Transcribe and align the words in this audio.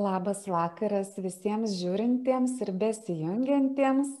Labas 0.00 0.46
vakaras 0.48 1.12
visiems 1.20 1.74
žiūrintiems 1.76 2.56
ir 2.64 2.70
besijungiantiems. 2.80 4.12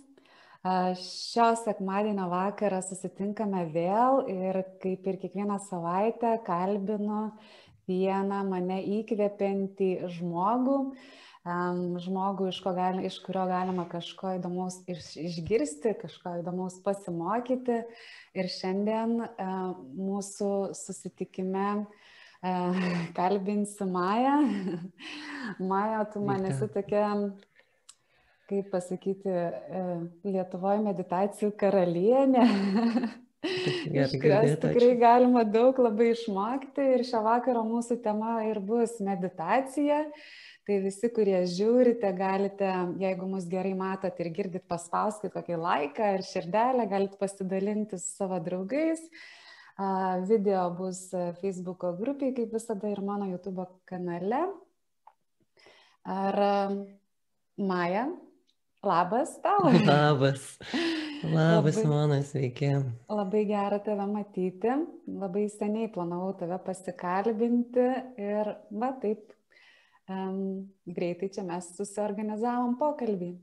Šio 1.00 1.46
sekmadienio 1.56 2.26
vakarą 2.28 2.82
susitinkame 2.84 3.62
vėl 3.72 4.26
ir 4.28 4.58
kaip 4.82 5.06
ir 5.08 5.16
kiekvieną 5.22 5.56
savaitę 5.70 6.34
kalbinu 6.44 7.30
vieną 7.88 8.42
mane 8.50 8.76
įkvepiantį 8.98 9.88
žmogų, 10.18 10.76
žmogų, 12.04 12.50
iš, 12.52 12.60
gali, 12.76 13.06
iš 13.08 13.16
kurio 13.24 13.46
galima 13.48 13.86
kažko 13.88 14.34
įdomaus 14.36 14.82
išgirsti, 14.90 15.94
kažko 16.02 16.36
įdomaus 16.42 16.76
pasimokyti. 16.84 17.80
Ir 18.36 18.52
šiandien 18.52 19.16
mūsų 19.96 20.52
susitikime 20.76 21.86
kalbinsiu 23.18 23.86
Mają. 23.86 24.36
Maja, 25.70 26.04
tu 26.04 26.20
man 26.24 26.44
esi 26.48 26.68
tokia, 26.72 27.08
kaip 28.50 28.70
pasakyti, 28.72 29.34
Lietuvoje 30.24 30.84
meditacijų 30.84 31.52
karalienė. 31.60 32.46
Iš 33.40 34.18
kurios 34.20 34.58
tikrai 34.60 34.92
galima 35.00 35.46
daug 35.48 35.78
labai 35.80 36.10
išmokti 36.12 36.84
ir 36.96 37.04
šią 37.08 37.22
vakarą 37.24 37.62
mūsų 37.64 37.96
tema 38.04 38.40
ir 38.48 38.60
bus 38.60 38.98
meditacija. 39.04 40.04
Tai 40.68 40.76
visi, 40.84 41.08
kurie 41.10 41.38
žiūrite, 41.48 42.10
galite, 42.14 42.68
jeigu 43.00 43.26
mus 43.26 43.46
gerai 43.50 43.72
matot 43.74 44.20
ir 44.20 44.28
girdit, 44.36 44.66
paspauskite 44.68 45.32
kokį 45.32 45.56
laiką 45.58 46.10
ir 46.18 46.26
širdelę, 46.28 46.84
galite 46.90 47.16
pasidalinti 47.18 47.98
su 47.98 48.12
savo 48.20 48.38
draugais. 48.44 49.00
Video 50.28 50.66
bus 50.76 51.08
Facebook'o 51.40 51.94
grupiai, 51.96 52.34
kaip 52.36 52.52
visada, 52.52 52.88
ir 52.90 53.00
mano 53.00 53.28
YouTube 53.30 53.64
kanale. 53.88 54.42
Ar 56.04 56.36
Maja, 57.56 58.08
labas 58.82 59.36
tau. 59.40 59.68
Labas. 59.88 60.58
Labas, 61.22 61.76
labai, 61.76 61.88
mano, 61.88 62.22
sveiki. 62.24 62.70
Labai 63.08 63.42
gera 63.48 63.78
tave 63.84 64.06
matyti. 64.08 64.72
Labai 65.06 65.48
seniai 65.52 65.90
planavau 65.92 66.32
tave 66.40 66.56
pasikalbinti 66.64 67.88
ir, 68.16 68.54
va, 68.72 68.92
taip, 69.02 69.34
um, 70.08 70.64
greitai 70.88 71.28
čia 71.34 71.44
mes 71.44 71.68
susiorganizavom 71.76 72.78
pokalbį. 72.80 73.34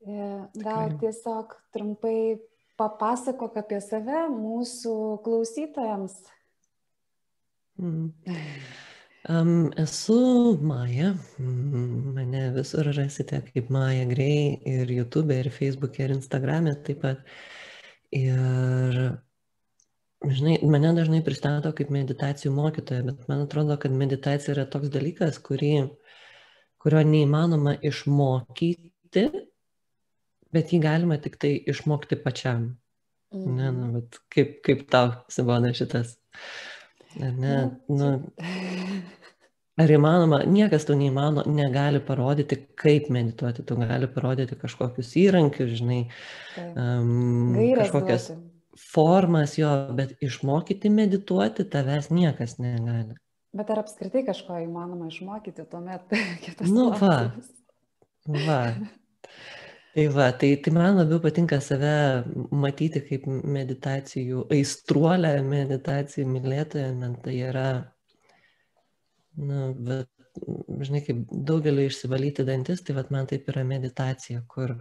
E, 0.00 0.28
gal 0.62 0.94
tiesiog 1.02 1.58
trumpai 1.74 2.38
papasakok 2.80 3.60
apie 3.60 3.80
save 3.84 4.26
mūsų 4.32 4.94
klausytojams. 5.24 6.16
Mm. 7.80 8.12
Um, 9.28 9.72
esu 9.76 10.58
Maja, 10.62 11.14
mane 11.38 12.42
visur 12.54 12.88
rasite 12.96 13.42
kaip 13.44 13.68
Maja 13.70 14.06
Grey 14.08 14.56
ir 14.64 14.88
YouTube, 14.88 15.36
ir 15.36 15.50
Facebook, 15.52 15.98
ir 16.00 16.14
Instagram 16.14 16.70
taip 16.86 17.02
pat. 17.04 17.20
Ir, 18.16 18.96
žinai, 20.24 20.56
mane 20.64 20.94
dažnai 20.96 21.20
pristato 21.24 21.72
kaip 21.76 21.92
meditacijų 21.92 22.54
mokytoja, 22.56 23.04
bet 23.10 23.28
man 23.28 23.44
atrodo, 23.44 23.76
kad 23.78 23.92
meditacija 23.92 24.56
yra 24.56 24.64
toks 24.72 24.88
dalykas, 24.90 25.38
kurį, 25.44 25.74
kurio 26.80 27.04
neįmanoma 27.12 27.76
išmokyti, 27.84 29.28
bet 30.54 30.74
jį 30.74 30.82
galima 30.84 31.18
tik 31.22 31.38
tai 31.40 31.54
išmokti 31.70 32.18
pačiam. 32.20 32.72
Mm. 33.30 33.56
Ne, 33.56 33.70
nu, 33.74 33.88
bet 33.98 34.20
kaip, 34.32 34.58
kaip 34.66 34.88
tau, 34.90 35.12
Simona, 35.30 35.70
šitas 35.76 36.16
Ar 37.18 37.32
ne? 37.34 37.54
Nu, 37.90 38.10
ar 39.80 39.90
įmanoma, 39.90 40.42
niekas 40.46 40.86
to 40.86 40.94
neįmano, 40.98 41.42
negali 41.50 42.02
parodyti, 42.04 42.58
kaip 42.78 43.08
medituoti, 43.10 43.64
tu 43.66 43.78
gali 43.80 44.08
parodyti 44.10 44.58
kažkokius 44.60 45.16
įrankius, 45.18 45.72
žinai, 45.80 46.04
um, 46.60 47.56
kažkokias 47.80 48.28
duoti. 48.30 48.46
formas 48.92 49.56
jo, 49.58 49.72
bet 49.96 50.14
išmokyti 50.22 50.92
medituoti 50.92 51.66
tavęs 51.72 52.12
niekas 52.14 52.58
negali. 52.62 53.18
Bet 53.56 53.72
ar 53.74 53.82
apskritai 53.82 54.22
kažko 54.28 54.60
įmanoma 54.62 55.10
išmokyti 55.10 55.66
tuomet 55.72 56.14
kitas? 56.44 56.70
Nu, 56.70 56.92
va. 57.00 57.16
Va. 58.46 58.62
Tai 59.90 60.06
va, 60.14 60.28
tai, 60.38 60.52
tai 60.62 60.70
man 60.70 61.00
labiau 61.00 61.18
patinka 61.18 61.56
save 61.58 61.94
matyti 62.54 63.00
kaip 63.02 63.24
meditacijų 63.26 64.44
aistruolę, 64.54 65.32
meditacijų 65.42 66.28
mylėtoją, 66.30 66.92
man 67.00 67.16
tai 67.24 67.34
yra, 67.48 67.70
na, 69.48 69.64
bet, 69.88 70.06
žinai, 70.86 71.02
kaip 71.08 71.24
daugeliu 71.50 71.88
išsivalyti 71.90 72.46
dantis, 72.46 72.84
tai 72.86 72.94
va, 73.00 73.04
man 73.10 73.26
taip 73.32 73.50
yra 73.50 73.66
meditacija, 73.66 74.44
kur 74.54 74.76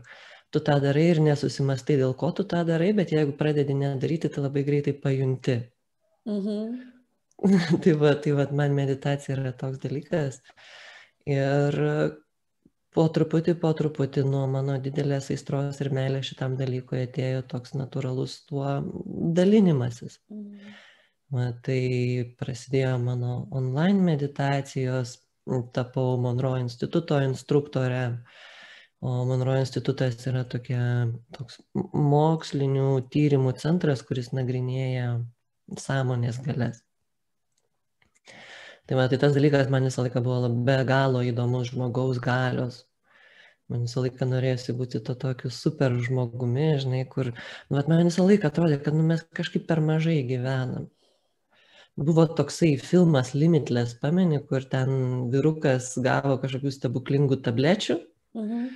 tu 0.54 0.62
tą 0.62 0.78
darai 0.86 1.08
ir 1.16 1.24
nesusimastai, 1.26 1.98
dėl 2.04 2.14
ko 2.14 2.30
tu 2.38 2.46
tą 2.54 2.62
darai, 2.70 2.94
bet 3.02 3.10
jeigu 3.16 3.34
pradedi 3.42 3.74
nedaryti, 3.82 4.30
tai 4.30 4.46
labai 4.46 4.66
greitai 4.70 4.94
pajunti. 4.94 5.60
Mhm. 6.30 6.80
tai 7.82 7.98
va, 7.98 8.14
tai 8.14 8.38
va, 8.38 8.46
man 8.54 8.78
meditacija 8.78 9.40
yra 9.40 9.58
toks 9.58 9.82
dalykas. 9.82 10.44
Ir 11.26 11.86
po 12.96 13.06
truputį 13.14 13.56
po 13.62 13.72
truputį 13.78 14.26
nuo 14.26 14.44
mano 14.50 14.78
didelės 14.82 15.30
aistros 15.34 15.80
ir 15.84 15.92
meilės 15.96 16.32
šitam 16.32 16.58
dalykui 16.60 17.04
atėjo 17.06 17.44
toks 17.54 17.76
natūralus 17.78 18.40
tuo 18.50 18.80
dalinimasis. 19.40 20.20
Mm. 20.34 20.78
Va, 21.30 21.52
tai 21.66 21.82
prasidėjo 22.40 22.96
mano 23.04 23.34
online 23.54 24.02
meditacijos, 24.02 25.20
tapau 25.76 26.18
Monroe 26.22 26.64
instituto 26.64 27.20
instruktorė, 27.22 28.04
o 29.06 29.14
Monroe 29.30 29.60
institutas 29.62 30.26
yra 30.30 30.42
tokia, 30.50 30.82
toks 31.38 31.62
mokslinių 31.94 32.90
tyrimų 33.14 33.54
centras, 33.62 34.02
kuris 34.10 34.34
nagrinėja 34.34 35.20
sąmonės 35.78 36.42
galės. 36.46 36.82
Tai, 38.90 38.96
va, 38.98 39.04
tai 39.06 39.20
tas 39.22 39.36
dalykas 39.36 39.68
man 39.70 39.84
visą 39.86 40.02
laiką 40.02 40.22
buvo 40.26 40.48
be 40.66 40.76
galo 40.90 41.20
įdomus 41.22 41.68
žmogaus 41.70 42.18
galios. 42.26 42.80
Man 43.70 43.84
visą 43.86 44.02
laiką 44.02 44.26
norėjusi 44.26 44.74
būti 44.80 45.02
to 45.06 45.14
tokiu 45.24 45.52
super 45.54 45.94
žmogumi, 46.08 46.72
žinai, 46.82 47.04
kur, 47.12 47.30
nu, 47.36 47.76
vat, 47.78 47.92
man 47.92 48.02
visą 48.08 48.26
laiką 48.26 48.50
atrodė, 48.50 48.80
kad 48.82 48.98
nu, 48.98 49.06
mes 49.12 49.22
kažkaip 49.38 49.68
per 49.70 49.84
mažai 49.86 50.18
gyvenam. 50.32 50.90
Buvo 52.02 52.26
toksai 52.34 52.72
filmas 52.82 53.36
Limitless, 53.38 53.94
pameni, 54.02 54.42
kur 54.50 54.66
ten 54.74 55.30
virukas 55.30 55.94
gavo 56.02 56.40
kažkokių 56.42 56.74
stebuklingų 56.80 57.42
tablečių. 57.46 58.02
Mhm. 58.42 58.68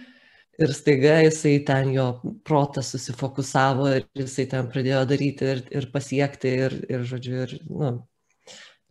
Ir 0.62 0.78
staiga 0.78 1.18
jisai 1.24 1.58
ten 1.66 1.90
jo 1.98 2.08
protas 2.46 2.94
susifokusavo 2.94 3.90
ir 3.98 4.10
jisai 4.22 4.46
ten 4.54 4.70
pradėjo 4.70 5.06
daryti 5.10 5.54
ir, 5.56 5.68
ir 5.74 5.94
pasiekti 5.98 6.58
ir, 6.68 6.82
ir 6.86 7.10
žodžiu, 7.10 7.46
ir, 7.48 7.62
nu, 7.74 7.96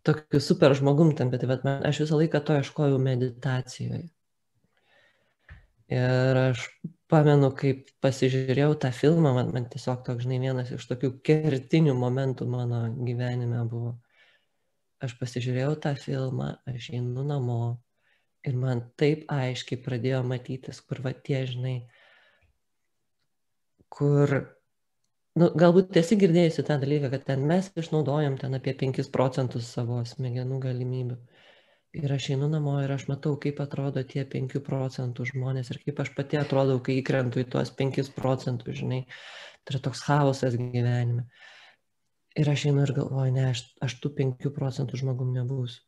tokiu 0.07 0.41
super 0.43 0.75
žmogum 0.79 1.15
tampi, 1.19 1.39
tai 1.39 1.49
bet 1.51 1.65
man, 1.67 1.85
aš 1.87 2.03
visą 2.05 2.19
laiką 2.21 2.43
to 2.47 2.59
ieškojau 2.59 2.99
meditacijoje. 3.03 4.09
Ir 5.93 6.39
aš 6.41 6.65
pamenu, 7.13 7.51
kaip 7.57 7.91
pasižiūrėjau 8.05 8.77
tą 8.81 8.91
filmą, 8.97 9.35
man, 9.37 9.51
man 9.53 9.69
tiesiog 9.73 10.01
toks, 10.07 10.25
žinai, 10.25 10.41
vienas 10.41 10.73
iš 10.73 10.87
tokių 10.89 11.13
kertinių 11.27 11.95
momentų 11.99 12.49
mano 12.49 12.87
gyvenime 12.97 13.61
buvo. 13.69 13.97
Aš 15.03 15.17
pasižiūrėjau 15.21 15.75
tą 15.85 15.93
filmą, 15.99 16.55
aš 16.71 16.93
einu 16.97 17.27
namo 17.27 17.59
ir 18.47 18.57
man 18.59 18.85
taip 18.99 19.27
aiškiai 19.31 19.81
pradėjo 19.83 20.23
matytis, 20.27 20.81
kur 20.87 21.03
va 21.05 21.13
tie, 21.13 21.43
žinai, 21.51 21.77
kur 23.93 24.33
nu, 25.41 25.49
galbūt 25.59 25.97
esi 26.01 26.17
girdėjusi 26.21 26.65
tą 26.69 26.79
dalyką, 26.83 27.11
kad 27.15 27.25
ten 27.31 27.45
mes 27.49 27.71
išnaudojam 27.79 28.39
ten 28.41 28.57
apie 28.59 28.75
5 28.83 29.09
procentus 29.15 29.71
savo 29.77 30.01
smegenų 30.09 30.59
galimybių. 30.65 31.19
Ir 32.03 32.13
aš 32.15 32.31
einu 32.33 32.49
namo 32.49 32.79
ir 32.81 32.93
aš 32.95 33.05
matau, 33.11 33.35
kaip 33.41 33.61
atrodo 33.61 34.01
tie 34.09 34.25
5 34.35 34.61
procentų 34.65 35.27
žmonės 35.29 35.73
ir 35.73 35.81
kaip 35.85 36.01
aš 36.05 36.13
pati 36.17 36.41
atrodau, 36.41 36.79
kai 36.85 36.97
įkrentu 37.01 37.43
į 37.43 37.47
tuos 37.53 37.73
5 37.81 38.13
procentus, 38.17 38.79
žinai. 38.81 39.03
Tai 39.63 39.75
yra 39.75 39.83
toks 39.85 40.03
chaosas 40.07 40.57
gyvenime. 40.59 41.27
Ir 42.41 42.49
aš 42.49 42.67
einu 42.71 42.87
ir 42.87 42.95
galvoju, 42.97 43.33
ne, 43.37 43.51
aš, 43.53 43.67
aš 43.85 43.97
tų 44.01 44.13
5 44.21 44.53
procentų 44.57 45.01
žmogum 45.03 45.35
nebūsiu. 45.37 45.85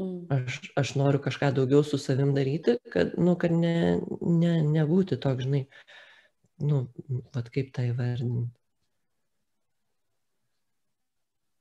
Mm. 0.00 0.24
Aš, 0.32 0.56
aš 0.80 0.94
noriu 0.98 1.20
kažką 1.22 1.52
daugiau 1.54 1.84
su 1.86 2.00
savim 2.02 2.32
daryti, 2.34 2.78
kad, 2.90 3.12
nu, 3.20 3.36
kad 3.38 3.52
ne, 3.54 4.00
ne, 4.24 4.56
nebūti 4.64 5.20
toks, 5.22 5.44
žinai, 5.46 5.62
nu, 6.64 6.80
vad 7.36 7.52
kaip 7.54 7.70
tai 7.76 7.92
vardinti 7.94 8.50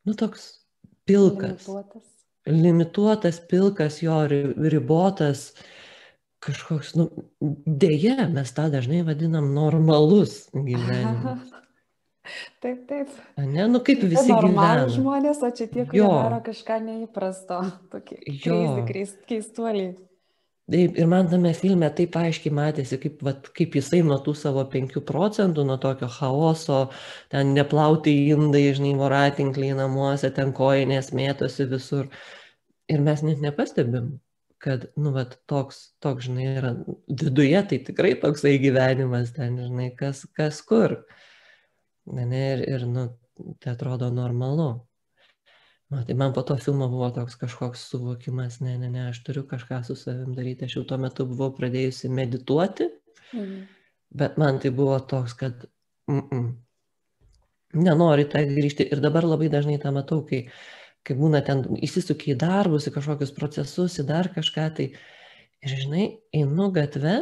nu 0.08 0.16
toks 0.20 0.50
pilkas. 1.08 1.68
Limituotas. 1.68 2.10
Limituotas, 2.44 3.40
pilkas, 3.48 4.02
jo 4.04 4.18
ribotas, 4.28 5.54
kažkoks, 6.44 6.94
nu, 7.00 7.08
dėje 7.66 8.28
mes 8.34 8.52
tą 8.56 8.68
dažnai 8.74 9.04
vadinam 9.08 9.54
normalus 9.56 10.48
gyvenimas. 10.54 11.52
Taip, 12.64 12.86
taip. 12.88 13.10
Ne, 13.36 13.66
nu 13.68 13.82
kaip 13.84 14.00
visi 14.08 14.32
gyvena. 14.32 14.86
žmonės, 14.88 15.42
o 15.44 15.50
čia 15.52 15.66
tie, 15.68 15.84
kurie 15.84 16.00
jo. 16.00 16.08
daro 16.08 16.38
kažką 16.46 16.78
neįprasto, 16.86 17.58
tokie 17.92 18.16
keisti, 18.24 19.26
keistuoliai. 19.28 19.90
Taip, 20.74 20.96
ir 20.98 21.06
man 21.06 21.28
tame 21.30 21.52
filme 21.54 21.86
taip 21.94 22.16
aiškiai 22.18 22.54
matėsi, 22.58 22.98
kaip, 23.02 23.20
vat, 23.26 23.50
kaip 23.58 23.76
jisai 23.78 24.00
nuo 24.08 24.16
tų 24.26 24.34
savo 24.40 24.64
5 24.72 25.04
procentų, 25.06 25.66
nuo 25.70 25.76
tokio 25.82 26.08
chaoso, 26.10 26.80
ten 27.30 27.52
neplauti 27.54 28.14
indai, 28.34 28.64
žinai, 28.74 28.96
voratinkliai 28.98 29.76
namuose, 29.78 30.32
ten 30.34 30.50
koinės 30.58 31.12
mėtosi 31.14 31.68
visur. 31.70 32.10
Ir 32.90 33.04
mes 33.06 33.22
net 33.22 33.44
nepastebim, 33.46 34.16
kad, 34.66 34.88
nu, 34.98 35.14
vat, 35.14 35.36
toks, 35.52 35.84
toks, 36.02 36.26
žinai, 36.26 36.48
yra 36.56 36.74
viduje, 37.22 37.62
tai 37.70 37.80
tikrai 37.92 38.16
toksai 38.26 38.56
gyvenimas 38.64 39.36
ten, 39.38 39.62
žinai, 39.68 39.92
kas, 40.00 40.24
kas 40.34 40.64
kur. 40.66 41.04
Ne, 42.18 42.26
ir, 42.56 42.66
ir, 42.66 42.88
nu, 42.90 43.12
tai 43.62 43.76
atrodo 43.76 44.10
normalu. 44.16 44.72
Na, 45.94 46.02
tai 46.08 46.16
man 46.18 46.34
po 46.34 46.42
to 46.42 46.56
filmo 46.58 46.88
buvo 46.90 47.10
toks 47.14 47.36
kažkoks 47.38 47.84
suvokimas, 47.92 48.60
ne, 48.66 48.78
ne, 48.82 48.90
ne, 48.90 49.08
aš 49.12 49.20
turiu 49.28 49.44
kažką 49.50 49.84
su 49.86 49.96
savim 50.00 50.34
daryti. 50.34 50.66
Aš 50.66 50.78
jau 50.80 50.84
tuo 50.90 50.98
metu 51.02 51.26
buvau 51.30 51.52
pradėjusi 51.58 52.10
medituoti, 52.10 52.90
mhm. 53.34 53.60
bet 54.24 54.40
man 54.42 54.58
tai 54.64 54.74
buvo 54.74 54.98
toks, 55.00 55.36
kad 55.38 55.66
mm 56.10 56.24
-mm, 56.32 56.48
nenori 57.86 58.26
tą 58.32 58.42
grįžti. 58.50 58.90
Ir 58.92 59.04
dabar 59.04 59.28
labai 59.28 59.52
dažnai 59.54 59.78
tą 59.84 59.94
matau, 59.94 60.24
kai, 60.26 60.48
kai 61.04 61.16
būna 61.20 61.44
ten 61.46 61.64
įsisukia 61.78 62.34
į 62.34 62.40
darbus, 62.46 62.88
į 62.88 62.96
kažkokius 62.98 63.36
procesus, 63.38 64.00
į 64.00 64.08
dar 64.10 64.34
kažką, 64.34 64.68
tai 64.76 64.92
ir 65.62 65.78
žinai, 65.84 66.10
einu 66.34 66.72
gatve 66.72 67.16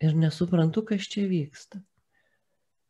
ir 0.00 0.14
nesuprantu, 0.14 0.84
kas 0.84 1.08
čia 1.08 1.28
vyksta 1.28 1.80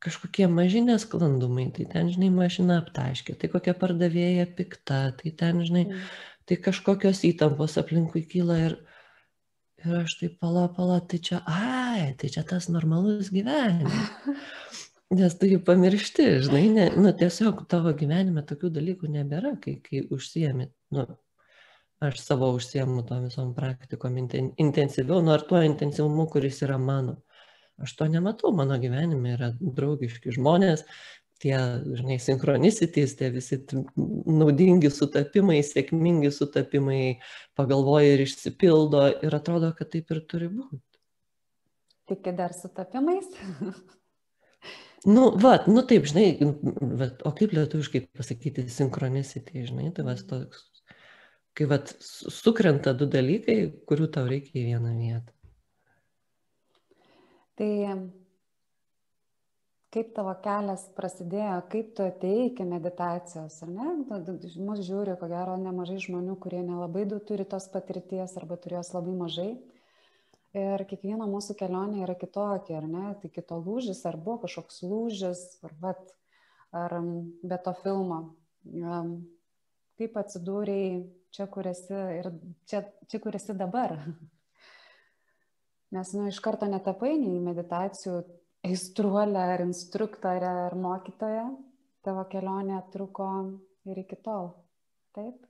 kažkokie 0.05 0.49
maži 0.53 0.83
nesklandumai, 0.85 1.71
tai 1.75 1.87
ten, 1.91 2.11
žinai, 2.13 2.31
mašina 2.35 2.79
aptaškė, 2.83 3.37
tai 3.41 3.51
kokia 3.53 3.75
pardavėja 3.79 4.47
pikta, 4.59 5.01
tai 5.21 5.33
ten, 5.39 5.63
žinai, 5.65 5.87
mm. 5.89 6.11
tai 6.51 6.59
kažkokios 6.67 7.25
įtampos 7.31 7.79
aplinkui 7.81 8.25
kyla 8.29 8.59
ir, 8.67 8.77
ir 9.81 9.97
aš 10.03 10.19
tai 10.21 10.31
pala, 10.41 10.67
pala, 10.77 11.01
tai 11.01 11.23
čia, 11.25 11.41
ai, 11.49 12.13
tai 12.21 12.31
čia 12.37 12.45
tas 12.49 12.69
normalus 12.73 13.33
gyvenimas. 13.35 14.13
Nes 15.15 15.37
tu 15.39 15.47
jį 15.47 15.61
pamiršti, 15.65 16.25
žinai, 16.47 16.65
ne, 16.75 16.87
nu, 16.99 17.13
tiesiog 17.17 17.67
tavo 17.71 17.93
gyvenime 17.97 18.43
tokių 18.45 18.73
dalykų 18.75 19.13
nebėra, 19.15 19.55
kai, 19.63 19.77
kai 19.85 20.01
užsiemi, 20.13 20.71
nu, 20.97 21.05
aš 22.05 22.21
savo 22.25 22.51
užsiemu 22.57 23.05
tom 23.09 23.29
visom 23.29 23.53
praktikom 23.57 24.17
intensyviau, 24.21 25.21
nu 25.25 25.33
ar 25.37 25.45
tuo 25.49 25.61
intensyvumu, 25.65 26.27
kuris 26.33 26.61
yra 26.67 26.81
mano. 26.81 27.21
Aš 27.83 27.97
to 27.99 28.07
nematau, 28.07 28.53
mano 28.55 28.77
gyvenime 28.79 29.35
yra 29.35 29.51
draugiški 29.59 30.35
žmonės, 30.37 30.85
tie, 31.43 31.57
žinai, 31.99 32.19
synchronicities, 32.23 33.17
tie 33.19 33.31
visi 33.35 33.59
naudingi 33.97 34.91
sutapimai, 34.93 35.59
sėkmingi 35.67 36.31
sutapimai, 36.35 37.19
pagalvoja 37.59 38.15
ir 38.15 38.25
išsipildo 38.25 39.05
ir 39.27 39.37
atrodo, 39.37 39.73
kad 39.77 39.91
taip 39.93 40.15
ir 40.15 40.23
turi 40.31 40.51
būti. 40.53 40.81
Tiki 42.09 42.35
dar 42.37 42.55
sutapimais? 42.57 43.29
nu, 45.15 45.29
va, 45.41 45.57
nu 45.67 45.85
taip, 45.89 46.07
žinai, 46.11 46.29
va, 47.01 47.11
o 47.27 47.35
kaip 47.37 47.57
lietuviškai 47.57 48.07
pasakyti 48.17 48.69
synchronicity, 48.71 49.67
žinai, 49.69 49.91
tai 49.97 50.07
vas 50.07 50.25
toks, 50.29 50.69
kai 51.57 51.69
va 51.71 51.83
sukrenta 51.91 52.95
du 52.97 53.09
dalykai, 53.11 53.59
kurių 53.89 54.13
tau 54.15 54.29
reikia 54.31 54.61
į 54.63 54.69
vieną 54.73 54.99
vietą. 55.01 55.34
Tai 57.59 57.73
kaip 59.95 60.11
tavo 60.17 60.33
kelias 60.43 60.89
prasidėjo, 60.97 61.59
kaip 61.71 61.93
tu 61.95 62.03
atėjai 62.03 62.49
iki 62.49 62.67
meditacijos, 62.67 63.61
ar 63.63 63.71
ne? 63.71 63.93
Mus 64.67 64.83
žiūri, 64.83 65.15
ko 65.21 65.29
gero, 65.31 65.55
nemažai 65.61 66.01
žmonių, 66.03 66.35
kurie 66.43 66.65
nelabai 66.67 67.05
turi 67.29 67.47
tos 67.47 67.69
patirties 67.71 68.35
arba 68.41 68.59
turės 68.59 68.91
labai 68.97 69.15
mažai. 69.21 69.53
Ir 70.55 70.85
kiekviena 70.91 71.27
mūsų 71.31 71.57
kelionė 71.59 72.03
yra 72.07 72.15
kitokia, 72.19 72.79
ar 72.81 72.89
ne? 72.91 73.07
Tai 73.23 73.31
kito 73.37 73.59
lūžis, 73.63 74.03
ar 74.07 74.19
buvo 74.19 74.45
kažkoks 74.45 74.83
lūžis, 74.87 75.47
ar, 75.67 75.75
vat, 75.83 76.03
ar 76.75 76.99
be 77.43 77.59
to 77.63 77.75
filmo. 77.83 78.21
Kaip 79.99 80.19
atsidūrėjai 80.23 81.03
čia, 81.35 81.47
kur 81.51 81.71
esi 81.71 81.99
ir 82.19 82.31
čia, 82.71 82.85
čia 83.11 83.23
kur 83.23 83.39
esi 83.39 83.55
dabar. 83.59 83.99
Nes, 85.95 86.11
nu, 86.17 86.27
iš 86.27 86.41
karto 86.43 86.67
netapai 86.67 87.13
nei 87.21 87.37
meditacijų 87.39 88.17
aistruolę 88.67 89.45
ar 89.55 89.63
instruktorę 89.63 90.49
ar 90.65 90.75
mokytoją, 90.75 91.45
tavo 92.03 92.25
kelionė 92.33 92.81
truko 92.91 93.29
ir 93.87 94.01
iki 94.03 94.19
tol. 94.25 94.51
Taip? 95.15 95.45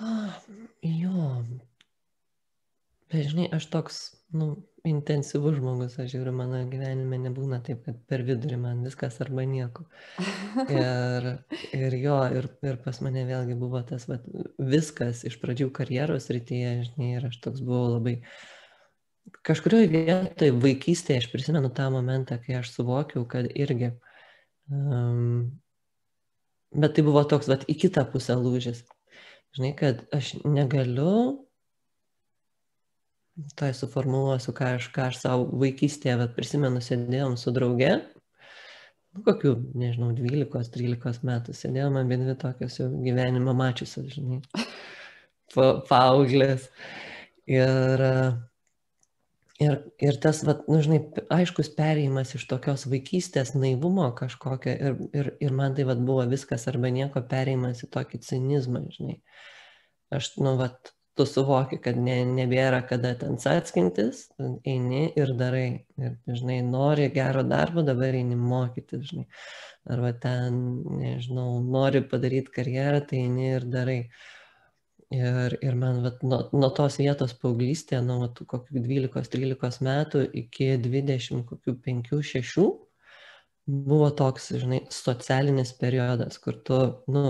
Ah, 0.00 0.38
jo. 0.80 1.26
Bet 3.12 3.28
žinai, 3.34 3.50
aš 3.58 3.68
toks, 3.74 4.00
nu, 4.32 4.48
intensyvus 4.88 5.58
žmogus, 5.58 5.98
aš 6.00 6.14
žiūriu, 6.14 6.32
mano 6.40 6.62
gyvenime 6.72 7.20
nebūna 7.26 7.60
taip, 7.68 7.84
kad 7.84 8.00
per 8.08 8.24
vidurį 8.24 8.62
man 8.64 8.82
viskas 8.86 9.20
arba 9.20 9.44
nieko. 9.44 9.84
Ir, 10.72 11.30
ir 11.76 12.00
jo, 12.00 12.16
ir, 12.32 12.48
ir 12.64 12.78
pas 12.80 13.04
mane 13.04 13.28
vėlgi 13.28 13.60
buvo 13.60 13.82
tas, 13.84 14.08
va, 14.08 14.16
viskas 14.56 15.26
iš 15.28 15.36
pradžių 15.42 15.68
karjeros 15.76 16.32
rytyje, 16.32 16.76
žinai, 16.88 17.16
ir 17.18 17.26
aš 17.28 17.42
toks 17.44 17.60
buvau 17.60 17.98
labai 17.98 18.14
uh, 18.22 18.55
kažkurioje 19.46 19.90
vietoje 19.92 20.54
vaikystėje 20.62 21.22
aš 21.22 21.28
prisimenu 21.32 21.70
tą 21.74 21.88
momentą, 21.94 22.38
kai 22.42 22.58
aš 22.60 22.72
suvokiau, 22.74 23.24
kad 23.30 23.48
irgi, 23.54 23.92
um, 24.72 25.46
bet 26.74 26.96
tai 26.96 27.04
buvo 27.06 27.22
toks, 27.28 27.48
vat, 27.50 27.66
į 27.70 27.76
kitą 27.86 28.06
pusę 28.10 28.36
lūžis. 28.40 28.82
Žinai, 29.56 29.72
kad 29.78 30.02
aš 30.14 30.34
negaliu, 30.44 31.46
tai 33.56 33.70
suformuoluosiu, 33.76 34.52
ką 34.56 34.74
aš, 34.80 34.90
ką 34.92 35.08
aš 35.10 35.22
savo 35.22 35.46
vaikystėje, 35.62 36.18
vat, 36.24 36.34
prisimenu, 36.36 36.82
sėdėjom 36.84 37.38
su 37.40 37.52
drauge, 37.54 37.92
nu, 39.14 39.22
kokiu, 39.24 39.54
nežinau, 39.78 40.10
12-13 40.18 41.22
metų 41.28 41.54
sėdėjom 41.56 42.00
abi 42.02 42.18
dvi 42.20 42.36
tokios 42.42 42.80
jau 42.80 42.90
gyvenimą 43.04 43.54
mačiusios, 43.56 44.10
žinai, 44.18 44.42
pa, 45.54 45.70
paauglės. 45.88 46.66
Ir 47.46 48.02
uh, 48.02 48.30
ir 49.60 49.76
ir 50.02 50.18
tas 50.20 50.42
vat 50.44 50.66
nu 50.68 50.80
žinai 50.84 50.98
aiškus 51.38 51.70
perėjimas 51.78 52.34
iš 52.38 52.44
tokios 52.50 52.86
vaikystės 52.92 53.54
naivumo 53.56 54.08
kažkokio 54.18 54.74
ir 54.88 54.98
ir 55.20 55.30
ir 55.48 55.54
man 55.60 55.76
tai 55.78 55.86
vat 55.88 56.02
buvo 56.10 56.26
viskas 56.32 56.68
arba 56.72 56.92
nieko 56.92 57.22
perėjimas 57.30 57.84
į 57.86 57.90
tokį 57.96 58.20
cinizmą 58.28 58.84
žinai. 58.98 59.16
Aš 60.16 60.34
nu 60.38 60.56
vat 60.60 60.92
tu 61.16 61.24
suvoki 61.24 61.78
kad 61.80 61.96
ne 61.96 62.18
nebėra 62.28 62.82
kada 62.88 63.14
ten 63.20 63.38
cackintis 63.40 64.26
eini 64.68 65.06
ir 65.16 65.32
darai. 65.40 65.68
Ir 65.96 66.16
žinai 66.40 66.60
nori 66.66 67.08
gero 67.14 67.44
darbo 67.54 67.84
dabar 67.86 68.18
eini 68.20 68.36
mokytis 68.36 69.08
žinai. 69.10 69.26
Arba 69.88 70.12
ten 70.26 70.60
nežinau 71.00 71.62
nori 71.64 72.02
padaryt 72.10 72.52
karjerą 72.52 73.00
tai 73.08 73.24
eini 73.24 73.52
ir 73.56 73.68
darai 73.72 74.00
Ir, 75.14 75.54
ir 75.62 75.74
man 75.78 76.00
vat, 76.02 76.22
nuo, 76.26 76.40
nuo 76.50 76.68
tos 76.74 76.96
vietos 76.98 77.30
paauglystėje, 77.38 78.00
nuo 78.02 78.24
vat, 78.24 78.40
kokių 78.50 78.80
12-13 78.82 79.84
metų 79.86 80.22
iki 80.40 80.72
20, 80.82 81.44
kokių 81.46 81.74
5-6, 81.84 82.64
buvo 83.86 84.08
toks, 84.18 84.50
žinai, 84.58 84.80
socialinis 84.90 85.70
periodas, 85.78 86.40
kur 86.42 86.58
tu, 86.66 86.80
nu, 87.06 87.22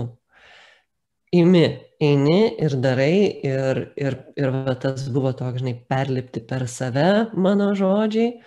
imi, 1.37 1.67
eini 2.01 2.39
ir 2.65 2.79
darai 2.81 3.13
ir, 3.45 3.83
ir, 3.93 4.17
ir 4.41 4.55
va, 4.57 4.73
tas 4.81 5.05
buvo 5.13 5.35
toks, 5.37 5.61
žinai, 5.61 5.75
perlipti 5.93 6.41
per 6.49 6.65
save, 6.65 7.27
mano 7.37 7.75
žodžiai, 7.77 8.39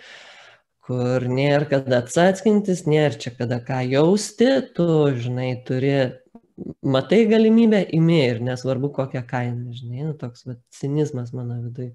kur 0.83 1.23
nėra 1.31 1.69
kada 1.71 2.01
atsakkintis, 2.03 2.83
nėra 2.83 3.15
čia 3.15 3.31
kada 3.39 3.61
ką 3.63 3.79
jausti, 3.93 4.51
tu, 4.75 4.91
žinai, 5.23 5.53
turi 5.63 5.95
matai 6.83 7.25
galimybę, 7.29 7.83
imi 7.97 8.17
ir 8.25 8.41
nesvarbu 8.45 8.91
kokią 8.95 9.23
kainą, 9.27 9.73
žinai, 9.77 10.07
nu, 10.09 10.15
toks 10.17 10.45
va, 10.47 10.57
cinizmas 10.79 11.33
mano 11.37 11.61
viduje 11.63 11.93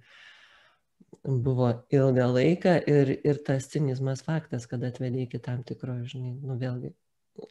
buvo 1.27 1.71
ilgą 1.91 2.27
laiką 2.33 2.77
ir, 2.91 3.17
ir 3.27 3.41
tas 3.47 3.67
cinizmas 3.73 4.23
faktas, 4.27 4.67
kad 4.71 4.85
atvedė 4.87 5.25
iki 5.27 5.41
tam 5.43 5.65
tikro, 5.67 5.99
žinai, 6.07 6.37
nu 6.43 6.59
vėlgi, 6.61 6.93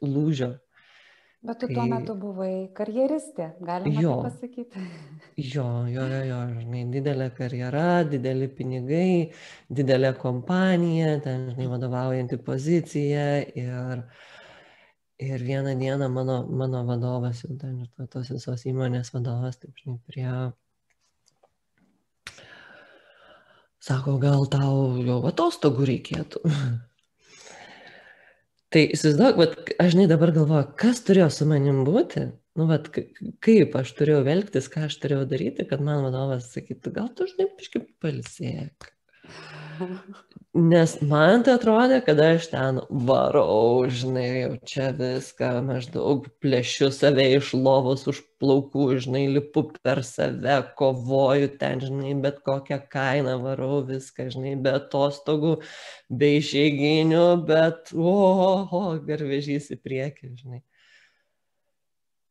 lūžio. 0.04 0.56
Bet 1.46 1.60
tu 1.62 1.68
kai... 1.70 1.76
tuo 1.78 1.84
metu 1.86 2.16
buvai 2.18 2.54
karjeristė, 2.74 3.52
galima 3.62 4.02
jo, 4.02 4.20
pasakyti. 4.26 4.86
Jo, 5.36 5.84
jo, 5.92 6.06
jo, 6.08 6.22
jo, 6.30 6.38
žinai, 6.62 6.86
didelė 6.94 7.26
karjera, 7.36 8.06
dideli 8.08 8.48
pinigai, 8.48 9.34
didelė 9.68 10.14
kompanija, 10.16 11.18
ten, 11.26 11.50
žinai, 11.52 11.68
vadovaujanti 11.74 12.40
pozicija 12.40 13.26
ir 13.52 13.98
uh, 14.00 14.24
ir 15.20 15.44
vieną 15.44 15.80
dieną 15.80 16.10
mano 16.10 16.48
mano 16.48 16.86
vadovas 16.86 17.44
jau 17.44 17.58
ten 17.58 17.82
ir 17.82 17.90
to 17.98 18.08
tos 18.08 18.30
visos 18.30 18.66
įmonės 18.66 19.14
vadovas 19.14 19.58
taip 19.62 19.78
žinai 19.80 20.00
priėjo. 20.10 20.54
Sako 23.86 24.18
gal 24.18 24.48
tau 24.50 24.98
jau 25.06 25.20
atostogų 25.30 25.86
reikėtų? 25.92 26.42
Tai 28.74 28.82
įsivaizduok, 28.92 29.38
bet 29.40 29.70
aš 29.80 29.94
žinai 29.94 30.08
dabar 30.12 30.34
galvoju, 30.36 30.72
kas 30.80 31.00
turėjo 31.08 31.30
su 31.32 31.46
manim 31.48 31.84
būti, 31.88 32.26
nu, 32.60 32.66
vat, 32.68 32.90
kaip 33.46 33.78
aš 33.80 33.94
turėjau 33.96 34.24
velgtis, 34.26 34.68
ką 34.74 34.88
aš 34.90 34.98
turėjau 35.04 35.28
daryti, 35.32 35.68
kad 35.70 35.84
man 35.86 36.04
vadovas 36.04 36.50
sakytų, 36.52 36.92
gal 36.98 37.08
tu 37.16 37.30
žinai, 37.30 37.48
kažkaip 37.62 37.88
palsėk. 38.04 38.90
Nes 40.56 40.94
man 41.04 41.42
tai 41.44 41.58
atrodė, 41.58 41.98
kad 42.06 42.20
aš 42.24 42.46
ten 42.48 42.78
varau, 43.08 43.90
žinai, 43.92 44.28
jau 44.40 44.52
čia 44.64 44.86
viską, 44.96 45.50
maždaug 45.68 46.30
plėšiu 46.40 46.88
save 46.96 47.26
iš 47.36 47.50
lovos 47.60 48.06
už 48.08 48.22
plaukų, 48.40 48.86
žinai, 49.04 49.26
lipu 49.34 49.66
per 49.84 50.00
save, 50.08 50.56
kovoju 50.80 51.50
ten, 51.60 51.84
žinai, 51.84 52.14
bet 52.24 52.40
kokią 52.48 52.80
kainą 52.88 53.36
varau 53.44 53.82
viską, 53.90 54.30
žinai, 54.32 54.56
be 54.56 54.78
atostogų, 54.80 55.58
be 56.08 56.32
išeiginių, 56.38 57.28
bet, 57.52 57.92
o, 57.92 58.16
o, 58.48 58.50
o 58.80 58.86
garvežys 59.12 59.74
į 59.76 59.82
priekį, 59.84 60.32
žinai. 60.40 60.64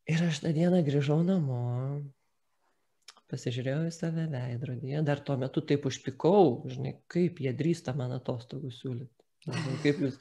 Ir 0.09 0.25
aš 0.31 0.41
tą 0.47 0.57
dieną 0.57 0.81
grįžau 0.89 1.21
namo, 1.29 1.61
pasižiūrėjau 3.35 3.83
į 3.91 3.93
save 3.99 4.25
veidrodyje, 4.33 5.03
dar 5.05 5.21
tuo 5.27 5.37
metu 5.41 5.61
taip 5.67 5.85
užpikau, 5.91 6.63
žinai, 6.71 6.95
kaip 7.13 7.43
jie 7.45 7.53
drįsta 7.59 7.93
man 7.99 8.15
atostogų 8.17 8.73
siūlyti. 8.79 9.11
Kaip, 9.83 9.99
jūs, 10.01 10.15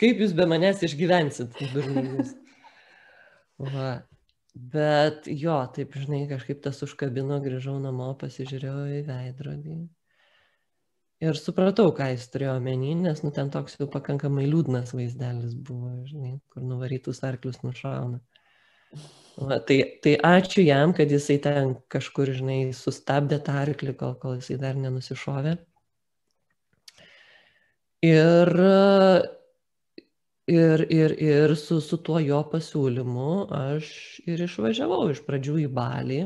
kaip 0.00 0.22
jūs 0.22 0.32
be 0.36 0.46
manęs 0.48 0.80
išgyvensit, 0.86 1.58
durnynės. 1.74 2.32
Va. 3.60 3.90
Bet 4.50 5.28
jo, 5.30 5.54
taip, 5.76 5.94
žinai, 5.94 6.24
kažkaip 6.30 6.62
tas 6.64 6.80
užkabino, 6.82 7.36
grįžau 7.44 7.76
namo, 7.82 8.08
pasižiūrėjau 8.18 8.86
į 8.96 9.02
veidrodį. 9.06 9.76
Ir 11.20 11.36
supratau, 11.36 11.92
ką 11.94 12.08
jis 12.14 12.24
turėjo 12.32 12.56
omeny, 12.56 12.94
nes 13.04 13.20
nu, 13.22 13.30
ten 13.36 13.52
toks 13.52 13.76
jau 13.76 13.86
pakankamai 13.92 14.46
liūdnas 14.48 14.94
vaizdelis 14.96 15.52
buvo, 15.54 15.92
žinai, 16.08 16.38
kur 16.50 16.64
nuvarytus 16.64 17.20
arklius 17.28 17.60
nušauna. 17.62 18.22
Va, 19.40 19.56
tai, 19.64 19.76
tai 20.04 20.12
ačiū 20.28 20.62
jam, 20.66 20.92
kad 20.92 21.08
jisai 21.08 21.38
ten 21.40 21.70
kažkur, 21.92 22.28
žinai, 22.36 22.58
sustabdė 22.76 23.38
tą 23.46 23.54
arklį, 23.62 23.94
kol, 23.96 24.14
kol 24.20 24.34
jisai 24.36 24.58
dar 24.60 24.76
nenusišovė. 24.76 25.54
Ir, 28.04 28.50
ir, 30.52 30.84
ir, 30.98 31.14
ir 31.30 31.54
su, 31.62 31.80
su 31.84 31.98
tuo 32.04 32.20
jo 32.20 32.40
pasiūlymu 32.52 33.30
aš 33.56 33.88
ir 34.28 34.44
išvažiavau 34.44 35.08
iš 35.14 35.22
pradžių 35.28 35.56
į 35.64 35.68
Balį, 35.78 36.20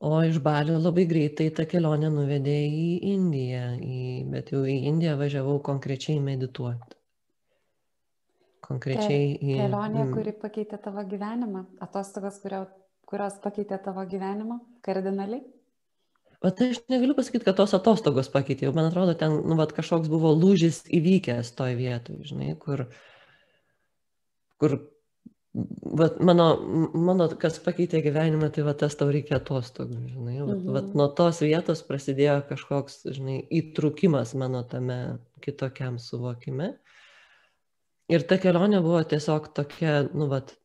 o 0.00 0.14
iš 0.24 0.38
Balio 0.44 0.78
labai 0.80 1.04
greitai 1.10 1.50
ta 1.56 1.68
kelionė 1.68 2.08
nuvedė 2.16 2.56
į 2.64 2.88
Indiją, 3.12 3.66
į, 3.76 4.00
bet 4.32 4.54
jau 4.56 4.64
į 4.64 4.78
Indiją 4.92 5.18
važiavau 5.20 5.58
konkrečiai 5.68 6.20
medituoti 6.24 6.99
konkrečiai 8.70 9.32
į... 9.34 9.56
Kelionė, 9.58 10.04
mm. 10.04 10.12
kuri 10.14 10.34
pakeitė 10.38 10.78
tavo 10.82 11.04
gyvenimą, 11.10 11.64
atostogas, 11.84 12.38
kurio, 12.42 12.64
kurios 13.10 13.40
pakeitė 13.42 13.80
tavo 13.82 14.04
gyvenimą 14.08 14.60
kardinaliai? 14.86 15.42
Tai 16.40 16.70
aš 16.72 16.78
negaliu 16.88 17.12
pasakyti, 17.18 17.44
kad 17.44 17.58
tos 17.58 17.74
atostogos 17.76 18.30
pakeitė, 18.32 18.70
man 18.72 18.88
atrodo, 18.88 19.12
ten, 19.18 19.34
nu, 19.44 19.58
vat, 19.58 19.74
kažkoks 19.76 20.08
buvo 20.08 20.32
lūžis 20.32 20.86
įvykęs 20.88 21.52
toj 21.58 21.76
vietoj, 21.76 22.22
žinai, 22.30 22.54
kur, 22.62 22.86
kur 24.62 24.78
vat, 25.52 26.16
mano, 26.24 26.46
mano, 26.96 27.26
kas 27.40 27.58
pakeitė 27.60 28.00
gyvenimą, 28.06 28.48
tai 28.54 28.64
va 28.64 28.72
tas 28.78 28.96
tau 28.96 29.10
reikia 29.12 29.36
atostogų, 29.36 29.98
žinai, 30.14 30.38
vat, 30.38 30.54
mhm. 30.54 30.70
vat, 30.78 30.88
nuo 30.96 31.10
tos 31.18 31.42
vietos 31.44 31.84
prasidėjo 31.84 32.38
kažkoks, 32.54 33.02
žinai, 33.18 33.42
įtrukimas 33.60 34.32
mano 34.38 34.62
tame 34.70 35.00
kitokiam 35.44 36.00
suvokime. 36.00 36.72
Ir 38.10 38.24
ta 38.26 38.40
kelionė 38.42 38.80
buvo 38.82 39.02
tiesiog 39.06 39.52
tokia, 39.54 40.00
nu, 40.10 40.26
vat, 40.30 40.56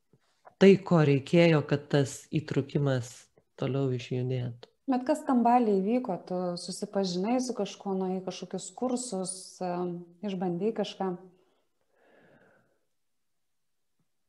tai, 0.62 0.76
ko 0.82 1.04
reikėjo, 1.06 1.62
kad 1.70 1.90
tas 1.92 2.24
įtrukimas 2.34 3.12
toliau 3.60 3.92
išjudėtų. 3.94 4.72
Bet 4.90 5.02
kas 5.08 5.24
tam 5.26 5.42
baliai 5.46 5.80
įvyko, 5.80 6.16
tu 6.30 6.40
susipažinai 6.62 7.40
su 7.42 7.56
kažkuo, 7.58 7.96
nuėjai 7.98 8.22
kažkokius 8.28 8.68
kursus, 8.78 9.32
išbandai 10.26 10.76
kažką? 10.78 11.16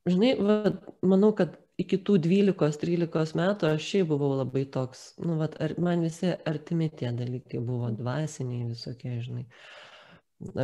Žinai, 0.08 0.30
va, 0.40 0.72
manau, 1.04 1.32
kad 1.36 1.58
iki 1.80 1.98
tų 2.00 2.16
12-13 2.24 3.36
metų 3.36 3.68
aš 3.74 3.88
šiaip 3.90 4.08
buvau 4.14 4.32
labai 4.38 4.64
toks, 4.72 5.10
nu, 5.20 5.36
va, 5.40 5.50
ar, 5.60 5.74
man 5.82 6.04
visi 6.06 6.32
artimi 6.48 6.88
tie 6.88 7.10
dalykai 7.12 7.60
buvo 7.60 7.90
dvasiniai 7.92 8.70
visokie, 8.70 9.18
žinai. 9.26 9.44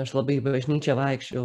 Aš 0.02 0.12
labai 0.16 0.38
bažnyčią 0.44 0.96
vaikščiau, 0.96 1.44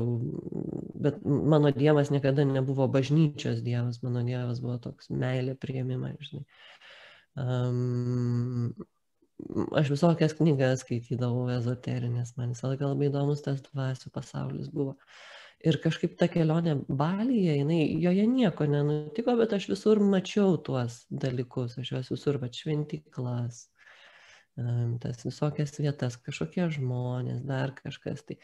bet 1.04 1.22
mano 1.26 1.72
dievas 1.76 2.12
niekada 2.14 2.46
nebuvo 2.48 2.88
bažnyčios 2.92 3.64
dievas, 3.66 4.02
mano 4.06 4.24
dievas 4.28 4.62
buvo 4.64 4.78
toks 4.84 5.12
meilė 5.14 5.56
prieimimas, 5.60 6.18
žinai. 6.30 6.46
Um, 7.38 8.74
aš 9.78 9.92
visokias 9.94 10.34
knygas 10.38 10.82
skaitydavau 10.84 11.48
ezoterinės, 11.54 12.34
man 12.40 12.56
visą 12.56 12.72
laiką 12.72 12.92
labai 12.92 13.12
įdomus 13.12 13.44
tas 13.46 13.62
dvasių 13.70 14.14
pasaulis 14.16 14.72
buvo. 14.74 14.98
Ir 15.66 15.80
kažkaip 15.82 16.14
ta 16.18 16.28
kelionė 16.30 16.76
Balyje, 16.86 17.56
jinai, 17.60 17.80
joje 18.02 18.28
nieko 18.30 18.68
nenutiko, 18.70 19.34
bet 19.40 19.56
aš 19.58 19.70
visur 19.72 20.02
mačiau 20.06 20.58
tuos 20.62 21.00
dalykus, 21.10 21.80
aš 21.82 21.94
juos 21.96 22.12
visur, 22.14 22.38
va, 22.42 22.50
šventiklas, 22.54 23.64
tas 25.02 25.26
visokias 25.26 25.74
vietas, 25.82 26.18
kažkokie 26.26 26.70
žmonės, 26.78 27.42
dar 27.46 27.74
kažkas. 27.78 28.24
Tai, 28.26 28.38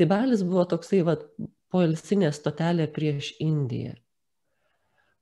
tai 0.00 0.08
Balis 0.08 0.44
buvo 0.46 0.64
toksai 0.68 1.02
vat, 1.04 1.26
poilsinė 1.70 2.30
stotelė 2.32 2.86
prieš 2.94 3.34
Indiją. 3.44 3.92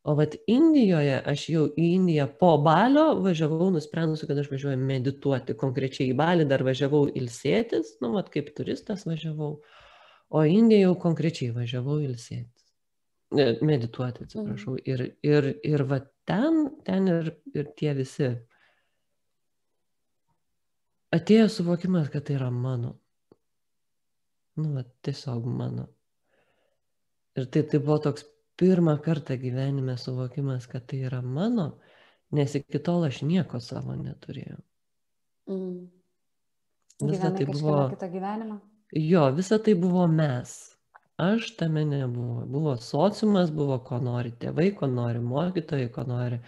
O 0.08 0.14
vat 0.16 0.36
Indijoje 0.48 1.16
aš 1.28 1.42
jau 1.52 1.64
į 1.68 1.88
Indiją 1.98 2.28
po 2.40 2.54
Balio 2.64 3.10
važiavau, 3.24 3.66
nusprendusi, 3.74 4.28
kad 4.28 4.38
aš 4.40 4.46
važiuoju 4.52 4.78
medituoti. 4.80 5.56
Konkrečiai 5.58 6.12
į 6.12 6.16
Balį 6.16 6.46
dar 6.48 6.62
važiavau 6.64 7.02
ilsėtis, 7.18 7.96
nu, 8.04 8.14
vat 8.14 8.30
kaip 8.32 8.54
turistas 8.56 9.04
važiavau. 9.08 9.58
O 10.28 10.44
Indiją 10.48 10.86
jau 10.86 10.94
konkrečiai 11.02 11.50
važiavau 11.56 11.98
ilsėtis. 12.06 12.64
Medituoti, 13.60 14.24
atsiprašau. 14.24 14.78
Mhm. 14.78 14.86
Ir, 14.88 15.04
ir, 15.26 15.50
ir 15.74 15.84
va 15.90 16.00
ten, 16.28 16.62
ten 16.86 17.10
ir, 17.12 17.34
ir 17.52 17.68
tie 17.76 17.92
visi 17.98 18.30
atėjo 21.12 21.50
suvokimas, 21.52 22.08
kad 22.12 22.24
tai 22.28 22.38
yra 22.38 22.48
mano. 22.54 22.94
Nu, 24.58 24.72
va, 24.74 24.82
tiesiog 25.06 25.46
mano. 25.46 25.86
Ir 27.38 27.46
tai, 27.46 27.62
tai 27.70 27.78
buvo 27.78 27.98
toks 28.08 28.24
pirmą 28.58 28.96
kartą 29.04 29.36
gyvenime 29.38 29.94
suvokimas, 29.96 30.66
kad 30.66 30.88
tai 30.90 31.04
yra 31.06 31.20
mano, 31.22 31.68
nes 32.34 32.56
iki 32.58 32.80
tol 32.82 33.06
aš 33.06 33.20
nieko 33.28 33.60
savo 33.62 33.94
neturėjau. 33.94 34.58
Mm. 35.52 35.86
Visa 37.06 37.30
tai 37.30 37.46
buvo? 37.46 37.76
Jo, 38.98 39.28
visa 39.36 39.60
tai 39.62 39.76
buvo 39.78 40.08
mes. 40.10 40.56
Aš 41.22 41.52
tame 41.60 41.84
nebuvo. 41.86 42.42
Buvo 42.46 42.74
sociumas, 42.82 43.54
buvo 43.54 43.78
ko 43.86 44.02
nori 44.02 44.34
tėvai, 44.42 44.72
ko 44.74 44.90
nori 44.90 45.22
mokytojai, 45.22 45.88
ko 45.94 46.02
nori 46.06 46.42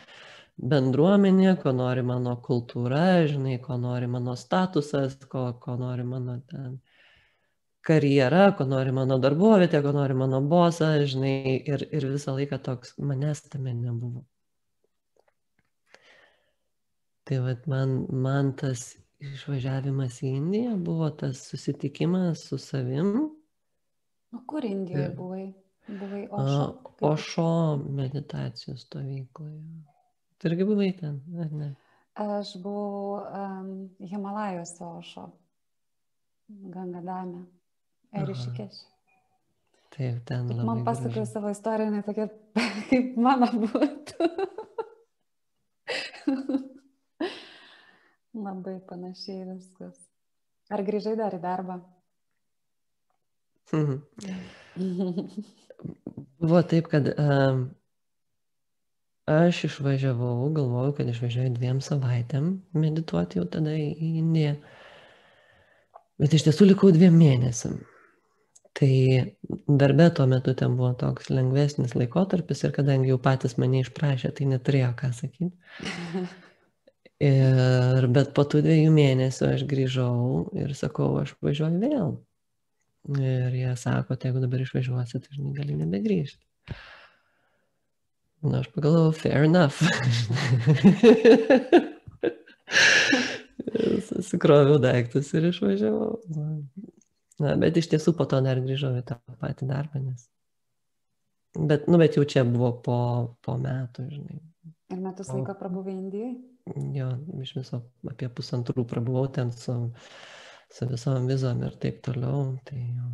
bendruomenė, 0.58 1.54
ko 1.62 1.72
nori 1.74 2.02
mano 2.06 2.34
kultūra, 2.42 3.22
žinai, 3.30 3.60
ko 3.62 3.78
nori 3.78 4.10
mano 4.10 4.34
statusas, 4.38 5.16
ko, 5.30 5.52
ko 5.62 5.78
nori 5.78 6.06
mano 6.06 6.40
ten 6.50 6.80
karjera, 7.90 8.48
ko 8.56 8.66
nori 8.70 8.94
mano 8.94 9.18
darbovietė, 9.22 9.82
ko 9.84 9.94
nori 9.96 10.16
mano 10.22 10.40
bosas, 10.54 11.04
žinai, 11.12 11.36
ir, 11.74 11.86
ir 11.90 12.10
visą 12.14 12.38
laiką 12.38 12.60
toks 12.70 12.94
manęs 13.02 13.42
tame 13.50 13.74
nebuvo. 13.74 14.24
Tai 17.30 17.38
vad 17.46 17.66
man, 17.70 17.94
man 18.10 18.54
tas 18.58 18.88
išvažiavimas 19.22 20.22
į 20.24 20.32
Indiją 20.38 20.76
buvo 20.82 21.10
tas 21.22 21.42
susitikimas 21.50 22.46
su 22.48 22.58
savim. 22.58 23.12
O 24.34 24.40
kur 24.46 24.64
Indijoje 24.64 25.10
buvai? 25.16 25.44
Buvai 25.86 26.24
Ošo? 26.30 26.64
Ošo 27.00 27.52
meditacijos 28.00 28.86
stovykloje. 28.86 29.60
Tu 30.38 30.48
irgi 30.48 30.66
buvai 30.66 30.90
ten, 30.98 31.20
ar 31.44 31.52
ne? 31.52 31.70
Aš 32.20 32.54
buvau 32.62 33.20
um, 33.20 33.70
Himalajuose 34.00 34.84
Ošo, 34.84 35.28
Gangadame, 36.48 37.44
Erišikeš. 38.16 38.74
Taip, 39.94 40.16
ten 40.26 40.48
labai. 40.48 40.64
Man 40.66 40.84
pasakoja 40.86 41.26
savo 41.26 41.50
istoriją, 41.50 41.90
ne 41.94 42.02
tokia, 42.06 42.28
kaip 42.90 43.06
mano 43.20 43.46
būtų. 43.54 44.30
labai 48.46 48.76
panašiai 48.86 49.44
viskas. 49.48 49.96
Ar 50.70 50.80
grįžai 50.86 51.16
dar 51.18 51.34
į 51.34 51.40
darbą? 51.42 51.80
Mhm. 53.74 53.96
Buvo 56.40 56.62
taip, 56.66 56.88
kad 56.90 57.04
um, 57.14 57.70
aš 59.30 59.64
išvažiavau, 59.70 60.50
galvojau, 60.54 60.92
kad 60.98 61.06
išvažiuoju 61.10 61.54
dviem 61.58 61.78
savaitėm 61.84 62.44
medituoti 62.74 63.38
jau 63.40 63.46
tada 63.50 63.72
į 63.74 64.12
Indiją. 64.22 64.54
Bet 66.20 66.30
iš 66.36 66.42
tiesų 66.48 66.62
likau 66.72 66.88
dviem 66.94 67.14
mėnesiam. 67.16 67.74
Tai 68.80 68.92
darbe 69.68 70.06
tuo 70.16 70.24
metu 70.26 70.54
ten 70.56 70.76
buvo 70.78 70.94
toks 70.96 71.28
lengvesnis 71.28 71.92
laikotarpis 71.98 72.62
ir 72.64 72.72
kadangi 72.72 73.10
jau 73.10 73.18
patys 73.20 73.58
mane 73.60 73.82
išprašė, 73.84 74.30
tai 74.38 74.46
neturėjo 74.48 74.94
ką 74.96 75.10
sakyti. 75.18 75.52
Ir, 77.20 78.06
bet 78.16 78.30
po 78.36 78.46
tų 78.48 78.62
dviejų 78.64 78.92
mėnesių 78.96 79.50
aš 79.50 79.66
grįžau 79.68 80.14
ir 80.56 80.72
sakau, 80.78 81.10
aš 81.20 81.34
važiuoju 81.44 81.82
vėl. 81.82 82.14
Ir 83.20 83.58
jie 83.58 83.74
sako, 83.76 84.16
tai 84.16 84.30
jeigu 84.30 84.40
dabar 84.46 84.64
išvažiuosi, 84.64 85.20
tai 85.20 85.36
žinai, 85.36 85.52
gali 85.58 85.76
nebegrįžti. 85.76 86.40
Na, 88.40 88.62
aš 88.62 88.68
pagalvojau, 88.72 89.12
fair 89.12 89.44
enough. 89.44 89.76
Susikroviau 94.08 94.80
daiktus 94.80 95.28
ir 95.36 95.50
išvažiavau. 95.50 96.16
Na, 97.40 97.54
bet 97.60 97.78
iš 97.80 97.88
tiesų 97.94 98.14
po 98.18 98.26
to 98.28 98.42
dar 98.44 98.60
grįžau 98.60 98.92
į 99.00 99.06
tą 99.08 99.16
patį 99.40 99.70
darbą, 99.70 100.02
nes. 100.04 100.28
Bet, 101.56 101.88
nu, 101.90 101.98
bet 101.98 102.18
jau 102.18 102.26
čia 102.28 102.44
buvo 102.46 102.74
po, 102.84 103.00
po 103.42 103.56
metų, 103.58 104.06
žinai. 104.12 104.38
Ir 104.90 105.00
metus 105.00 105.30
laiko 105.32 105.54
prabuvai 105.58 105.96
Indijai? 105.96 106.34
jo, 106.94 107.08
iš 107.42 107.54
viso 107.56 107.80
apie 108.10 108.28
pusantrų 108.28 108.84
prabuvau 108.88 109.26
ten 109.32 109.52
su, 109.54 109.74
su 110.72 110.88
visom 110.90 111.26
vizom 111.30 111.62
ir 111.66 111.76
taip 111.82 112.00
toliau. 112.06 112.54
Tai 112.66 112.78
jo. 112.78 113.10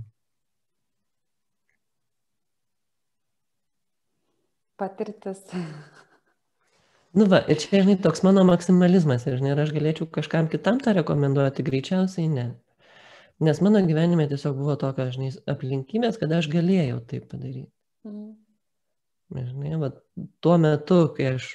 Patirtis. 4.76 5.40
Nu 7.16 7.24
va, 7.32 7.40
ir 7.48 7.56
čia, 7.56 7.80
žinai, 7.80 7.96
toks 8.04 8.20
mano 8.26 8.42
maksimalizmas, 8.44 9.24
ir, 9.24 9.38
žinai, 9.40 9.54
ar 9.54 9.62
aš 9.62 9.70
galėčiau 9.72 10.08
kažkam 10.12 10.50
kitam 10.52 10.82
tą 10.84 10.92
rekomenduoti, 10.98 11.64
greičiausiai 11.64 12.28
ne. 12.28 12.50
Nes 13.44 13.60
mano 13.60 13.82
gyvenime 13.84 14.24
tiesiog 14.30 14.56
buvo 14.56 14.78
tokios, 14.80 15.12
žinai, 15.16 15.30
aplinkybės, 15.52 16.16
kad 16.20 16.32
aš 16.32 16.48
galėjau 16.52 17.02
tai 17.10 17.20
padaryti. 17.20 17.68
Mm. 18.08 18.30
Žinai, 19.36 19.74
va, 19.82 19.90
tuo 20.40 20.54
metu, 20.62 21.00
kai 21.16 21.32
aš 21.34 21.50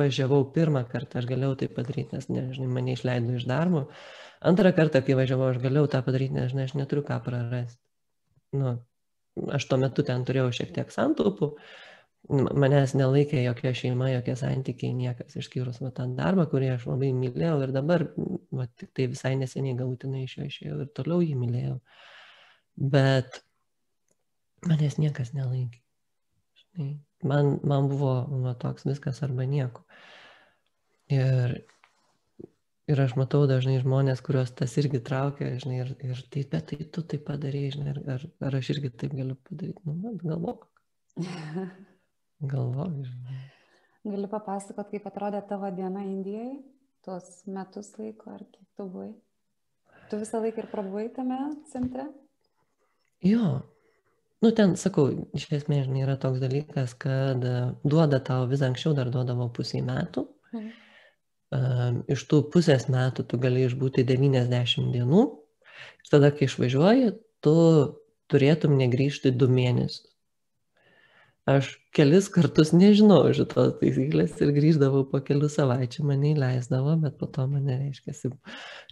važiavau 0.00 0.42
pirmą 0.54 0.82
kartą, 0.90 1.20
aš 1.20 1.28
galėjau 1.30 1.54
tai 1.62 1.68
padaryti, 1.72 2.16
nes, 2.16 2.26
nežinai, 2.28 2.68
mane 2.76 2.96
išleido 2.96 3.38
iš 3.38 3.46
darbo. 3.48 3.86
Antrą 4.44 4.74
kartą, 4.76 5.00
kai 5.06 5.16
važiavau, 5.16 5.52
aš 5.54 5.62
galėjau 5.62 5.86
tą 5.94 6.02
padaryti, 6.04 6.34
nes, 6.36 6.50
žinai, 6.52 6.66
aš 6.68 6.74
neturiu 6.76 7.06
ką 7.06 7.20
prarasti. 7.24 7.80
Nu, 8.58 8.74
aš 9.54 9.68
tuo 9.70 9.78
metu 9.80 10.04
ten 10.06 10.26
turėjau 10.26 10.50
šiek 10.58 10.74
tiek 10.74 10.92
santaupų, 10.92 11.54
manęs 12.28 12.94
nelaikė 12.96 13.42
jokia 13.44 13.72
šeima, 13.76 14.08
jokie 14.14 14.34
santykiai, 14.38 14.94
niekas 14.96 15.36
išskyrus 15.36 15.80
va, 15.84 15.90
tą 15.94 16.06
darbą, 16.16 16.46
kurį 16.48 16.70
aš 16.74 16.86
labai 16.88 17.10
mylėjau 17.16 17.58
ir 17.66 17.74
dabar, 17.74 18.06
va, 18.54 18.66
tik 18.80 18.94
tai 18.96 19.08
visai 19.12 19.34
neseniai 19.40 19.76
galutinai 19.78 20.24
iš 20.24 20.38
jo 20.38 20.48
išėjau 20.48 20.80
ir 20.84 20.92
toliau 20.96 21.20
jį 21.24 21.36
mylėjau. 21.42 21.76
Bet 22.94 23.42
manęs 24.64 24.98
niekas 25.02 25.34
nelaikė. 25.36 25.82
Žinai, 26.62 26.90
man, 27.28 27.54
man 27.62 27.92
buvo 27.92 28.16
va, 28.46 28.56
toks 28.60 28.88
viskas 28.88 29.20
arba 29.26 29.44
nieko. 29.48 29.84
Ir, 31.12 31.58
ir 32.88 33.02
aš 33.04 33.18
matau 33.20 33.44
dažnai 33.50 33.76
žmonės, 33.84 34.24
kuriuos 34.24 34.56
tas 34.56 34.80
irgi 34.80 35.02
traukia, 35.04 35.52
žinai, 35.60 35.82
ir, 35.84 35.96
ir 36.08 36.28
tai, 36.32 36.48
bet 36.48 36.70
tai 36.72 36.84
tu 36.88 37.04
tai 37.04 37.20
padarėjai, 37.20 37.74
žinai, 37.76 37.98
ar, 38.16 38.30
ar 38.48 38.62
aš 38.62 38.72
irgi 38.78 38.96
taip 39.04 39.12
galiu 39.12 39.36
padaryti. 39.44 39.84
Nu, 39.92 40.16
galvok. 40.24 40.70
Galvok, 42.40 42.96
žinai. 43.06 43.42
Gali 44.04 44.28
papasakot, 44.28 44.90
kaip 44.90 45.06
atrodė 45.08 45.40
tavo 45.48 45.70
diena 45.72 46.02
Indijoje, 46.04 46.58
tuos 47.04 47.44
metus 47.46 47.94
laiko, 47.98 48.34
ar 48.34 48.42
kiek 48.44 48.66
tu 48.76 48.88
buvai? 48.88 49.12
Tu 50.10 50.18
visą 50.20 50.42
laiką 50.44 50.64
ir 50.64 50.68
prabuvai 50.72 51.06
tame 51.14 51.38
centre? 51.70 52.10
Jo, 53.24 53.62
Nu, 54.44 54.50
ten, 54.52 54.74
sakau, 54.76 55.06
iš 55.32 55.46
esmės, 55.56 55.86
žinai, 55.86 56.02
yra 56.04 56.18
toks 56.20 56.36
dalykas, 56.42 56.90
kad 57.00 57.44
e, 57.48 57.52
duoda 57.88 58.18
tau 58.20 58.42
vizą 58.50 58.66
anksčiau, 58.68 58.92
dar 58.92 59.08
duodavo 59.08 59.46
pusiai 59.56 59.80
metų. 59.86 60.26
Mhm. 60.52 60.72
Um, 61.54 61.98
iš 62.10 62.24
tų 62.28 62.40
pusės 62.50 62.88
metų 62.90 63.24
tu 63.30 63.38
gali 63.38 63.62
išbūti 63.64 64.02
90 64.04 64.90
dienų. 64.92 65.22
Ir 66.02 66.10
tada, 66.10 66.32
kai 66.34 66.48
išvažiuoji, 66.48 67.12
tu 67.44 67.54
turėtum 68.32 68.74
negrįžti 68.80 69.32
du 69.32 69.46
mėnesius. 69.48 70.10
Aš 71.44 71.74
kelis 71.92 72.30
kartus 72.32 72.70
nežinau 72.72 73.18
šitos 73.36 73.74
taisyklės 73.76 74.38
ir 74.40 74.52
grįždavau 74.56 75.02
po 75.10 75.18
kelių 75.20 75.50
savaičių, 75.52 76.06
mane 76.08 76.30
įleisdavo, 76.30 76.94
bet 77.02 77.18
po 77.20 77.28
to 77.28 77.44
mane 77.50 77.76
reiškia, 77.82 78.30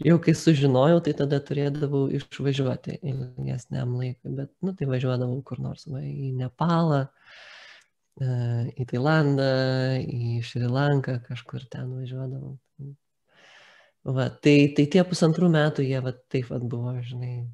jau 0.05 0.19
kai 0.21 0.35
sužinojau, 0.37 0.99
tai 1.07 1.15
tada 1.23 1.39
turėdavau 1.41 2.03
išvažiuoti 2.19 2.99
ilgesniam 3.01 3.97
laikui, 3.97 4.35
bet, 4.43 4.53
nu, 4.61 4.77
tai 4.77 4.91
važiuodavau 4.93 5.41
kur 5.49 5.65
nors 5.65 5.89
va, 5.89 6.05
į 6.05 6.35
Nepalą, 6.43 7.01
e, 8.21 8.29
į 8.77 8.89
Tailandą, 8.93 9.49
į 10.05 10.45
Šri 10.45 10.69
Lanką, 10.69 11.23
kažkur 11.33 11.65
ten 11.73 11.89
važiuodavau. 11.97 12.59
Va, 14.13 14.29
tai, 14.45 14.59
tai 14.77 14.91
tie 14.93 15.09
pusantrų 15.09 15.49
metų 15.57 15.89
jie 15.89 16.05
va, 16.05 16.13
taip 16.29 16.53
pat 16.53 16.69
buvo, 16.69 16.99
žinai, 17.01 17.47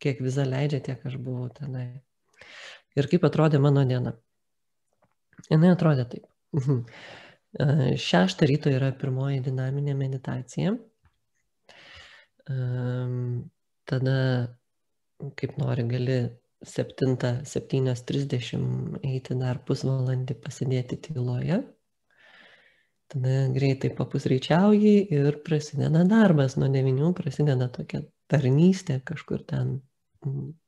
kiek 0.00 0.24
viza 0.24 0.48
leidžia, 0.48 0.80
tiek 0.80 1.04
aš 1.04 1.20
buvau 1.20 1.52
tenai. 1.52 1.90
Ir 2.98 3.08
kaip 3.10 3.24
atrodė 3.28 3.60
mano 3.62 3.84
diena? 3.88 4.12
Jis 5.48 5.64
atrodė 5.70 6.04
taip. 6.10 6.24
Mhm. 6.56 6.82
Šeštą 7.98 8.46
ryto 8.48 8.70
yra 8.70 8.92
pirmoji 8.92 9.40
dinaminė 9.46 9.94
meditacija. 9.96 10.74
Tada, 13.88 14.18
kaip 15.40 15.56
nori, 15.60 15.84
gali 15.88 16.18
7.30 16.66 19.00
eiti 19.06 19.34
dar 19.38 19.58
pusvalandį 19.64 20.34
pasidėti 20.44 20.96
tyloje. 21.08 21.58
Tada 23.08 23.34
greitai 23.54 23.90
papusreičiauji 23.96 24.94
ir 25.16 25.38
prasideda 25.46 26.02
darbas. 26.04 26.58
Nuo 26.60 26.68
9 26.68 27.14
prasideda 27.16 27.70
tokia 27.72 28.02
tarnystė, 28.28 29.00
kažkur 29.08 29.40
ten 29.48 29.78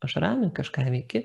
aš 0.01 0.17
rami, 0.25 0.49
kažką 0.57 0.87
veiki. 0.95 1.21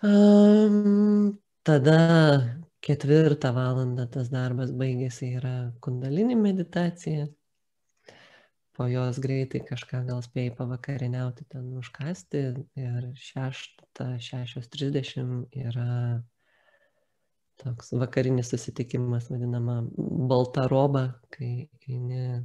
Um, 0.00 1.36
tada 1.62 2.56
ketvirtą 2.80 3.52
valandą 3.52 4.06
tas 4.08 4.30
darbas 4.32 4.70
baigėsi, 4.72 5.36
yra 5.36 5.76
kundalini 5.84 6.32
meditacija. 6.40 7.28
Po 8.72 8.88
jos 8.88 9.20
greitai 9.20 9.60
kažką 9.68 10.08
gal 10.08 10.24
spėjai 10.24 10.56
pavakariniauti 10.56 11.44
ten 11.52 11.68
užkasti 11.76 12.64
ir 12.80 13.12
6.30 13.26 15.52
yra 15.66 16.24
toks 17.60 17.92
vakarinis 17.92 18.48
susitikimas, 18.54 19.28
vadinama 19.28 19.84
balta 20.32 20.64
roba, 20.72 21.20
kai 21.28 21.68
eini, 21.84 22.40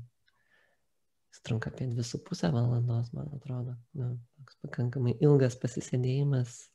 jis 1.31 1.39
trunka 1.47 1.71
apie 1.71 1.87
2,5 1.95 2.51
valandos, 2.51 3.15
man 3.15 3.31
atrodo. 3.39 3.79
Na, 3.95 4.11
toks 4.41 4.59
pakankamai 4.67 5.15
ilgas 5.23 5.55
pasisėdėjimas 5.63 6.74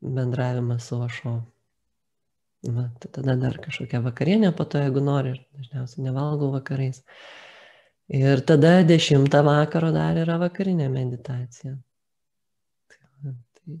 bendravimas 0.00 0.88
su 0.88 1.00
ošo. 1.00 1.34
Va, 2.64 2.88
tai 3.00 3.10
tada 3.12 3.34
dar 3.36 3.58
kažkokia 3.60 4.00
vakarienė 4.00 4.54
po 4.56 4.64
to, 4.64 4.80
jeigu 4.80 5.02
nori, 5.04 5.34
dažniausiai 5.58 6.06
nevalgau 6.06 6.48
vakarais. 6.54 7.02
Ir 8.08 8.40
tada 8.48 8.78
dešimtą 8.88 9.42
vakaro 9.44 9.90
dar 9.92 10.16
yra 10.20 10.38
vakarinė 10.40 10.88
meditacija. 10.92 11.74
Tai, 12.88 13.02
va, 13.24 13.34
tai, 13.58 13.76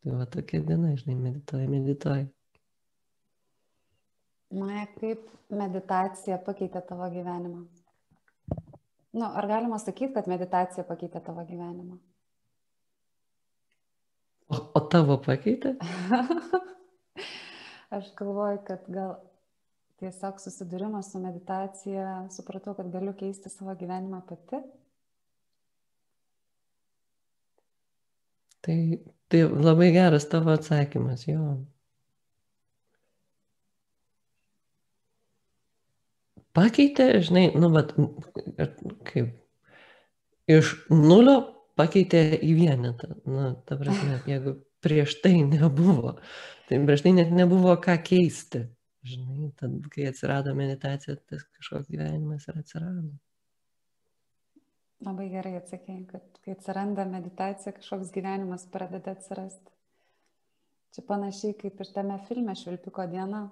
tai 0.00 0.16
va 0.16 0.28
tokia 0.32 0.62
diena, 0.64 0.94
žinai, 0.96 1.18
medituoji, 1.20 1.68
medituoji. 1.72 2.26
Maja, 4.56 4.86
kaip 4.96 5.28
meditacija 5.52 6.38
pakeitė 6.48 6.80
tavo 6.88 7.08
gyvenimą? 7.12 7.64
Nu, 9.16 9.24
ar 9.26 9.48
galima 9.48 9.78
sakyti, 9.80 10.14
kad 10.16 10.28
meditacija 10.32 10.84
pakeitė 10.84 11.20
tavo 11.24 11.44
gyvenimą? 11.44 11.96
O, 14.46 14.58
o 14.78 14.80
tavo 14.90 15.18
pakeitė? 15.22 15.74
Aš 17.96 18.10
galvoju, 18.18 18.60
kad 18.66 18.86
gal 18.90 19.14
tiesiog 20.00 20.40
susidūrimas 20.42 21.12
su 21.12 21.20
meditacija, 21.22 22.26
supratau, 22.34 22.74
kad 22.78 22.90
galiu 22.92 23.14
keisti 23.18 23.50
savo 23.50 23.74
gyvenimą 23.78 24.20
pati. 24.28 24.60
Tai, 28.66 28.76
tai 29.30 29.42
labai 29.46 29.92
geras 29.94 30.26
tavo 30.30 30.54
atsakymas, 30.54 31.26
jo. 31.30 31.56
Pakeitė, 36.56 37.10
žinai, 37.22 37.50
nu, 37.58 37.70
bet 37.74 37.92
kaip 39.10 39.34
iš 40.50 40.72
nulio 40.90 41.55
pakeitė 41.78 42.22
į 42.42 42.54
vienetą. 42.58 43.12
Na, 43.28 43.50
ta 43.68 43.78
prasme, 43.80 44.20
jeigu 44.28 44.56
prieš 44.84 45.18
tai 45.22 45.40
nebuvo, 45.44 46.16
tai 46.68 46.80
prieš 46.86 47.06
tai 47.06 47.14
net 47.18 47.30
nebuvo 47.34 47.76
ką 47.82 47.98
keisti. 48.06 48.66
Žinai, 49.06 49.52
tad 49.60 49.86
kai 49.92 50.08
atsirado 50.10 50.54
meditacija, 50.58 51.14
tas 51.30 51.44
kažkoks 51.58 51.86
gyvenimas 51.92 52.48
ir 52.50 52.58
atsirado. 52.58 53.12
Labai 55.06 55.28
gerai 55.30 55.58
atsakėjai, 55.60 56.02
kad 56.10 56.40
kai 56.42 56.56
atsiranda 56.56 57.04
meditacija, 57.06 57.74
kažkoks 57.76 58.10
gyvenimas 58.14 58.64
pradeda 58.72 59.12
atsirasti. 59.14 59.70
Čia 60.96 61.04
panašiai 61.06 61.54
kaip 61.60 61.80
ir 61.84 61.92
tame 61.92 62.16
filme 62.26 62.54
Švilpiko 62.56 63.04
diena. 63.10 63.44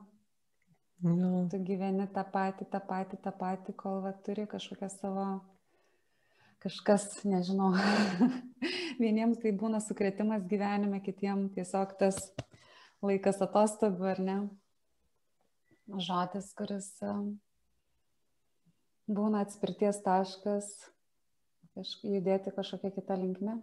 Jo. 1.05 1.45
Tu 1.53 1.61
gyveni 1.69 2.07
tą 2.15 2.25
patį, 2.33 2.67
tą 2.73 2.81
patį, 2.89 3.19
tą 3.21 3.33
patį, 3.37 3.75
kol 3.77 4.01
va, 4.07 4.15
turi 4.25 4.47
kažkokią 4.49 4.89
savo, 4.89 5.27
kažkas, 6.65 7.21
nežinau, 7.29 7.73
vieniems 9.03 9.41
tai 9.43 9.53
būna 9.57 9.83
sukretimas 9.85 10.47
gyvenime, 10.49 11.03
kitiems 11.05 11.53
tiesiog 11.57 11.97
tas 12.01 12.31
laikas 13.05 13.43
atostogų, 13.45 14.07
ar 14.15 14.23
ne? 14.25 14.39
Žodis, 16.01 16.49
kuris 16.57 16.89
būna 19.05 19.43
atspirties 19.45 20.01
taškas, 20.05 20.71
judėti 21.77 22.55
kažkokią 22.55 22.95
kitą 22.95 23.19
linkmę. 23.21 23.59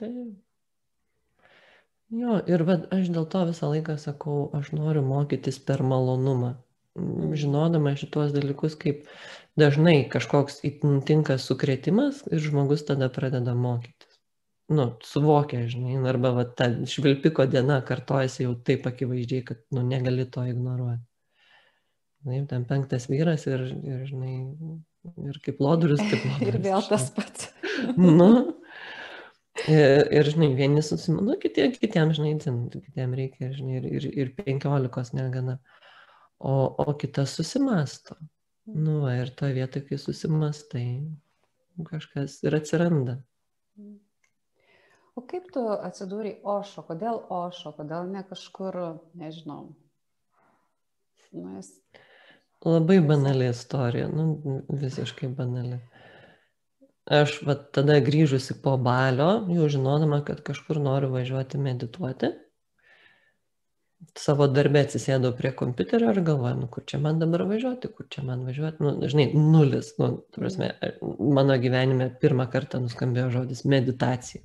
Taip. 0.00 0.34
Jo, 2.14 2.40
ir 2.50 2.62
va, 2.66 2.80
aš 2.94 3.08
dėl 3.14 3.26
to 3.30 3.46
visą 3.48 3.70
laiką 3.70 3.96
sakau, 3.98 4.48
aš 4.58 4.74
noriu 4.74 5.02
mokytis 5.06 5.60
per 5.62 5.82
malonumą. 5.86 6.56
Žinodama 7.34 7.94
šituos 7.98 8.34
dalykus, 8.34 8.76
kaip 8.78 9.06
dažnai 9.56 10.08
kažkoks 10.10 10.62
nutinka 10.82 11.38
sukretimas 11.38 12.22
ir 12.30 12.42
žmogus 12.42 12.84
tada 12.86 13.08
pradeda 13.08 13.54
mokytis. 13.54 14.20
Nu, 14.72 14.94
suvokia, 15.04 15.66
žinai, 15.68 15.98
arba 16.08 16.30
va, 16.32 16.44
ta 16.48 16.70
švilpiko 16.88 17.44
diena 17.52 17.82
kartojasi 17.84 18.46
jau 18.46 18.54
taip 18.64 18.86
akivaizdžiai, 18.88 19.44
kad, 19.44 19.60
nu, 19.76 19.82
negali 19.84 20.24
to 20.24 20.44
ignoruoti. 20.48 21.04
Taip, 22.24 22.46
ten 22.48 22.64
penktas 22.64 23.04
vyras 23.10 23.44
ir, 23.44 23.66
ir 23.84 24.06
žinai, 24.08 24.38
ir 25.28 25.40
kaip 25.44 25.60
lodurius, 25.60 26.00
taip 26.00 26.24
lodurius. 26.24 26.48
ir 26.48 26.60
vėl 26.64 26.86
tas 26.88 27.10
pats. 27.12 27.50
nu, 28.00 28.30
ir, 29.68 30.08
ir, 30.08 30.32
žinai, 30.32 30.54
vieni 30.56 30.84
susimano, 30.86 31.34
nu, 31.34 31.38
kitiems, 31.42 31.76
kitiems, 31.82 32.16
žinai, 32.16 32.38
kitiems 32.40 33.20
reikia, 33.20 33.52
žinai, 33.52 33.82
ir, 33.82 33.90
ir, 34.00 34.10
ir 34.24 34.32
penkiolikos 34.40 35.12
negana. 35.12 35.58
O, 36.40 36.56
o 36.80 36.96
kitas 37.00 37.36
susimasto. 37.36 38.16
Nu, 38.66 39.02
ir 39.12 39.28
to 39.36 39.50
vietoj, 39.52 39.84
kai 39.88 39.98
susimastai, 40.00 40.86
kažkas 41.90 42.38
ir 42.46 42.56
atsiranda. 42.56 43.18
O 45.14 45.22
kaip 45.30 45.50
tu 45.54 45.62
atsidūrei 45.74 46.38
Ošo? 46.42 46.82
Kodėl 46.88 47.20
Ošo? 47.30 47.74
Kodėl 47.76 48.08
ne 48.10 48.24
kažkur, 48.26 48.78
nežinau. 49.20 49.74
Nu, 51.34 51.56
jis 51.58 51.70
Labai 52.64 53.00
banali 53.04 53.50
istorija, 53.50 54.08
nu, 54.08 54.62
visiškai 54.72 55.28
banali. 55.36 55.78
Aš 57.04 57.42
va, 57.44 57.58
tada 57.76 57.98
grįžusi 58.00 58.56
po 58.64 58.78
balio, 58.80 59.44
jau 59.52 59.66
žinodama, 59.68 60.22
kad 60.24 60.40
kažkur 60.46 60.80
noriu 60.80 61.10
važiuoti 61.12 61.60
medituoti, 61.60 62.30
savo 64.18 64.46
darbę 64.50 64.84
atsisėdau 64.84 65.32
prie 65.38 65.50
kompiuterio 65.56 66.12
ir 66.12 66.20
galvoju, 66.26 66.60
nu, 66.62 66.68
kur 66.72 66.84
čia 66.90 67.00
man 67.02 67.18
dabar 67.22 67.44
važiuoti, 67.48 67.90
kur 67.96 68.06
čia 68.12 68.24
man 68.26 68.44
važiuoti, 68.46 68.82
nu, 68.84 68.94
žinai, 69.10 69.26
nulis, 69.36 69.92
nu, 70.00 70.10
prasme, 70.36 70.70
mano 71.38 71.56
gyvenime 71.62 72.08
pirmą 72.22 72.46
kartą 72.52 72.80
nuskambėjo 72.84 73.30
žodis 73.38 73.64
meditacija. 73.68 74.42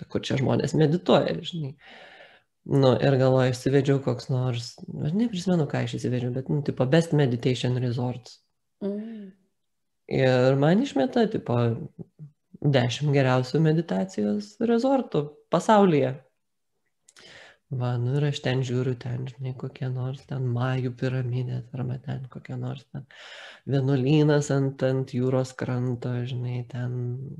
Tai 0.00 0.08
kur 0.12 0.24
čia 0.24 0.38
žmonės 0.40 0.76
medituoja, 0.78 1.36
žinai. 1.44 1.74
Nu, 2.70 2.92
ir 3.00 3.16
galvoju, 3.20 3.54
įsivedžiau 3.54 4.00
koks 4.04 4.28
nors, 4.32 4.74
aš 4.80 5.14
neprisimenu, 5.16 5.64
ką 5.68 5.84
aš 5.86 5.96
įsivedžiau, 5.98 6.32
bet, 6.36 6.50
nu, 6.52 6.60
tipo, 6.64 6.84
Best 6.88 7.14
Meditation 7.16 7.78
Resorts. 7.80 8.38
Mm. 8.84 9.30
Ir 10.10 10.58
man 10.60 10.82
išmeta, 10.84 11.24
tipo, 11.32 11.56
dešimt 12.60 13.14
geriausių 13.14 13.62
meditacijos 13.64 14.56
rezortų 14.60 15.24
pasaulyje. 15.52 16.18
Va, 17.70 17.92
nu 18.02 18.16
ir 18.18 18.24
aš 18.26 18.40
ten 18.42 18.64
žiūriu, 18.66 18.96
ten, 18.98 19.28
žinai, 19.30 19.52
kokie 19.54 19.86
nors 19.92 20.24
ten 20.26 20.42
Majų 20.50 20.90
piramidė, 20.98 21.60
arba 21.70 22.00
ten 22.02 22.24
kokie 22.32 22.56
nors 22.58 22.82
ten 22.90 23.04
vienuolynas 23.70 24.48
ant, 24.50 24.82
ant 24.82 25.12
jūros 25.14 25.52
kranto, 25.54 26.10
žinai, 26.26 26.64
ten 26.72 26.96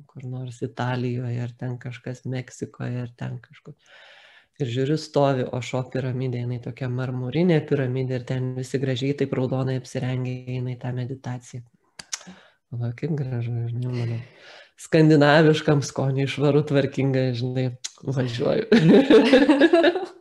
kur 0.06 0.28
nors 0.30 0.60
Italijoje, 0.62 1.40
ar 1.42 1.50
ten 1.58 1.74
kažkas 1.82 2.22
Meksikoje, 2.30 3.02
ar 3.08 3.10
ten 3.18 3.40
kažkur. 3.42 3.74
Ir 4.62 4.70
žiūriu 4.70 5.00
stovi 5.02 5.48
ošo 5.58 5.82
piramidė 5.90 6.44
jinai 6.44 6.60
tokia 6.62 6.86
marmurinė 6.92 7.58
piramidė 7.66 8.20
ir 8.20 8.28
ten 8.30 8.54
visi 8.54 8.78
gražiai 8.78 9.18
taip 9.18 9.34
raudonai 9.34 9.80
apsirengę 9.80 10.36
eina 10.46 10.76
į 10.76 10.78
tą 10.78 10.94
meditaciją. 10.94 11.64
Va 12.78 12.92
kaip 12.94 13.18
gražu 13.18 13.66
žinai 13.72 13.96
mano 13.96 14.20
skandinaviškam 14.78 15.82
skoniui 15.82 16.30
švaru 16.30 16.62
tvarkinga 16.70 17.32
žinai 17.34 17.66
važiuoju 18.06 18.70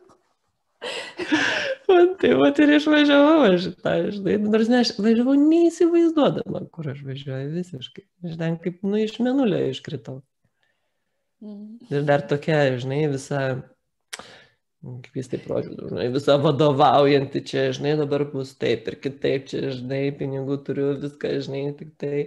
tai 2.20 2.32
va 2.38 2.50
ir 2.52 2.74
išvažiavau 2.76 3.46
aš 3.48 3.68
tą, 3.84 3.96
žinai, 4.14 4.36
nors 4.44 4.70
ne, 4.72 4.82
aš 4.84 4.94
važiavau 5.00 5.36
neįsivaizduodama, 5.40 6.64
kur 6.74 6.90
aš 6.92 7.02
važiuoju 7.06 7.52
visiškai. 7.56 8.06
Ten 8.40 8.58
kaip, 8.62 8.80
nu, 8.86 9.00
iš 9.00 9.18
menulio 9.24 9.60
iškritau. 9.70 10.20
Mm. 11.40 11.78
Ir 11.88 12.04
dar 12.08 12.24
tokia, 12.28 12.62
žinai, 12.80 13.06
visa 13.12 13.44
kaip 14.80 15.16
jis 15.18 15.28
taip 15.28 15.46
rodytų, 15.50 15.90
žinai, 15.90 16.06
visa 16.14 16.36
vadovaujanti 16.40 17.42
čia, 17.44 17.66
žinai, 17.76 17.94
dabar 18.00 18.24
bus 18.32 18.54
taip 18.60 18.88
ir 18.88 18.96
kitaip, 19.04 19.48
čia, 19.50 19.66
žinai, 19.76 20.06
pinigų 20.16 20.56
turiu, 20.64 20.94
viską, 21.02 21.34
žinai, 21.44 21.64
tik 21.76 21.92
tai 22.00 22.22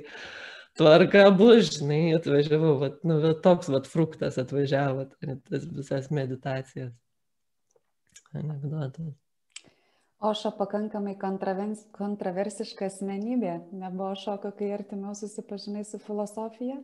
tvarka 0.77 1.25
bus, 1.37 1.71
žinai, 1.79 2.13
atvažiavau, 2.19 2.75
vat, 2.83 3.01
nu, 3.09 3.17
vat, 3.25 3.41
toks 3.45 3.71
vat 3.73 3.89
fruktas 3.89 4.37
atvažiavo, 4.41 5.07
tas 5.49 5.65
visas 5.79 6.11
meditacijas. 6.13 6.93
Anekdotas. 8.37 9.13
Oša 10.23 10.53
pakankamai 10.55 11.17
kontroversiška 11.19 12.87
asmenybė, 12.87 13.57
nebuvo 13.75 14.13
šoko, 14.15 14.53
kai 14.55 14.69
artimiau 14.71 15.11
susipažinai 15.19 15.83
su 15.83 15.99
filosofija? 15.99 16.77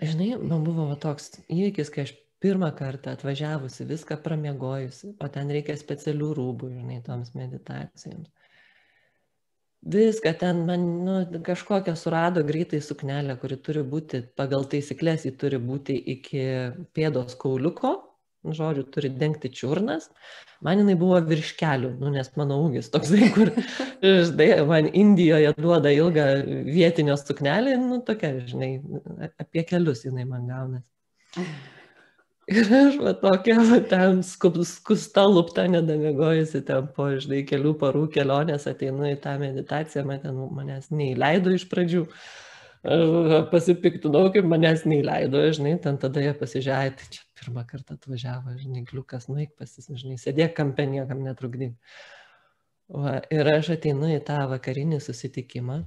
Žinai, 0.00 0.30
man 0.40 0.64
buvo 0.64 0.88
va, 0.88 0.96
toks 0.98 1.34
įvykis, 1.52 1.92
kai 1.92 2.06
aš 2.06 2.14
pirmą 2.40 2.70
kartą 2.78 3.12
atvažiavusi, 3.12 3.84
viską 3.86 4.16
pramiegojusi, 4.24 5.12
o 5.20 5.28
ten 5.28 5.52
reikia 5.52 5.76
specialių 5.76 6.32
rūbų, 6.40 6.72
žinai, 6.78 7.02
toms 7.04 7.34
meditacijoms. 7.36 8.32
Viską 9.80 10.32
ten 10.40 10.64
man, 10.68 10.90
nu, 11.04 11.20
kažkokią 11.44 11.92
surado 11.96 12.40
greitai 12.44 12.80
suknelę, 12.84 13.36
kuri 13.40 13.60
turi 13.60 13.84
būti, 13.84 14.24
pagal 14.36 14.64
taisyklės, 14.68 15.28
ji 15.28 15.36
turi 15.40 15.60
būti 15.60 15.96
iki 16.16 16.42
pėdos 16.96 17.36
kauliuko, 17.40 17.98
žodžiu, 18.44 18.84
turi 18.92 19.10
dengti 19.12 19.50
čiurnas. 19.52 20.08
Man 20.64 20.80
jinai 20.80 20.96
buvo 21.00 21.18
virš 21.24 21.54
kelių, 21.60 21.94
nu, 22.00 22.12
nes 22.14 22.30
mano 22.40 22.58
ūgis 22.66 22.90
toksai, 22.92 23.30
kur, 23.34 23.52
žinai, 24.28 24.48
man 24.68 24.88
Indijoje 24.96 25.52
duoda 25.60 25.92
ilgą 25.92 26.26
vietinio 26.68 27.16
suknelį, 27.20 27.76
nu, 27.80 28.00
tokia, 28.06 28.34
žinai, 28.48 28.72
apie 29.40 29.64
kelius 29.68 30.04
jinai 30.08 30.26
man 30.28 30.48
gaunasi. 30.50 31.46
Ir 32.50 32.66
aš 32.74 32.96
va 32.98 33.12
tokia, 33.14 33.60
va 33.68 33.78
ten 33.86 34.24
skusta 34.26 35.22
lupta, 35.28 35.68
nedamiegojusi 35.70 36.64
ten 36.66 36.88
po, 36.96 37.06
žinai, 37.22 37.44
kelių 37.46 37.76
parų 37.78 38.08
kelionės 38.16 38.66
ateinu 38.66 39.06
į 39.12 39.20
tą 39.22 39.36
meditaciją, 39.38 40.02
man 40.08 40.22
ten 40.24 40.40
manęs 40.56 40.90
neįleido 40.90 41.54
iš 41.54 41.68
pradžių. 41.70 42.06
Aš 42.80 43.48
pasipiktinau, 43.52 44.26
kaip 44.34 44.48
manęs 44.50 44.86
neįleido, 44.88 45.44
žinai, 45.54 45.76
ten 45.84 46.00
tada 46.00 46.24
jie 46.24 46.32
pasižiūrėjo, 46.40 46.96
tai 46.98 47.10
čia 47.14 47.29
pirmą 47.40 47.64
kartą 47.68 47.96
atvažiavo, 47.96 48.54
žinai, 48.60 48.84
kliukas, 48.88 49.28
nueik 49.32 49.56
pasis, 49.58 49.88
žinai, 49.90 50.18
sėdėk 50.20 50.54
kampe, 50.58 50.86
niekam 50.88 51.24
netrukdyk. 51.24 51.76
Va, 52.90 53.20
ir 53.30 53.48
aš 53.50 53.72
ateinu 53.76 54.10
į 54.10 54.20
tą 54.26 54.38
vakarinį 54.50 54.98
susitikimą. 55.02 55.80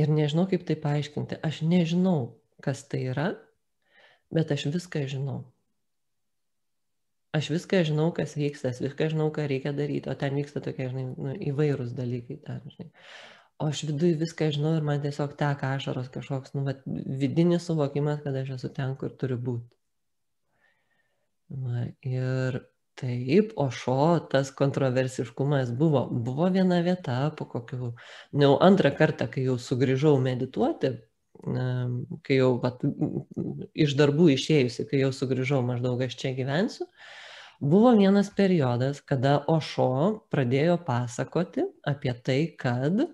Ir 0.00 0.12
nežinau, 0.16 0.46
kaip 0.50 0.64
tai 0.68 0.76
paaiškinti. 0.80 1.40
Aš 1.44 1.62
nežinau, 1.68 2.36
kas 2.64 2.82
tai 2.88 3.02
yra, 3.12 3.30
bet 4.32 4.52
aš 4.54 4.68
viską 4.72 5.04
žinau. 5.10 5.42
Aš 7.36 7.52
viską 7.52 7.84
žinau, 7.86 8.08
kas 8.14 8.32
vyksta, 8.34 8.72
viską 8.82 9.10
žinau, 9.12 9.28
ką 9.34 9.44
reikia 9.50 9.70
daryti, 9.76 10.10
o 10.10 10.16
ten 10.18 10.34
vyksta 10.34 10.62
tokie, 10.64 10.88
žinai, 10.90 11.04
nu, 11.14 11.34
įvairūs 11.52 11.92
dalykai 11.94 12.40
ten, 12.42 12.64
žinai. 12.72 12.88
O 13.60 13.66
aš 13.68 13.82
viduje 13.90 14.16
viską 14.20 14.48
žinau 14.56 14.72
ir 14.78 14.84
man 14.88 15.02
tiesiog 15.04 15.34
teka 15.36 15.74
ašaros 15.76 16.08
kažkoks, 16.14 16.54
nu, 16.56 16.64
vat, 16.64 16.80
vidinis 17.22 17.66
suvokimas, 17.68 18.22
kad 18.24 18.36
aš 18.40 18.54
esu 18.56 18.70
ten, 18.76 18.94
kur 18.96 19.12
turiu 19.20 19.36
būti. 19.48 19.68
Va, 21.50 21.82
ir 22.06 22.60
taip, 23.00 23.52
o 23.60 23.66
šio 23.74 24.06
tas 24.32 24.52
kontroversiškumas 24.56 25.74
buvo. 25.76 26.06
Buvo 26.28 26.48
viena 26.54 26.80
vieta, 26.86 27.18
po 27.36 27.46
kokių, 27.52 27.92
nu, 28.40 28.50
antrą 28.64 28.94
kartą, 28.96 29.28
kai 29.34 29.44
jau 29.48 29.58
sugrįžau 29.60 30.14
medituoti, 30.24 30.94
kai 31.44 32.40
jau 32.40 32.50
vat, 32.64 32.82
iš 33.86 33.96
darbų 34.00 34.32
išėjusi, 34.38 34.88
kai 34.90 35.04
jau 35.04 35.12
sugrįžau 35.16 35.60
maždaug 35.66 36.00
aš 36.08 36.16
čia 36.20 36.32
gyvensiu, 36.36 36.88
buvo 37.60 37.92
vienas 38.00 38.32
periodas, 38.36 39.00
kada 39.04 39.38
Ošo 39.52 39.90
pradėjo 40.32 40.80
pasakoti 40.88 41.68
apie 41.88 42.16
tai, 42.24 42.42
kad 42.60 43.04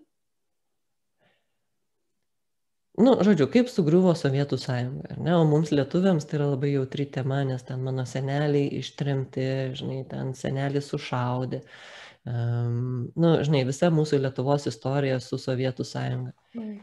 nu, 2.98 3.12
žodžiu, 3.24 3.46
kaip 3.52 3.68
sugriuvo 3.72 4.14
Sovietų 4.16 4.58
sąjunga. 4.60 5.16
Ne? 5.20 5.34
O 5.36 5.44
mums 5.48 5.72
lietuviams 5.74 6.26
tai 6.28 6.40
yra 6.40 6.50
labai 6.52 6.72
jautri 6.74 7.06
tema, 7.12 7.42
nes 7.48 7.64
ten 7.66 7.84
mano 7.84 8.06
seneliai 8.08 8.70
ištremti, 8.80 9.46
žinai, 9.78 10.00
ten 10.10 10.32
seneliai 10.36 10.82
sušaudė. 10.84 11.62
Um, 12.26 13.06
nu, 13.14 13.36
žinai, 13.46 13.62
visa 13.68 13.92
mūsų 13.94 14.20
Lietuvos 14.24 14.66
istorija 14.70 15.20
su 15.22 15.38
Sovietų 15.38 15.86
sąjunga. 15.86 16.34
Mm. 16.58 16.76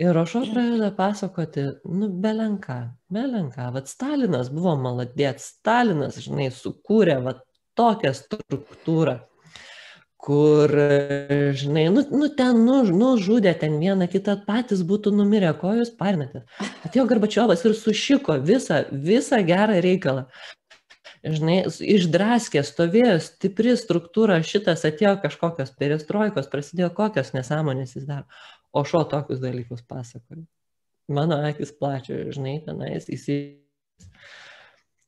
Ir 0.00 0.14
Rošo 0.16 0.40
pradeda 0.48 0.88
pasakoti, 0.96 1.66
nu, 1.92 2.08
belenką, 2.24 2.78
belenką, 3.12 3.68
vad 3.74 3.90
Stalinas 3.90 4.48
buvo 4.48 4.72
maladėt, 4.80 5.42
Stalinas, 5.44 6.16
žinai, 6.24 6.48
sukūrė 6.56 7.18
va 7.26 7.36
tokią 7.76 8.14
struktūrą 8.16 9.18
kur, 10.20 10.72
žinai, 11.56 11.86
nu, 11.94 12.04
nu 12.12 12.28
ten 12.36 12.58
nu, 12.66 12.82
nužudė 12.84 13.54
ten 13.60 13.78
vieną 13.80 14.08
kitą, 14.12 14.36
patys 14.46 14.82
būtų 14.86 15.12
numirę, 15.16 15.52
ko 15.60 15.72
jūs 15.78 15.92
parinate. 15.96 16.44
Atėjo 16.84 17.06
Garbačiovas 17.10 17.64
ir 17.64 17.76
sušiko 17.78 18.36
visą, 18.44 18.82
visą 18.92 19.40
gerą 19.46 19.80
reikalą. 19.84 20.26
Žinai, 21.20 21.58
išdraskė, 21.68 22.62
stovėjo 22.64 23.18
stipri 23.20 23.74
struktūra, 23.76 24.38
šitas 24.44 24.86
atėjo 24.88 25.18
kažkokios 25.24 25.74
perestrojkos, 25.80 26.48
prasidėjo 26.52 26.92
kokios 26.96 27.34
nesąmonės 27.36 27.96
jis 27.98 28.06
daro. 28.08 28.24
O 28.72 28.84
šio 28.88 29.02
tokius 29.08 29.42
dalykus 29.42 29.82
pasakoja. 29.84 30.46
Mano 31.10 31.40
akis 31.48 31.74
plačia, 31.76 32.22
žinai, 32.32 32.60
tenais 32.64 33.08
įsijungia 33.10 33.58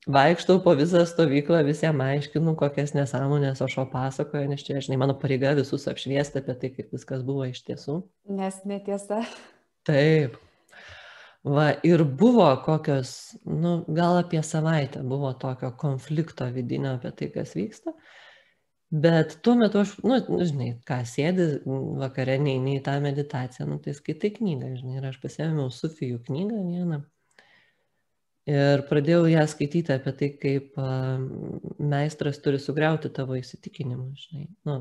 vaikštau 0.07 0.59
po 0.63 0.73
visą 0.77 1.03
stovyklą, 1.07 1.63
visiems 1.67 2.03
aiškinu, 2.03 2.55
kokias 2.59 2.93
nesąmonės 2.97 3.61
aš 3.63 3.77
o 3.83 3.85
pasakoju, 3.91 4.49
nes 4.51 4.63
čia, 4.65 4.81
žinai, 4.83 4.99
mano 5.05 5.15
pareiga 5.19 5.53
visus 5.57 5.87
apšviesti 5.91 6.41
apie 6.41 6.55
tai, 6.59 6.71
kaip 6.75 6.95
viskas 6.95 7.23
buvo 7.25 7.45
iš 7.47 7.63
tiesų. 7.67 8.01
Nes 8.31 8.59
netiesa. 8.67 9.21
Taip. 9.87 10.39
Va, 11.43 11.73
ir 11.83 12.05
buvo 12.07 12.47
kokios, 12.63 13.35
nu, 13.43 13.81
gal 13.91 14.21
apie 14.21 14.39
savaitę 14.47 15.01
buvo 15.03 15.33
tokio 15.35 15.73
konflikto 15.79 16.47
vidinio 16.55 16.95
apie 16.95 17.11
tai, 17.19 17.31
kas 17.33 17.55
vyksta. 17.57 17.95
Bet 18.93 19.39
tuo 19.43 19.55
metu 19.57 19.81
aš, 19.81 19.95
nu, 20.05 20.19
žinai, 20.45 20.69
ką 20.87 20.99
sėdi 21.09 21.47
vakare, 21.99 22.37
neini 22.39 22.77
į 22.77 22.83
tą 22.85 22.99
meditaciją, 23.03 23.65
nu, 23.71 23.79
tai 23.83 23.95
skaitai 23.97 24.35
knygą, 24.37 24.75
žinai, 24.77 24.99
ir 24.99 25.09
aš 25.09 25.17
pasėmiau 25.23 25.71
Sufijų 25.73 26.21
knygą 26.27 26.61
vieną 26.69 27.01
ir 28.49 28.83
pradėjau 28.89 29.27
ją 29.31 29.43
skaityti 29.47 29.95
apie 29.95 30.13
tai, 30.19 30.29
kaip 30.41 30.79
meistras 31.79 32.41
turi 32.43 32.59
sugriauti 32.61 33.11
tavo 33.13 33.37
įsitikinimus, 33.39 34.27
žinai. 34.29 34.47
Nu, 34.67 34.79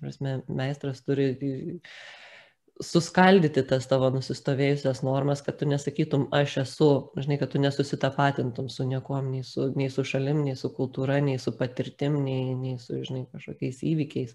prasme, 0.00 0.38
meistras 0.48 1.02
turi 1.06 1.34
suskaldyti 2.82 3.62
tas 3.70 3.86
tavo 3.86 4.08
nusistovėjusias 4.14 5.04
normas, 5.06 5.44
kad 5.46 5.60
tu 5.60 5.68
nesakytum, 5.70 6.26
aš 6.34 6.56
esu, 6.64 6.88
žinai, 7.20 7.38
kad 7.38 7.52
tu 7.52 7.60
nesusitapatintum 7.62 8.68
su 8.72 8.86
niekom, 8.88 9.30
nei 9.30 9.44
su, 9.46 9.68
nei 9.78 9.90
su 9.94 10.02
šalim, 10.06 10.42
nei 10.46 10.56
su 10.58 10.72
kultūra, 10.74 11.20
nei 11.22 11.38
su 11.38 11.54
patirtim, 11.58 12.18
nei, 12.24 12.56
nei 12.58 12.80
su, 12.82 12.98
žinai, 13.06 13.28
kažkokiais 13.30 13.84
įvykiais. 13.92 14.34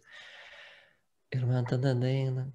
Ir 1.35 1.43
man 1.45 1.67
tada 1.69 1.91
daina, 1.99 2.47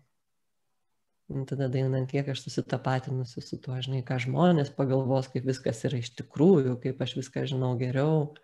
Nu, 1.33 1.47
tada 1.49 1.71
dainant, 1.73 2.11
kiek 2.11 2.27
aš 2.29 2.43
susitapatinusi 2.45 3.41
su 3.41 3.57
tuo, 3.65 3.79
žinai, 3.81 4.03
ką 4.05 4.19
žmonės 4.27 4.73
pagalvos, 4.77 5.31
kaip 5.33 5.47
viskas 5.49 5.81
yra 5.89 6.03
iš 6.03 6.11
tikrųjų, 6.19 6.75
kaip 6.83 7.01
aš 7.01 7.15
viską 7.17 7.47
žinau 7.49 7.71
geriau. 7.81 8.35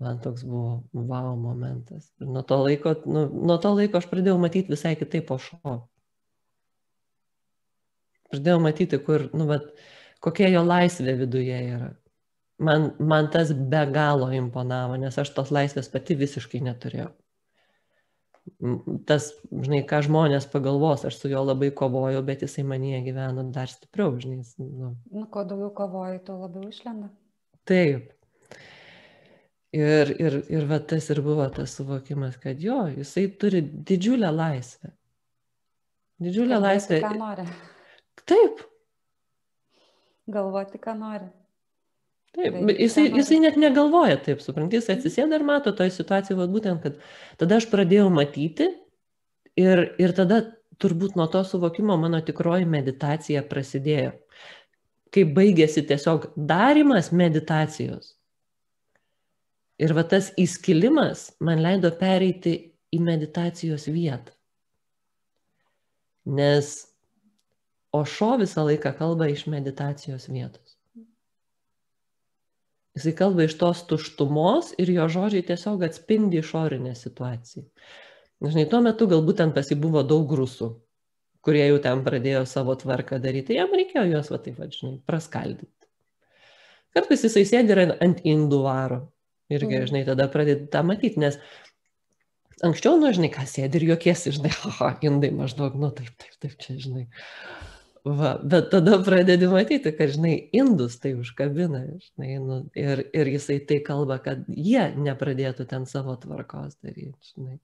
Man 0.00 0.20
toks 0.20 0.44
buvo 0.48 0.82
wow 0.92 1.32
momentas. 1.40 2.10
Ir 2.20 2.28
nuo 2.34 2.42
to 2.44 2.58
laiko, 2.60 2.92
nu, 3.08 3.24
nuo 3.48 3.56
to 3.60 3.72
laiko 3.76 4.00
aš 4.00 4.10
pradėjau 4.12 4.36
matyti 4.40 4.74
visai 4.74 4.92
kitaip 5.00 5.26
po 5.30 5.38
šo. 5.40 5.78
Pradėjau 8.28 8.60
matyti, 8.64 9.00
kur, 9.06 9.30
nu, 9.32 9.48
bet 9.48 9.72
kokia 10.24 10.52
jo 10.52 10.66
laisvė 10.68 11.16
viduje 11.24 11.62
yra. 11.78 11.90
Man, 12.60 12.90
man 13.00 13.32
tas 13.32 13.54
be 13.56 13.86
galo 13.88 14.28
imponavo, 14.36 15.00
nes 15.00 15.16
aš 15.16 15.32
tos 15.36 15.52
laisvės 15.52 15.88
pati 15.92 16.16
visiškai 16.20 16.60
neturėjau 16.68 17.08
tas, 19.08 19.30
žinai, 19.50 19.80
ką 19.88 20.02
žmonės 20.06 20.46
pagalvos, 20.52 21.04
aš 21.08 21.18
su 21.20 21.30
juo 21.32 21.42
labai 21.46 21.70
kovojau, 21.76 22.22
bet 22.26 22.44
jisai 22.44 22.64
manyje 22.66 23.00
gyveno 23.08 23.44
dar 23.54 23.70
stipriau, 23.72 24.14
žinai. 24.20 24.44
Nu, 24.58 24.94
nu 25.14 25.26
kuo 25.32 25.44
daugiau 25.48 25.72
kovoji, 25.76 26.22
tuo 26.26 26.38
labiau 26.42 26.68
išlenda. 26.70 27.10
Taip. 27.68 28.12
Ir, 29.76 30.14
ir, 30.18 30.38
ir 30.50 30.64
va 30.66 30.80
tas 30.82 31.06
ir 31.14 31.20
buvo 31.22 31.46
tas 31.54 31.76
suvokimas, 31.78 32.38
kad 32.42 32.58
jo, 32.58 32.82
jisai 32.90 33.28
turi 33.38 33.62
didžiulę 33.62 34.32
laisvę. 34.34 34.90
Didžiulę 36.20 36.58
laisvę. 36.60 36.98
Ką 37.04 37.12
nori. 37.18 37.44
Taip. 38.26 38.64
Galvoti, 40.30 40.78
ką 40.82 40.96
nori. 40.98 41.30
Taip, 42.36 42.54
jisai, 42.78 43.08
jisai 43.10 43.40
net 43.42 43.56
negalvoja 43.58 44.20
taip, 44.22 44.42
supranti, 44.44 44.78
jis 44.78 44.92
atsisėda 44.94 45.40
ir 45.40 45.44
mato 45.46 45.72
toje 45.74 45.90
situacijoje, 45.96 46.38
va, 46.38 46.46
būtent, 46.50 46.84
kad 46.84 47.00
tada 47.40 47.58
aš 47.58 47.66
pradėjau 47.72 48.06
matyti 48.14 48.68
ir, 49.58 49.82
ir 49.98 50.14
tada 50.14 50.44
turbūt 50.80 51.18
nuo 51.18 51.26
to 51.32 51.42
suvokimo 51.44 51.96
mano 52.00 52.20
tikroji 52.24 52.68
meditacija 52.70 53.42
prasidėjo. 53.50 54.14
Kai 55.10 55.24
baigėsi 55.26 55.82
tiesiog 55.88 56.30
darimas 56.36 57.10
meditacijos. 57.10 58.14
Ir 59.80 59.96
va 59.96 60.04
tas 60.06 60.30
įskilimas 60.38 61.32
man 61.42 61.64
leido 61.64 61.90
pereiti 61.98 62.54
į 62.94 63.00
meditacijos 63.02 63.88
vietą. 63.90 64.30
Nes 66.30 66.76
Ošo 67.90 68.36
visą 68.38 68.62
laiką 68.68 68.92
kalba 68.94 69.26
iš 69.32 69.48
meditacijos 69.50 70.28
vietos. 70.30 70.69
Jisai 72.98 73.12
kalba 73.18 73.46
iš 73.46 73.54
tos 73.60 73.84
tuštumos 73.86 74.72
ir 74.82 74.90
jo 74.90 75.06
žodžiai 75.14 75.46
tiesiog 75.46 75.84
atspindi 75.86 76.40
išorinę 76.42 76.96
situaciją. 76.98 77.66
Žinai, 78.40 78.64
tuo 78.72 78.80
metu 78.82 79.06
galbūt 79.10 79.38
ten 79.42 79.52
pasibuvo 79.54 80.02
daug 80.06 80.32
rusų, 80.34 80.72
kurie 81.44 81.62
jau 81.66 81.78
ten 81.84 82.02
pradėjo 82.06 82.46
savo 82.48 82.74
tvarką 82.80 83.20
daryti, 83.22 83.58
jam 83.58 83.72
reikėjo 83.76 84.06
juos, 84.10 84.30
va 84.32 84.40
taip, 84.42 84.58
va, 84.58 84.68
žinai, 84.72 84.96
praskaldyti. 85.06 85.70
Kartais 86.96 87.22
jisai 87.28 87.44
sėdi 87.46 87.76
ant 87.78 88.22
indų 88.26 88.62
varo. 88.64 89.04
Irgi, 89.50 89.76
mm. 89.76 89.90
žinai, 89.90 90.04
tada 90.06 90.28
pradedi 90.30 90.68
tą 90.70 90.82
matyti, 90.86 91.18
nes 91.22 91.38
anksčiau, 92.66 92.96
nu, 93.00 93.10
žinai, 93.14 93.30
ką 93.34 93.44
sėdi 93.50 93.80
ir 93.80 93.88
juokiesi, 93.92 94.34
žinai, 94.36 94.52
haha, 94.62 94.92
indai 95.06 95.32
maždaug, 95.34 95.78
nu, 95.80 95.90
taip, 95.94 96.12
taip, 96.22 96.36
taip, 96.42 96.56
čia, 96.62 96.76
žinai. 96.82 97.06
Va, 98.04 98.38
bet 98.42 98.70
tada 98.72 98.96
pradedi 99.04 99.48
matyti, 99.50 99.90
kad, 99.92 100.08
žinai, 100.14 100.36
indus 100.56 100.96
tai 101.02 101.12
užkabina, 101.20 101.82
žinai, 102.00 102.36
nu, 102.40 102.60
ir, 102.78 103.02
ir 103.12 103.28
jisai 103.28 103.58
tai 103.68 103.82
kalba, 103.84 104.16
kad 104.24 104.46
jie 104.48 104.86
nepradėtų 104.96 105.66
ten 105.68 105.84
savo 105.90 106.14
tvarkos 106.22 106.78
daryti, 106.80 107.34
žinai. 107.34 107.58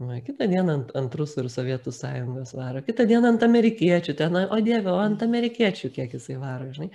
Va, 0.00 0.20
kitą 0.24 0.46
dieną 0.48 0.74
ant, 0.78 0.94
ant 0.96 1.14
rusų 1.20 1.42
ir 1.42 1.50
sovietų 1.52 1.92
sąjungos 1.92 2.54
varo, 2.56 2.80
kitą 2.86 3.04
dieną 3.10 3.34
ant 3.34 3.44
amerikiečių, 3.44 4.14
ten, 4.16 4.40
o 4.46 4.60
dieve, 4.64 4.92
o 4.94 5.00
ant 5.02 5.24
amerikiečių 5.26 5.90
kiek 5.96 6.14
jisai 6.16 6.38
varo, 6.40 6.70
žinai. 6.72 6.88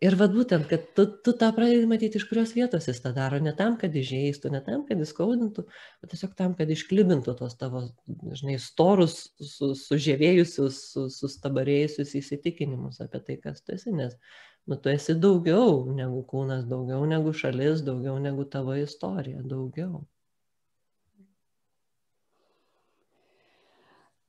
Ir 0.00 0.14
vad 0.16 0.32
būtent, 0.32 0.64
kad 0.64 0.84
tu, 0.96 1.04
tu 1.20 1.34
tą 1.36 1.50
pradedi 1.52 1.84
matyti, 1.88 2.16
iš 2.16 2.24
kurios 2.30 2.54
vietos 2.56 2.86
jis 2.88 3.02
tą 3.04 3.10
daro, 3.12 3.36
ne 3.44 3.52
tam, 3.56 3.74
kad 3.80 3.92
įžeistų, 4.00 4.48
ne 4.54 4.62
tam, 4.64 4.86
kad 4.88 5.00
įskaudintų, 5.04 5.64
bet 6.00 6.14
tiesiog 6.14 6.30
tam, 6.38 6.54
kad 6.56 6.72
išklibintų 6.72 7.34
tos 7.36 7.58
tavo, 7.60 7.82
žinai, 8.08 8.54
storus, 8.64 9.18
su, 9.44 9.74
sužėvėjusius, 9.76 10.78
su, 10.94 11.04
sustabarėjusius 11.12 12.14
įsitikinimus 12.16 13.02
apie 13.04 13.20
tai, 13.26 13.36
kas 13.44 13.60
tu 13.60 13.76
esi, 13.76 13.92
nes, 13.92 14.16
nu, 14.64 14.80
tu 14.80 14.88
esi 14.88 15.18
daugiau 15.20 15.84
negu 15.92 16.24
kūnas, 16.32 16.64
daugiau 16.72 17.04
negu 17.12 17.36
šalis, 17.36 17.84
daugiau 17.84 18.16
negu 18.24 18.48
tavo 18.48 18.78
istorija, 18.80 19.44
daugiau. 19.44 20.00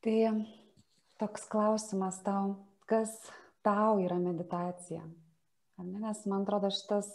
Tai 0.04 0.20
toks 1.24 1.48
klausimas 1.48 2.20
tau, 2.28 2.58
kas 2.92 3.16
tau 3.64 4.02
yra 4.04 4.20
meditacija? 4.20 5.06
Nes 5.82 6.26
man 6.30 6.44
atrodo 6.44 6.70
šitas, 6.74 7.10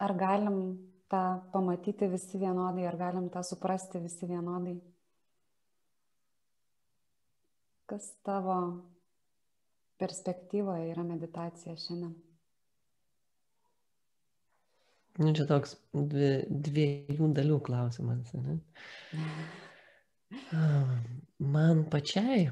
ar 0.00 0.14
galim 0.16 0.58
tą 1.12 1.22
pamatyti 1.52 2.08
visi 2.08 2.40
vienodai, 2.40 2.86
ar 2.88 2.96
galim 2.96 3.28
tą 3.32 3.42
suprasti 3.44 4.00
visi 4.00 4.28
vienodai. 4.30 4.78
Kas 7.92 8.08
tavo 8.24 8.56
perspektyvoje 10.00 10.88
yra 10.94 11.04
meditacija 11.04 11.76
šiandien? 11.76 12.14
Nu, 15.20 15.34
čia 15.36 15.44
toks 15.44 15.76
dvi, 15.92 16.30
dviejų 16.48 17.28
dalių 17.36 17.58
klausimas. 17.66 18.32
Ne? 18.32 18.56
Man 21.52 21.84
pačiai 21.92 22.46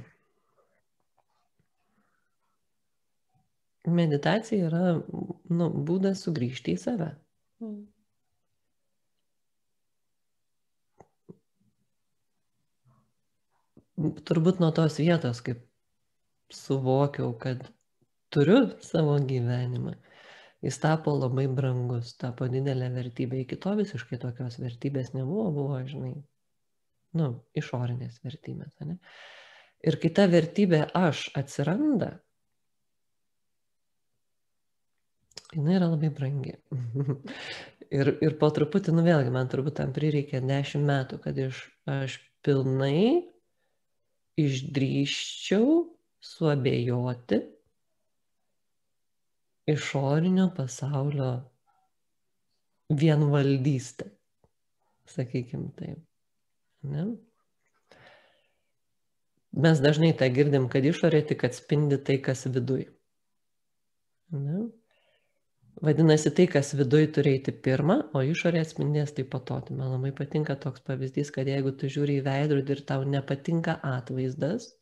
Meditacija 3.96 4.68
yra 4.68 4.84
nu, 5.00 5.70
būdas 5.88 6.24
sugrįžti 6.26 6.76
į 6.76 6.82
save. 6.82 7.10
Mm. 7.64 7.80
Turbūt 14.28 14.62
nuo 14.62 14.70
tos 14.72 14.96
vietos, 14.96 15.42
kaip 15.44 15.60
suvokiau, 16.54 17.34
kad 17.42 17.66
turiu 18.32 18.70
savo 18.84 19.18
gyvenimą, 19.28 19.92
jis 20.64 20.78
tapo 20.80 21.12
labai 21.18 21.46
brangus, 21.52 22.14
tapo 22.20 22.48
didelė 22.48 22.88
vertybė. 22.94 23.42
Iki 23.44 23.58
to 23.60 23.74
visiškai 23.82 24.20
tokios 24.22 24.56
vertybės 24.62 25.12
nebuvo, 25.16 25.50
buvo, 25.56 25.82
žinai, 25.88 26.14
nu, 27.20 27.28
išorinės 27.58 28.22
vertybės. 28.24 28.72
Ne? 28.86 28.98
Ir 29.84 29.96
kai 30.00 30.12
ta 30.16 30.26
vertybė 30.30 30.84
aš 30.96 31.28
atsiranda, 31.40 32.14
jinai 35.54 35.76
yra 35.78 35.90
labai 35.90 36.10
brangi. 36.14 36.56
ir, 37.98 38.12
ir 38.22 38.36
po 38.40 38.50
truputį, 38.54 38.94
nu 38.96 39.04
vėlgi, 39.06 39.32
man 39.34 39.50
turbūt 39.50 39.78
tam 39.80 39.94
prireikė 39.96 40.42
dešimt 40.44 40.86
metų, 40.86 41.20
kad 41.24 41.38
iš, 41.40 41.62
aš 41.90 42.18
pilnai 42.46 43.26
išdryščiau 44.40 45.80
suabejoti 46.24 47.40
išorinio 49.70 50.50
pasaulio 50.56 51.32
vienvaldystę, 52.90 54.08
sakykim 55.06 55.68
taip. 55.78 56.00
Ne? 56.82 57.04
Mes 59.50 59.82
dažnai 59.82 60.12
tą 60.16 60.30
girdim, 60.32 60.68
kad 60.72 60.86
išorė 60.86 61.22
tik 61.26 61.44
atspindi 61.46 61.98
tai, 62.02 62.18
kas 62.22 62.46
viduj. 62.46 62.86
Ne? 64.34 64.68
Vadinasi, 65.80 66.28
tai, 66.36 66.44
kas 66.52 66.74
viduj 66.76 67.06
turi 67.16 67.38
eiti 67.38 67.54
pirmą, 67.64 67.94
o 68.12 68.20
išorė 68.20 68.60
atspindės 68.60 69.14
tai 69.16 69.24
po 69.32 69.38
to. 69.48 69.56
Tai 69.64 69.76
man 69.78 69.94
labai 69.94 70.10
patinka 70.16 70.52
toks 70.60 70.82
pavyzdys, 70.84 71.30
kad 71.32 71.48
jeigu 71.48 71.72
tu 71.80 71.88
žiūri 71.88 72.18
į 72.20 72.24
veidrodį 72.26 72.74
ir 72.74 72.82
tau 72.90 73.06
nepatinka 73.08 73.78
atvaizdas, 73.88 74.74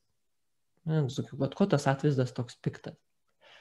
ne, 0.90 1.04
sakiau, 1.14 1.38
bet 1.44 1.54
ko 1.58 1.68
tas 1.70 1.86
atvaizdas 1.92 2.34
toks 2.34 2.58
piktas. 2.66 2.98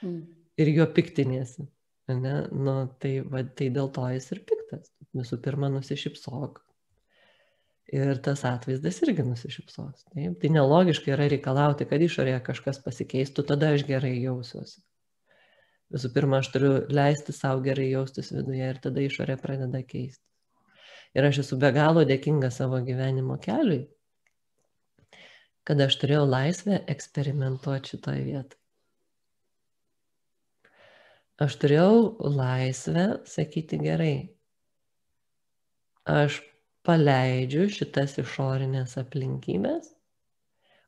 Mm. 0.02 0.24
Ir 0.58 0.72
jo 0.74 0.88
piktinėsi. 0.96 1.68
Ne? 2.10 2.34
Nu, 2.50 2.74
tai, 2.98 3.20
va, 3.22 3.44
tai 3.46 3.70
dėl 3.70 3.92
to 3.94 4.08
jis 4.16 4.28
ir 4.34 4.42
piktas. 4.48 4.90
Visų 5.14 5.38
pirma, 5.44 5.70
nusišypsok. 5.70 6.58
Ir 7.94 8.18
tas 8.24 8.42
atvaizdas 8.50 8.98
irgi 9.06 9.22
nusišypsos. 9.30 10.08
Taip? 10.10 10.34
Tai 10.42 10.54
nelogiškai 10.58 11.14
yra 11.14 11.30
reikalauti, 11.30 11.86
kad 11.86 12.02
išorėje 12.02 12.42
kažkas 12.50 12.82
pasikeistų, 12.82 13.46
tada 13.52 13.76
aš 13.76 13.86
gerai 13.86 14.16
jausiuosi 14.18 14.80
visų 15.94 16.10
pirma, 16.14 16.40
aš 16.42 16.50
turiu 16.54 16.72
leisti 16.92 17.34
savo 17.34 17.62
gerai 17.64 17.90
jaustis 17.90 18.32
viduje 18.34 18.70
ir 18.72 18.80
tada 18.84 19.04
išorė 19.04 19.38
pradeda 19.40 19.82
keistis. 19.82 20.24
Ir 21.16 21.24
aš 21.24 21.42
esu 21.44 21.56
be 21.60 21.70
galo 21.72 22.04
dėkinga 22.08 22.50
savo 22.52 22.80
gyvenimo 22.84 23.38
keliui, 23.40 23.86
kad 25.64 25.80
aš 25.80 25.96
turėjau 26.02 26.24
laisvę 26.28 26.82
eksperimentuoti 26.94 27.94
šitoje 27.94 28.24
vietoje. 28.26 28.60
Aš 31.38 31.54
turėjau 31.62 31.98
laisvę 32.34 33.06
sakyti 33.30 33.78
gerai. 33.78 34.16
Aš 36.08 36.40
paleidžiu 36.88 37.68
šitas 37.70 38.16
išorinės 38.18 38.96
aplinkybės 38.98 39.92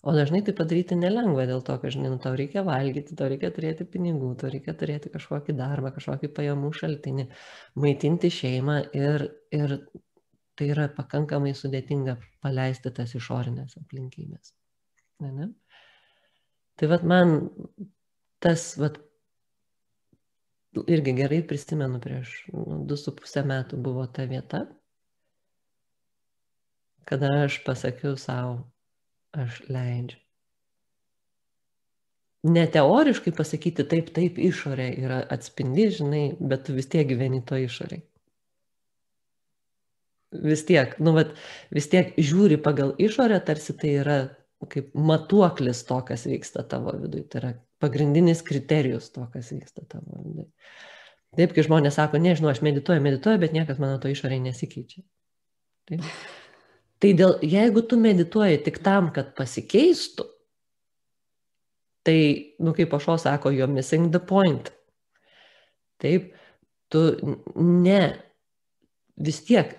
O 0.00 0.12
dažnai 0.16 0.40
tai 0.40 0.54
padaryti 0.56 0.96
nelengva 0.96 1.44
dėl 1.48 1.60
to, 1.64 1.74
kad, 1.80 1.92
žinai, 1.92 2.08
nu, 2.14 2.18
tau 2.24 2.32
reikia 2.38 2.62
valgyti, 2.64 3.16
tau 3.18 3.28
reikia 3.28 3.50
turėti 3.52 3.84
pinigų, 3.84 4.30
tau 4.40 4.48
reikia 4.52 4.72
turėti 4.80 5.12
kažkokį 5.12 5.54
darbą, 5.58 5.90
kažkokį 5.92 6.30
pajamų 6.38 6.70
šaltinį, 6.78 7.26
maitinti 7.84 8.30
šeimą 8.32 8.78
ir, 8.96 9.26
ir 9.52 9.76
tai 10.56 10.70
yra 10.72 10.88
pakankamai 10.96 11.52
sudėtinga 11.56 12.16
paleisti 12.40 12.94
tas 12.96 13.12
išorinės 13.16 13.76
aplinkybės. 13.82 14.54
Ne, 15.20 15.34
ne? 15.36 15.50
Tai 16.80 16.88
vad 16.94 17.04
man 17.04 17.36
tas, 18.40 18.70
vad, 18.80 18.96
irgi 20.88 21.16
gerai 21.20 21.44
prisimenu, 21.44 22.00
prieš 22.00 22.34
nu, 22.56 22.82
du 22.88 22.96
su 22.96 23.12
pusę 23.16 23.44
metų 23.44 23.84
buvo 23.84 24.08
ta 24.08 24.24
vieta, 24.24 24.64
kada 27.04 27.34
aš 27.44 27.60
pasakiau 27.68 28.16
savo, 28.16 28.62
aš 29.36 29.62
leidžiu. 29.68 30.18
Ne 32.50 32.64
teoriškai 32.72 33.34
pasakyti 33.36 33.84
taip, 33.84 34.14
taip, 34.16 34.38
išorė 34.40 34.86
yra 35.02 35.18
atspindi, 35.34 35.90
žinai, 35.92 36.22
bet 36.40 36.64
tu 36.64 36.76
vis 36.76 36.88
tiek 36.88 37.04
gyveni 37.08 37.42
to 37.44 37.58
išorėje. 37.60 38.06
Vis 40.40 40.62
tiek, 40.64 40.94
nu, 41.02 41.12
bet 41.16 41.34
vis 41.74 41.90
tiek 41.90 42.14
žiūri 42.16 42.56
pagal 42.62 42.94
išorę, 43.02 43.40
tarsi 43.44 43.74
tai 43.76 43.96
yra 44.00 44.18
kaip 44.72 44.94
matuoklis 44.94 45.82
to, 45.88 45.98
kas 46.06 46.24
vyksta 46.28 46.64
tavo 46.68 46.94
viduje. 46.96 47.26
Tai 47.28 47.42
yra 47.42 47.52
pagrindinis 47.82 48.42
kriterijus 48.46 49.10
to, 49.12 49.26
kas 49.34 49.52
vyksta 49.52 49.84
tavo 49.88 50.22
viduje. 50.24 50.48
Taip, 51.36 51.52
kai 51.54 51.64
žmonės 51.66 51.98
sako, 51.98 52.18
nežinau, 52.22 52.50
aš 52.50 52.62
medituoju, 52.66 53.02
medituoju, 53.04 53.40
bet 53.42 53.52
niekas 53.54 53.78
mano 53.82 54.00
to 54.02 54.10
išorėje 54.10 54.46
nesikeičia. 54.48 55.04
Taip. 55.90 56.06
Tai 57.00 57.14
dėl, 57.16 57.38
jeigu 57.40 57.82
tu 57.88 57.96
medituoji 58.00 58.60
tik 58.66 58.82
tam, 58.84 59.08
kad 59.14 59.32
pasikeistų, 59.38 60.26
tai, 62.04 62.18
nu 62.60 62.74
kaip 62.76 62.92
aš 62.96 63.08
o 63.08 63.16
sako, 63.20 63.52
you're 63.54 63.70
missing 63.70 64.10
the 64.12 64.20
point. 64.20 64.68
Taip, 66.00 66.34
tu 66.92 67.04
ne, 67.56 68.02
vis 69.16 69.40
tiek, 69.48 69.72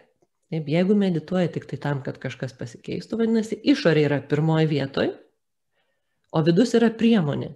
taip, 0.50 0.70
jeigu 0.70 0.98
medituoji 0.98 1.54
tik 1.58 1.70
tai 1.70 1.82
tam, 1.82 2.02
kad 2.06 2.18
kažkas 2.22 2.58
pasikeistų, 2.58 3.22
vadinasi, 3.22 3.58
išorė 3.74 4.06
yra 4.10 4.22
pirmoji 4.26 4.70
vietoje, 4.74 5.16
o 6.32 6.42
vidus 6.46 6.74
yra 6.78 6.90
priemonė. 6.94 7.54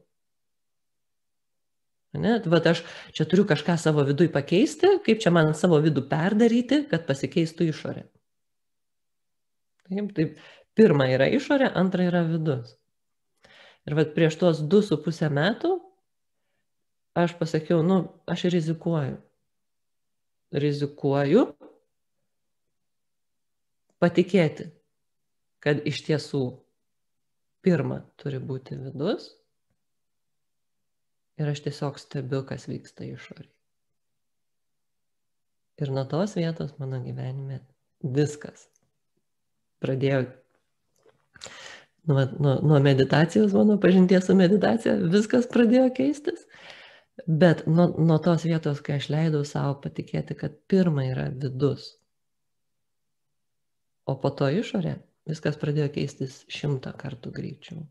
Ne? 2.16 2.38
Vat 2.48 2.68
aš 2.70 2.82
čia 3.16 3.26
turiu 3.28 3.44
kažką 3.48 3.76
savo 3.82 4.06
vidui 4.08 4.30
pakeisti, 4.32 5.00
kaip 5.06 5.20
čia 5.24 5.34
man 5.36 5.52
savo 5.58 5.82
vidų 5.84 6.06
perdaryti, 6.12 6.86
kad 6.92 7.04
pasikeistų 7.10 7.72
išorė. 7.74 8.06
Taip, 9.86 10.12
taip, 10.18 10.38
pirma 10.78 11.08
yra 11.14 11.28
išorė, 11.30 11.70
antra 11.78 12.08
yra 12.10 12.24
vidus. 12.26 12.74
Ir 13.86 13.98
vat 13.98 14.16
prieš 14.16 14.40
tuos 14.42 14.64
du 14.66 14.82
su 14.82 14.98
pusę 15.02 15.30
metų 15.30 15.76
aš 17.16 17.38
pasakiau, 17.40 17.84
nu, 17.86 18.02
aš 18.28 18.48
rizikuoju. 18.56 19.20
Rizikuoju 20.56 21.46
patikėti, 24.02 24.70
kad 25.64 25.82
iš 25.88 26.02
tiesų 26.08 26.44
pirma 27.66 28.02
turi 28.22 28.40
būti 28.40 28.78
vidus 28.78 29.32
ir 31.40 31.50
aš 31.52 31.64
tiesiog 31.66 32.00
stebiu, 32.00 32.44
kas 32.48 32.68
vyksta 32.70 33.08
išoriai. 33.08 33.50
Ir 35.82 35.92
nuo 35.92 36.06
tos 36.08 36.38
vietos 36.40 36.78
mano 36.80 37.02
gyvenime 37.04 37.60
viskas 38.00 38.70
pradėjo 39.84 40.24
nuo, 42.08 42.26
nuo, 42.40 42.56
nuo 42.62 42.80
meditacijos, 42.84 43.54
mano 43.54 43.80
pažinties 43.82 44.28
su 44.28 44.36
meditacija, 44.38 44.96
viskas 45.12 45.50
pradėjo 45.52 45.90
keistis. 45.98 46.46
Bet 47.26 47.64
nuo, 47.68 47.88
nuo 47.96 48.18
tos 48.20 48.44
vietos, 48.44 48.82
kai 48.84 48.98
aš 49.00 49.08
leidau 49.14 49.46
savo 49.48 49.78
patikėti, 49.84 50.36
kad 50.38 50.58
pirma 50.68 51.06
yra 51.08 51.30
vidus, 51.32 51.94
o 54.06 54.18
po 54.20 54.32
to 54.36 54.50
išorė, 54.52 54.98
viskas 55.30 55.58
pradėjo 55.62 55.90
keistis 55.96 56.42
šimtą 56.52 56.92
kartų 57.00 57.32
greičiau. 57.38 57.86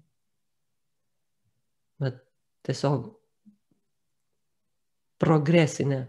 Bet 2.05 2.21
tiesiog 2.69 3.09
progresinė 5.25 6.05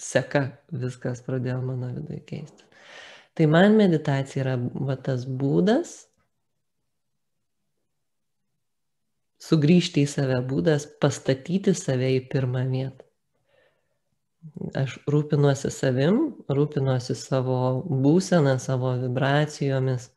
seka 0.00 0.46
viskas 0.72 1.20
pradėjo 1.26 1.60
mano 1.66 1.90
viduje 1.92 2.22
keistis. 2.26 2.66
Tai 3.36 3.46
man 3.52 3.74
meditacija 3.76 4.42
yra 4.42 4.54
va, 4.56 4.94
tas 4.96 5.26
būdas 5.28 6.06
sugrįžti 9.46 10.06
į 10.06 10.08
save, 10.08 10.38
būdas 10.48 10.86
pastatyti 11.02 11.74
save 11.76 12.14
į 12.16 12.22
pirmą 12.32 12.62
vietą. 12.70 13.04
Aš 14.78 14.94
rūpinuosi 15.10 15.68
savim, 15.74 16.20
rūpinuosi 16.48 17.16
savo 17.18 17.58
būseną, 18.06 18.56
savo 18.62 18.94
vibracijomis, 19.02 20.08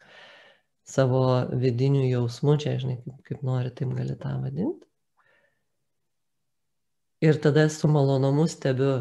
savo 0.88 1.24
vidinių 1.64 2.06
jausmų, 2.06 2.56
čia, 2.64 2.78
žinai, 2.80 3.00
kaip, 3.04 3.20
kaip 3.28 3.44
nori, 3.50 3.74
taip 3.76 3.92
gali 3.98 4.16
tą 4.22 4.36
vadinti. 4.46 4.86
Ir 7.26 7.42
tada 7.44 7.68
su 7.74 7.90
malonumu 7.92 8.48
stebiu, 8.48 8.94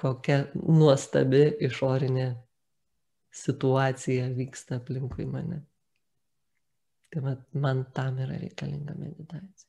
kokia 0.00 0.40
nuostabi 0.58 1.44
išorinė 1.68 2.32
situacija 3.34 4.28
vyksta 4.36 4.78
aplinkui 4.80 5.26
mane. 5.28 5.62
Tai 7.08 7.22
man, 7.24 7.42
man 7.52 7.84
tam 7.96 8.18
yra 8.20 8.36
reikalinga 8.40 8.94
meditacija. 8.98 9.68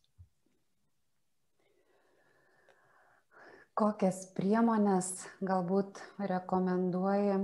Kokias 3.80 4.26
priemonės 4.36 5.14
galbūt 5.40 6.02
rekomenduoji 6.20 7.38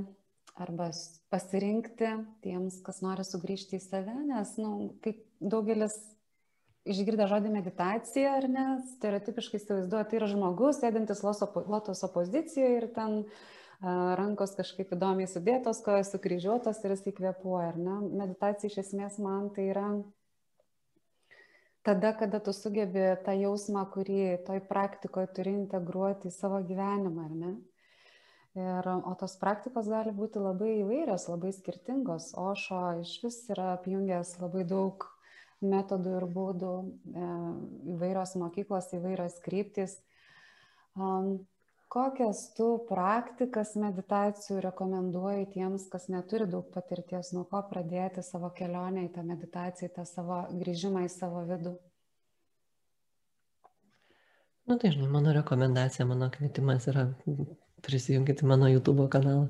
arba 0.59 0.89
pasirinkti 1.32 2.09
tiems, 2.43 2.82
kas 2.84 2.99
nori 3.03 3.24
sugrįžti 3.28 3.80
į 3.80 3.84
save, 3.84 4.16
nes, 4.28 4.51
na, 4.59 4.68
nu, 4.68 4.89
kaip 5.03 5.22
daugelis 5.39 5.95
išgirdę 6.86 7.28
žodį 7.30 7.51
meditacija, 7.55 8.36
ar 8.39 8.47
ne, 8.51 8.66
stereotipiškai 8.93 9.59
įsivaizduoja, 9.59 10.05
tai 10.09 10.20
yra 10.20 10.30
žmogus, 10.32 10.80
sėdintis 10.82 11.24
lotoso 11.26 12.09
pozicijoje 12.13 12.82
ir 12.82 12.88
ten 12.95 13.24
rankos 13.86 14.56
kažkaip 14.58 14.94
įdomiai 14.96 15.30
sudėtos, 15.30 15.82
kojos 15.86 16.12
sukryžiuotos 16.14 16.82
ir 16.84 16.96
jis 16.96 17.06
ne. 17.78 18.00
Meditacija 18.24 18.72
iš 18.72 18.80
esmės 18.82 19.20
man 19.22 19.52
tai 19.54 19.70
yra 19.74 19.88
tada, 21.86 22.14
kada 22.18 22.40
tu 22.40 22.54
sugebi 22.54 23.14
tą 23.26 23.36
jausmą, 23.38 23.86
kurį 23.94 24.44
toj 24.48 24.64
praktikoje 24.70 25.30
turi 25.38 25.54
integruoti 25.60 26.32
į 26.32 26.34
savo 26.34 26.62
gyvenimą, 26.66 27.26
ar 27.30 27.36
ne. 27.44 27.54
Ir, 28.56 28.88
o 28.88 29.12
tos 29.20 29.36
praktikos 29.36 29.90
gali 29.92 30.14
būti 30.16 30.40
labai 30.40 30.78
įvairios, 30.80 31.28
labai 31.28 31.52
skirtingos. 31.54 32.32
Ošo 32.40 33.02
iš 33.02 33.18
vis 33.26 33.42
yra 33.52 33.74
apjungęs 33.76 34.38
labai 34.40 34.64
daug 34.64 35.04
metodų 35.62 36.14
ir 36.22 36.26
būdų, 36.32 36.72
e, 37.12 37.28
įvairios 37.96 38.38
mokyklos, 38.40 38.88
įvairios 38.96 39.38
kryptis. 39.44 40.00
Kokias 41.92 42.40
tu 42.58 42.68
praktikas 42.90 43.76
meditacijų 43.80 44.58
rekomenduoji 44.66 45.46
tiems, 45.54 45.86
kas 45.92 46.08
neturi 46.12 46.48
daug 46.50 46.68
patirties, 46.74 47.32
nuo 47.36 47.46
ko 47.50 47.62
pradėti 47.70 48.24
savo 48.26 48.50
kelionę 48.58 49.06
į 49.06 49.12
tą 49.16 49.24
meditaciją, 49.28 49.92
tą 49.96 50.06
savo 50.10 50.42
grįžimą 50.60 51.06
į 51.06 51.12
savo 51.14 51.46
vidų? 51.48 51.76
Na 54.66 54.74
nu, 54.74 54.80
tai 54.82 54.90
žinai, 54.96 55.08
mano 55.14 55.34
rekomendacija, 55.34 56.08
mano 56.10 56.32
kvietimas 56.34 56.88
yra 56.90 57.06
prisijungti 57.86 58.46
mano 58.50 58.68
YouTube 58.68 59.06
kanalą. 59.14 59.50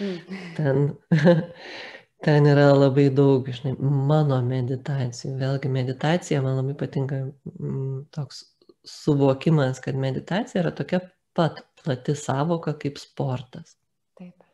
Mm. 0.00 0.38
Ten, 0.56 0.94
ten 2.24 2.48
yra 2.48 2.70
labai 2.72 3.10
daug, 3.12 3.50
žinai, 3.58 3.74
mano 4.08 4.40
meditacijų. 4.46 5.34
Vėlgi 5.42 5.68
meditacija, 5.68 6.40
man 6.42 6.56
labai 6.62 6.78
patinka 6.80 7.20
mm, 7.28 8.06
toks 8.16 8.40
suvokimas, 8.88 9.84
kad 9.84 10.00
meditacija 10.00 10.64
yra 10.64 10.72
tokia 10.72 11.02
pat 11.36 11.60
plati 11.84 12.14
savoka 12.18 12.74
kaip 12.80 12.98
sportas. 13.00 13.76
Taip. 14.18 14.44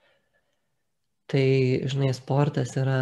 Tai, 1.31 1.47
žinai, 1.93 2.11
sportas 2.17 2.75
yra 2.81 2.99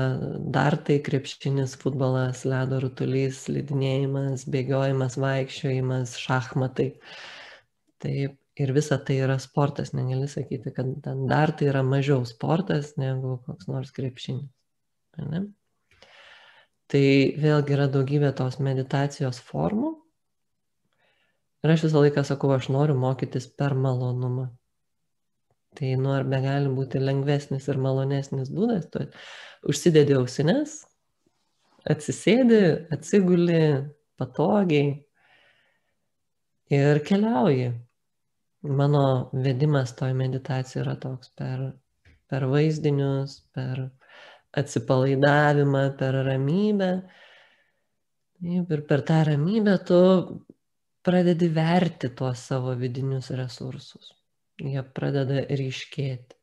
dar 0.54 0.76
tai 0.84 0.98
krepšinis, 1.04 1.78
futbolas, 1.80 2.44
ledo 2.48 2.82
rutulys, 2.84 3.44
slidinėjimas, 3.46 4.44
bėgiojimas, 4.52 5.16
vaikščiojimas, 5.22 6.18
šachmatai. 6.20 6.90
Taip, 8.04 8.36
ir 8.58 8.72
visa 8.74 8.98
tai 8.98 9.20
yra 9.24 9.38
sportas, 9.42 9.94
negali 9.96 10.28
sakyti, 10.30 10.74
kad 10.74 10.90
dar 11.30 11.54
tai 11.56 11.70
yra 11.70 11.84
mažiau 11.86 12.24
sportas 12.28 12.96
negu 13.00 13.38
koks 13.46 13.70
nors 13.70 13.94
krepšinis. 13.96 14.50
Ne? 15.18 15.46
Tai 16.88 17.04
vėlgi 17.42 17.74
yra 17.76 17.86
daugybė 17.92 18.32
tos 18.36 18.58
meditacijos 18.64 19.40
formų. 19.44 19.94
Ir 21.64 21.74
aš 21.74 21.88
visą 21.88 22.02
laiką 22.04 22.24
sakau, 22.26 22.52
aš 22.54 22.68
noriu 22.74 22.94
mokytis 22.98 23.48
per 23.58 23.74
malonumą. 23.74 24.46
Tai 25.78 25.90
nu 26.02 26.12
ar 26.14 26.24
be 26.26 26.38
gali 26.42 26.70
būti 26.74 27.00
lengvesnis 27.02 27.66
ir 27.68 27.80
malonesnis 27.82 28.48
būdas, 28.54 28.86
tu 28.92 29.04
užsidedi 29.68 30.16
ausines, 30.16 30.80
atsisėdi, 31.86 32.62
atsiguli 32.94 33.60
patogiai 34.18 34.96
ir 36.74 37.02
keliauji 37.06 37.68
mano 38.62 39.30
vedimas 39.32 39.94
toj 39.94 40.12
meditacijoj 40.12 40.82
yra 40.82 40.96
toks 41.00 41.30
per, 41.36 41.62
per 42.28 42.46
vaizdinius, 42.50 43.40
per 43.54 43.88
atsipalaidavimą, 44.58 45.84
per 45.98 46.22
ramybę. 46.26 46.92
Ir 48.48 48.84
per 48.86 49.02
tą 49.02 49.22
ramybę 49.26 49.78
tu 49.86 50.00
pradedi 51.08 51.48
verti 51.48 52.10
tuos 52.20 52.46
savo 52.50 52.74
vidinius 52.76 53.30
resursus. 53.40 54.12
Jie 54.60 54.82
pradeda 54.94 55.44
ryškėti. 55.48 56.36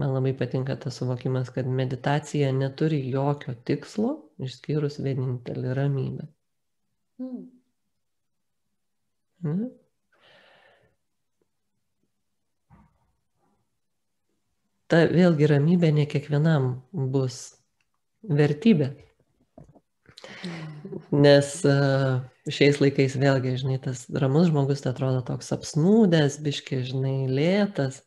Man 0.00 0.14
labai 0.14 0.32
patinka 0.32 0.78
tas 0.80 0.96
suvokimas, 0.96 1.50
kad 1.52 1.68
meditacija 1.68 2.48
neturi 2.56 3.02
jokio 3.12 3.52
tikslo, 3.68 4.14
išskyrus 4.40 4.96
vienintelį 5.04 5.74
ramybę. 5.76 6.28
Mm. 7.20 7.42
Mhm. 9.42 9.68
Ta 14.88 15.04
vėlgi 15.12 15.48
ramybė 15.52 15.92
ne 15.96 16.08
kiekvienam 16.08 16.72
bus 17.12 17.42
vertybė. 18.40 18.94
Nes 21.12 21.50
uh, 21.68 22.22
šiais 22.50 22.80
laikais 22.82 23.16
vėlgi, 23.20 23.56
žinai, 23.62 23.78
tas 23.82 24.04
ramus 24.24 24.48
žmogus 24.50 24.84
tai 24.84 24.92
atrodo 24.94 25.20
toks 25.26 25.52
apsnūdęs, 25.56 26.40
biški, 26.44 26.82
žinai, 26.88 27.16
lėtas. 27.30 28.02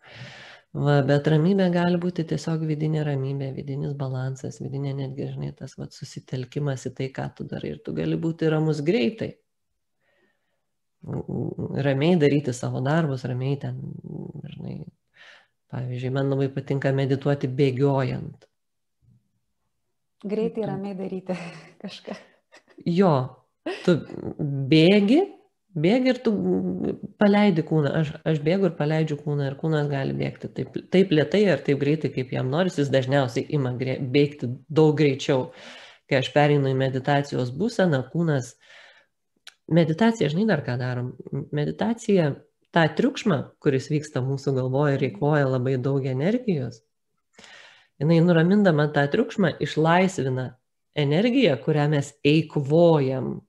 Va, 0.76 1.00
bet 1.08 1.28
ramybė 1.32 1.70
gali 1.72 2.00
būti 2.04 2.26
tiesiog 2.28 2.66
vidinė 2.68 3.06
ramybė, 3.08 3.54
vidinis 3.56 3.94
balansas, 3.96 4.60
vidinė 4.60 4.92
netgi, 4.98 5.30
žinai, 5.32 5.54
tas 5.56 5.78
va, 5.80 5.88
susitelkimas 5.92 6.84
į 6.90 6.96
tai, 6.98 7.10
ką 7.16 7.30
tu 7.38 7.48
darai. 7.48 7.78
Ir 7.78 7.82
tu 7.86 7.96
gali 7.96 8.20
būti 8.20 8.52
ramus 8.52 8.84
greitai 8.84 9.36
ramiai 11.86 12.18
daryti 12.18 12.54
savo 12.54 12.82
darbus, 12.82 13.24
ramiai 13.24 13.60
ten, 13.62 13.78
žinai, 14.50 14.86
pavyzdžiui, 15.72 16.14
man 16.14 16.32
labai 16.34 16.50
patinka 16.54 16.92
medituoti 16.96 17.48
bėgiojant. 17.48 18.48
Greitai 20.26 20.66
ramiai 20.66 20.98
daryti 20.98 21.38
kažką. 21.84 22.18
Jo, 22.90 23.12
tu 23.86 23.96
bėgi, 24.72 25.20
bėgi 25.86 26.12
ir 26.12 26.20
tu 26.26 26.34
paleidi 27.22 27.64
kūną. 27.68 27.94
Aš, 28.02 28.12
aš 28.28 28.42
bėgu 28.46 28.70
ir 28.70 28.76
paleidžiu 28.80 29.20
kūną 29.22 29.50
ir 29.52 29.58
kūnas 29.60 29.90
gali 29.92 30.16
bėgti 30.18 30.52
taip, 30.58 30.78
taip 30.94 31.14
lietai 31.14 31.44
ar 31.54 31.64
taip 31.66 31.80
greitai, 31.82 32.12
kaip 32.16 32.34
jam 32.36 32.50
norisi. 32.52 32.82
Jis 32.84 32.94
dažniausiai 32.94 33.48
ima 33.58 33.74
bėgti 33.78 34.52
daug 34.70 34.96
greičiau. 35.00 35.52
Kai 36.10 36.20
aš 36.22 36.30
pereinu 36.36 36.70
į 36.70 36.76
meditacijos 36.78 37.54
būseną, 37.56 38.04
kūnas 38.12 38.54
meditacija, 39.74 40.30
žinai 40.30 40.50
dar 40.52 40.62
ką 40.66 40.76
darom. 40.78 41.16
Meditacija 41.56 42.34
tą 42.76 42.84
triukšmą, 42.98 43.40
kuris 43.64 43.88
vyksta 43.94 44.22
mūsų 44.26 44.54
galvoje 44.60 45.00
ir 45.00 45.08
eikvoja 45.10 45.48
labai 45.48 45.78
daug 45.82 46.06
energijos, 46.10 46.82
jinai 48.02 48.20
nuramindama 48.24 48.88
tą 48.96 49.06
triukšmą 49.12 49.56
išlaisvina 49.64 50.52
energiją, 50.96 51.58
kurią 51.64 51.88
mes 51.92 52.14
eikvojam 52.26 53.40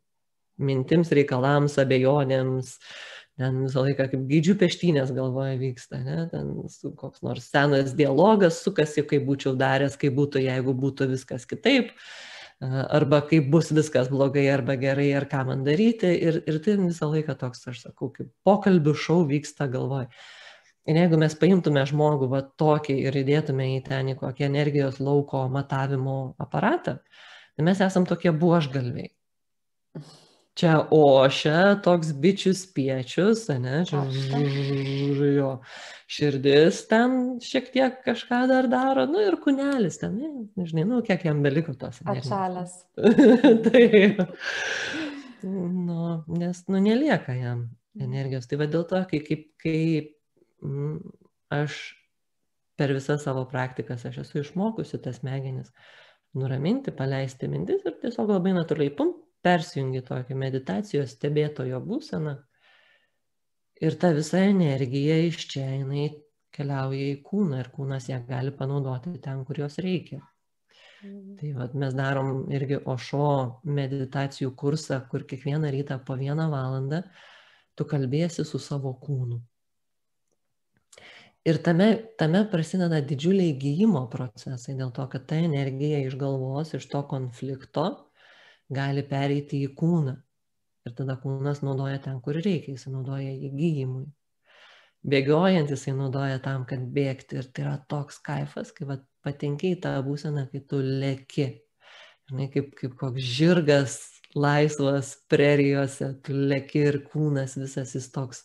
mintims, 0.58 1.12
reikalams, 1.14 1.76
abejonėms. 1.82 2.76
Ten 3.36 3.58
visą 3.66 3.82
laiką 3.84 4.06
kaip 4.12 4.22
gaidžių 4.30 4.54
peštynės 4.62 5.10
galvoje 5.12 5.58
vyksta, 5.60 5.98
ne? 6.00 6.22
ten 6.30 6.54
koks 6.96 7.20
nors 7.26 7.50
senas 7.52 7.92
dialogas 7.98 8.62
sukasi, 8.64 9.04
kaip 9.04 9.26
būčiau 9.28 9.52
daręs, 9.60 9.98
kaip 10.00 10.14
būtų, 10.16 10.40
jeigu 10.46 10.72
būtų 10.72 11.10
viskas 11.10 11.44
kitaip. 11.48 11.92
Arba 12.64 13.20
kaip 13.28 13.50
bus 13.52 13.68
viskas 13.76 14.08
blogai 14.08 14.46
arba 14.48 14.78
gerai, 14.80 15.10
ar 15.12 15.26
ką 15.28 15.42
man 15.50 15.66
daryti. 15.66 16.08
Ir, 16.08 16.40
ir 16.48 16.62
tai 16.64 16.78
visą 16.80 17.10
laiką 17.12 17.36
toks, 17.36 17.66
aš 17.68 17.82
sakau, 17.90 18.08
kaip 18.14 18.32
pokalbių 18.48 18.96
šau 18.96 19.18
vyksta 19.28 19.68
galvoj. 19.68 20.08
Ir 20.86 21.00
jeigu 21.00 21.18
mes 21.18 21.34
paimtume 21.38 21.82
žmogų 21.90 22.28
va 22.30 22.44
tokį 22.62 22.98
ir 23.08 23.16
įdėtume 23.22 23.72
į 23.76 23.80
ten 23.88 24.12
į 24.12 24.18
kokį 24.20 24.46
energijos 24.46 25.00
lauko 25.02 25.46
matavimo 25.50 26.36
aparatą, 26.42 27.00
tai 27.56 27.66
mes 27.66 27.82
esam 27.82 28.06
tokie 28.06 28.30
buožgalviai 28.30 29.10
čia 30.56 30.78
ošia 30.92 31.76
toks 31.84 32.14
bičių 32.16 32.52
spiečius, 32.56 33.44
ne, 33.60 33.82
čia 33.88 34.00
jo 35.36 35.50
širdis 36.10 36.80
ten 36.88 37.36
šiek 37.44 37.68
tiek 37.74 37.98
kažką 38.06 38.42
dar 38.50 38.68
daro, 38.72 39.04
nu 39.10 39.20
ir 39.24 39.36
kunelis 39.42 40.00
ten, 40.00 40.16
ne, 40.16 40.46
nežinai, 40.56 40.86
nu 40.88 41.02
kiek 41.04 41.26
jam 41.28 41.42
beliko 41.44 41.76
tos. 41.76 42.00
Atšalęs. 42.08 42.76
tai, 43.66 43.84
nu, 45.44 46.00
nes, 46.40 46.62
nu, 46.70 46.80
nelieka 46.80 47.36
jam 47.36 47.66
energijos. 48.00 48.48
Tai 48.48 48.60
va 48.62 48.70
dėl 48.70 48.88
to, 48.88 49.02
kai, 49.10 49.20
kaip, 49.26 49.48
kai 49.60 49.78
mm, 50.00 50.15
aš 51.52 51.78
per 52.76 52.92
visas 52.92 53.24
savo 53.24 53.44
praktikas 53.48 54.04
aš 54.08 54.18
esu 54.24 54.42
išmokusi 54.42 55.00
tas 55.02 55.20
smegenis 55.22 55.72
nuraminti, 56.36 56.92
paleisti 56.92 57.48
mintis 57.48 57.84
ir 57.88 57.96
tiesiog 58.02 58.34
labai 58.34 58.52
natūraliai, 58.56 58.92
pum, 58.96 59.14
persijungi 59.46 60.02
tokį 60.04 60.36
meditacijos 60.36 61.14
stebėtojo 61.16 61.80
būseną 61.84 62.36
ir 63.80 63.98
ta 64.00 64.12
visa 64.16 64.42
energija 64.44 65.18
iš 65.28 65.44
čia 65.52 65.66
jinai 65.78 66.08
keliauja 66.56 67.12
į 67.12 67.20
kūną 67.24 67.60
ir 67.62 67.70
kūnas 67.72 68.08
ją 68.10 68.22
gali 68.28 68.52
panaudoti 68.56 69.16
ten, 69.22 69.44
kur 69.44 69.60
jos 69.60 69.78
reikia. 69.84 70.22
Mhm. 71.04 71.36
Tai 71.40 71.50
vat, 71.58 71.74
mes 71.76 71.96
darom 71.96 72.46
irgi 72.52 72.80
ošo 72.92 73.26
meditacijų 73.78 74.54
kursą, 74.56 75.02
kur 75.10 75.26
kiekvieną 75.28 75.72
rytą 75.74 75.98
po 76.04 76.16
vieną 76.16 76.48
valandą 76.52 77.02
tu 77.76 77.84
kalbėsi 77.84 78.44
su 78.48 78.58
savo 78.58 78.94
kūnu. 79.02 79.40
Ir 81.46 81.60
tame, 81.62 81.86
tame 82.18 82.40
prasideda 82.50 82.98
didžiuliai 83.06 83.52
gyjimo 83.60 84.00
procesai, 84.10 84.74
dėl 84.74 84.90
to, 84.94 85.04
kad 85.12 85.28
ta 85.30 85.36
energija 85.38 86.00
iš 86.02 86.16
galvos, 86.18 86.72
iš 86.74 86.88
to 86.90 87.04
konflikto, 87.06 87.84
gali 88.74 89.04
pereiti 89.06 89.60
į 89.62 89.68
kūną. 89.78 90.16
Ir 90.86 90.94
tada 90.98 91.14
kūnas 91.22 91.62
naudoja 91.62 92.00
ten, 92.02 92.18
kur 92.22 92.38
reikia, 92.38 92.74
jis 92.74 92.88
naudoja 92.90 93.30
jį 93.30 93.50
gyjimui. 93.54 94.06
Bėgiojant 95.06 95.70
jisai 95.70 95.94
naudoja 95.94 96.40
tam, 96.42 96.64
kad 96.66 96.82
bėgti. 96.94 97.38
Ir 97.38 97.46
tai 97.54 97.62
yra 97.62 97.76
toks 97.90 98.18
kaifas, 98.26 98.72
kai 98.74 98.88
va, 98.88 98.98
patenki 99.22 99.76
į 99.76 99.80
tą 99.84 99.92
būseną, 100.06 100.48
kai 100.50 100.64
tu 100.66 100.80
leki. 100.82 101.46
Žinai, 102.26 102.48
kaip, 102.50 102.72
kaip 102.78 102.96
koks 102.98 103.22
žirgas 103.38 104.00
laisvas 104.34 105.14
prerijose, 105.30 106.10
tu 106.26 106.34
leki 106.34 106.82
ir 106.90 107.00
kūnas 107.12 107.54
visas 107.60 107.94
jis 107.94 108.10
toks 108.14 108.42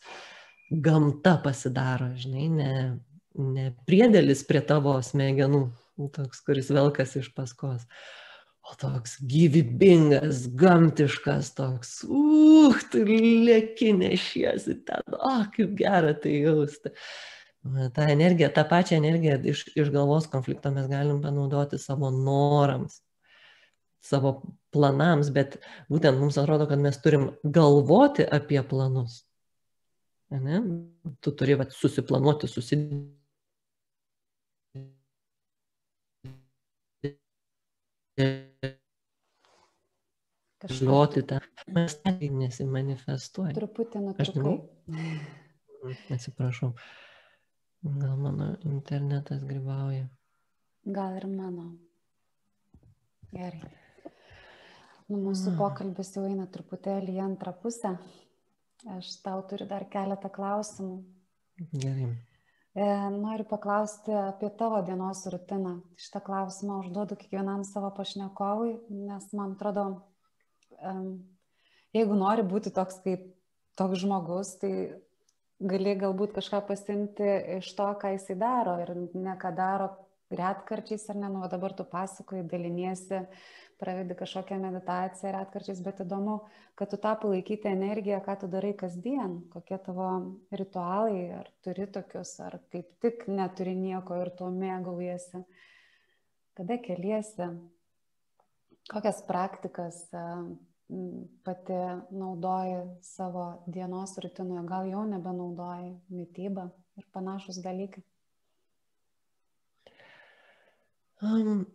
gamta 0.71 1.35
pasidaro, 1.43 2.11
žinai, 2.19 2.47
ne, 2.49 2.73
ne 3.35 3.69
priedėlis 3.87 4.45
prie 4.47 4.61
tavo 4.63 4.95
smegenų, 5.03 5.65
toks, 6.15 6.41
kuris 6.45 6.71
velkas 6.73 7.17
iš 7.19 7.29
paskos, 7.35 7.83
o 8.65 8.75
toks 8.79 9.17
gyvybingas, 9.27 10.45
gamtiškas, 10.57 11.51
toks, 11.57 11.97
uh, 12.07 12.77
tu 12.93 13.03
lėki 13.03 13.91
nešiesi 13.97 14.79
ten, 14.87 15.03
o, 15.17 15.19
oh, 15.19 15.45
kaip 15.53 15.75
gera 15.79 16.15
tai 16.17 16.39
jausti. 16.45 16.93
Ta 17.93 18.07
energija, 18.09 18.47
tą 18.49 18.63
pačią 18.65 18.97
energiją 18.97 19.35
iš, 19.51 19.67
iš 19.77 19.91
galvos 19.93 20.25
konflikto 20.31 20.71
mes 20.73 20.87
galim 20.89 21.19
panaudoti 21.21 21.77
savo 21.77 22.09
norams, 22.09 23.03
savo 24.01 24.39
planams, 24.73 25.29
bet 25.35 25.59
būtent 25.91 26.17
mums 26.17 26.39
atrodo, 26.41 26.65
kad 26.71 26.81
mes 26.81 26.97
turim 27.03 27.27
galvoti 27.43 28.25
apie 28.25 28.63
planus. 28.65 29.21
Ne? 30.31 30.61
Tu 31.19 31.33
turi 31.35 31.57
vat, 31.59 31.73
susiplanuoti, 31.75 32.47
susidėti 32.47 33.19
žinoti 40.69 41.23
tą, 41.27 41.39
mes 41.73 41.95
tai 42.03 42.29
nesimanifestuoja. 42.29 43.53
Truputį 43.57 44.03
nutrūkau. 44.05 44.55
Atsiprašau. 46.15 46.71
Gal 47.81 48.17
mano 48.21 48.51
internetas 48.69 49.43
grybauja. 49.47 50.05
Gal 50.85 51.17
ir 51.17 51.25
mano. 51.29 51.71
Gerai. 53.31 53.71
Nu, 55.09 55.17
mūsų 55.25 55.55
pokalbis 55.57 56.13
jau 56.15 56.23
eina 56.27 56.45
truputėlį 56.51 57.17
į 57.17 57.23
antrą 57.25 57.55
pusę. 57.57 57.95
Aš 58.97 59.13
tau 59.21 59.43
turiu 59.45 59.67
dar 59.69 59.85
keletą 59.89 60.29
klausimų. 60.33 61.01
Gerai. 61.73 62.09
E, 62.73 62.85
noriu 63.13 63.45
paklausti 63.45 64.13
apie 64.15 64.49
tavo 64.57 64.79
dienos 64.87 65.25
rutiną. 65.29 65.81
Šitą 65.99 66.21
klausimą 66.25 66.79
užduodu 66.85 67.17
kiekvienam 67.19 67.65
savo 67.67 67.91
pašnekovui, 67.93 68.77
nes 68.89 69.27
man 69.37 69.57
atrodo, 69.57 69.85
jeigu 71.93 72.17
nori 72.17 72.47
būti 72.47 72.71
toks 72.73 73.01
kaip 73.03 73.27
toks 73.77 74.01
žmogus, 74.01 74.55
tai 74.61 74.71
gali 75.61 75.93
galbūt 75.99 76.33
kažką 76.39 76.63
pasimti 76.67 77.27
iš 77.59 77.69
to, 77.77 77.89
ką 78.01 78.15
jisai 78.15 78.37
daro 78.39 78.79
ir 78.81 78.95
ne 79.13 79.35
ką 79.37 79.53
daro 79.55 79.91
retkarčiais 80.37 81.07
ar 81.11 81.19
ne, 81.19 81.29
nu, 81.33 81.41
dabar 81.51 81.73
tu 81.77 81.85
pasakoji, 81.87 82.43
daliniesi, 82.49 83.21
pravedi 83.81 84.15
kažkokią 84.17 84.59
meditaciją 84.61 85.33
retkarčiais, 85.35 85.81
bet 85.81 86.03
įdomu, 86.03 86.37
kad 86.77 86.91
tu 86.91 86.99
tą 87.01 87.15
palaikyti 87.23 87.71
energiją, 87.71 88.21
ką 88.25 88.37
tu 88.43 88.49
darai 88.51 88.73
kasdien, 88.77 89.39
kokie 89.53 89.79
tavo 89.81 90.09
ritualai, 90.53 91.23
ar 91.41 91.49
turi 91.65 91.87
tokius, 91.89 92.35
ar 92.45 92.59
kaip 92.73 92.91
tik 93.01 93.25
neturi 93.31 93.73
nieko 93.77 94.21
ir 94.21 94.33
tuo 94.37 94.51
mėgaujasi, 94.53 95.43
kada 96.59 96.77
keliesi, 96.85 97.49
kokias 98.91 99.23
praktikas 99.25 100.03
pati 101.43 101.73
naudoji 102.11 102.79
savo 103.01 103.63
dienos 103.67 104.17
rutinoje, 104.19 104.63
gal 104.67 104.89
jau 104.91 105.05
nebenaudoji 105.07 105.93
mytybą 106.11 106.67
ir 106.99 107.05
panašus 107.15 107.61
dalykai. 107.63 108.03
Um, 111.21 111.65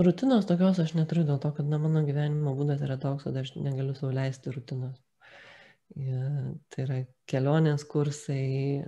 Rutinos 0.00 0.44
tokios 0.48 0.78
aš 0.82 0.92
neturiu 0.96 1.24
dėl 1.24 1.38
to, 1.40 1.50
kad 1.56 1.68
na, 1.68 1.78
mano 1.80 2.02
gyvenimo 2.04 2.52
būdas 2.56 2.82
yra 2.84 2.98
toks, 3.00 3.24
kad 3.24 3.36
aš 3.40 3.54
negaliu 3.56 3.94
sau 3.96 4.10
leisti 4.12 4.52
rutinos. 4.52 4.98
Ja, 5.96 6.26
tai 6.72 6.84
yra 6.84 6.98
kelionės 7.30 7.86
kursai, 7.88 8.82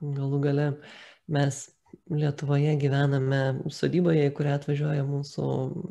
galų 0.00 0.42
gale 0.46 0.66
mes 1.28 1.66
Lietuvoje 2.08 2.72
gyvename 2.80 3.40
sodyboje, 3.68 4.24
į 4.30 4.32
kurią 4.38 4.54
atvažiuoja 4.56 5.02
mūsų 5.04 5.48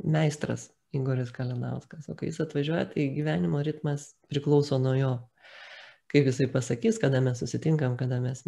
meistras 0.09 0.71
Igoris 0.97 1.29
Kalinauskas. 1.35 2.07
O 2.09 2.15
kai 2.17 2.31
jis 2.31 2.41
atvažiuoja, 2.41 2.87
tai 2.95 3.05
gyvenimo 3.13 3.61
ritmas 3.61 4.15
priklauso 4.31 4.81
nuo 4.81 4.95
jo. 4.97 5.11
Kaip 6.09 6.25
jisai 6.31 6.49
pasakys, 6.51 6.97
kada 6.99 7.21
mes 7.21 7.37
susitinkam, 7.39 7.93
kada 8.01 8.17
mes 8.23 8.41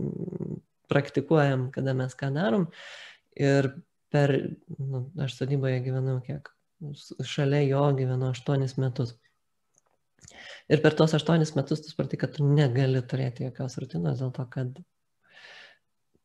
praktikuojam, 0.92 1.70
kada 1.74 1.96
mes 1.98 2.16
ką 2.20 2.32
darom. 2.36 2.68
Ir 3.40 3.72
per, 4.14 4.34
nu, 4.78 5.08
aš 5.24 5.38
sodyboje 5.40 5.82
gyvenau 5.86 6.20
kiek, 6.26 6.52
šalia 7.26 7.64
jo 7.66 7.84
gyvenau 7.98 8.32
aštuonis 8.34 8.78
metus. 8.82 9.16
Ir 10.72 10.82
per 10.84 10.96
tos 10.98 11.16
aštuonis 11.18 11.56
metus 11.58 11.84
tu 11.84 11.92
supranti, 11.92 12.20
kad 12.20 12.36
tu 12.36 12.48
negali 12.48 13.02
turėti 13.04 13.48
jokios 13.48 13.78
rutinos 13.82 14.22
dėl 14.22 14.32
to, 14.36 14.46
kad 14.54 14.78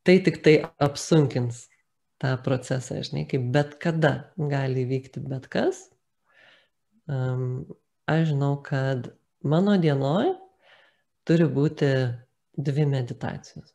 tai 0.07 0.17
tik 0.25 0.39
tai 0.45 0.55
apsunkins 0.81 1.67
tą 2.19 2.35
procesą, 2.43 2.99
žinai, 3.05 3.25
kaip 3.31 3.49
bet 3.55 3.75
kada 3.83 4.13
gali 4.37 4.85
vykti 4.87 5.23
bet 5.23 5.47
kas. 5.51 5.87
Um, 7.09 7.65
aš 8.09 8.29
žinau, 8.33 8.53
kad 8.63 9.11
mano 9.43 9.75
dienoj 9.81 10.33
turi 11.27 11.47
būti 11.49 11.91
dvi 12.59 12.85
meditacijos. 12.89 13.71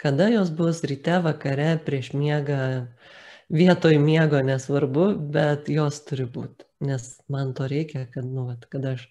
Kada 0.00 0.28
jos 0.28 0.50
bus 0.54 0.82
ryte, 0.84 1.18
vakare, 1.24 1.74
prieš 1.86 2.12
miegą, 2.14 2.86
vietoj 3.48 3.98
miego 4.02 4.42
nesvarbu, 4.44 5.06
bet 5.34 5.70
jos 5.72 6.00
turi 6.06 6.26
būti, 6.28 6.66
nes 6.84 7.08
man 7.32 7.54
to 7.56 7.68
reikia, 7.70 8.04
kad, 8.10 8.26
nu, 8.26 8.48
vat, 8.50 8.66
kad 8.70 8.84
aš 8.94 9.06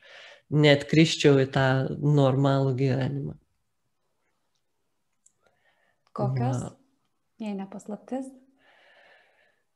net 0.54 0.86
kriščiau 0.91 1.39
į 1.43 1.47
tą 1.56 1.68
normalų 2.04 2.76
gyvenimą. 2.80 3.36
Kokios, 6.14 6.62
Na, 6.62 6.72
jei 7.41 7.56
nepaslaptis? 7.58 8.30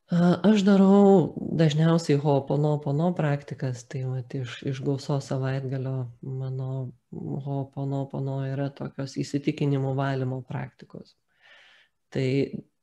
Aš 0.08 0.62
darau 0.64 1.34
dažniausiai 1.36 2.16
hoponopono 2.22 3.10
praktikas, 3.12 3.82
tai 3.84 4.06
vat, 4.08 4.32
iš, 4.38 4.62
iš 4.70 4.80
gausos 4.80 5.26
savaitgalio 5.28 6.06
mano 6.24 6.94
hoponopono 7.44 8.38
yra 8.48 8.70
tokios 8.72 9.18
įsitikinimų 9.20 9.92
valymo 9.98 10.40
praktikos. 10.48 11.12
Tai 12.08 12.24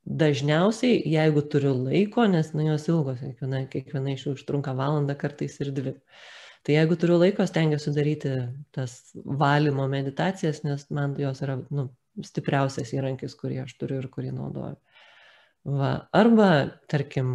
dažniausiai, 0.06 1.00
jeigu 1.16 1.42
turiu 1.50 1.74
laiko, 1.74 2.28
nes 2.30 2.52
nu, 2.54 2.62
jos 2.68 2.86
ilgos, 2.92 3.18
kiekviena, 3.18 3.64
kiekviena 3.74 4.14
iš 4.14 4.28
jų 4.28 4.38
užtrunka 4.38 4.76
valandą, 4.78 5.18
kartais 5.18 5.58
ir 5.58 5.74
dvi. 5.74 5.96
Tai 6.62 6.78
jeigu 6.78 6.94
turiu 6.94 7.18
laiko, 7.18 7.42
stengiuosi 7.46 7.90
daryti 7.96 8.36
tas 8.74 9.00
valymo 9.16 9.90
meditacijas, 9.90 10.62
nes 10.62 10.86
man 10.94 11.18
jos 11.18 11.42
yra 11.42 11.58
nu, 11.74 11.90
stipriausias 12.22 12.94
įrankis, 12.94 13.34
kurį 13.34 13.64
aš 13.64 13.74
turiu 13.82 13.98
ir 13.98 14.06
kurį 14.14 14.30
naudoju. 14.38 14.78
Va. 15.66 15.92
Arba, 16.14 16.48
tarkim, 16.90 17.28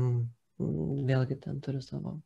vėlgi 1.07 1.39
ten 1.43 1.59
turiu 1.63 1.82
savo 1.84 2.19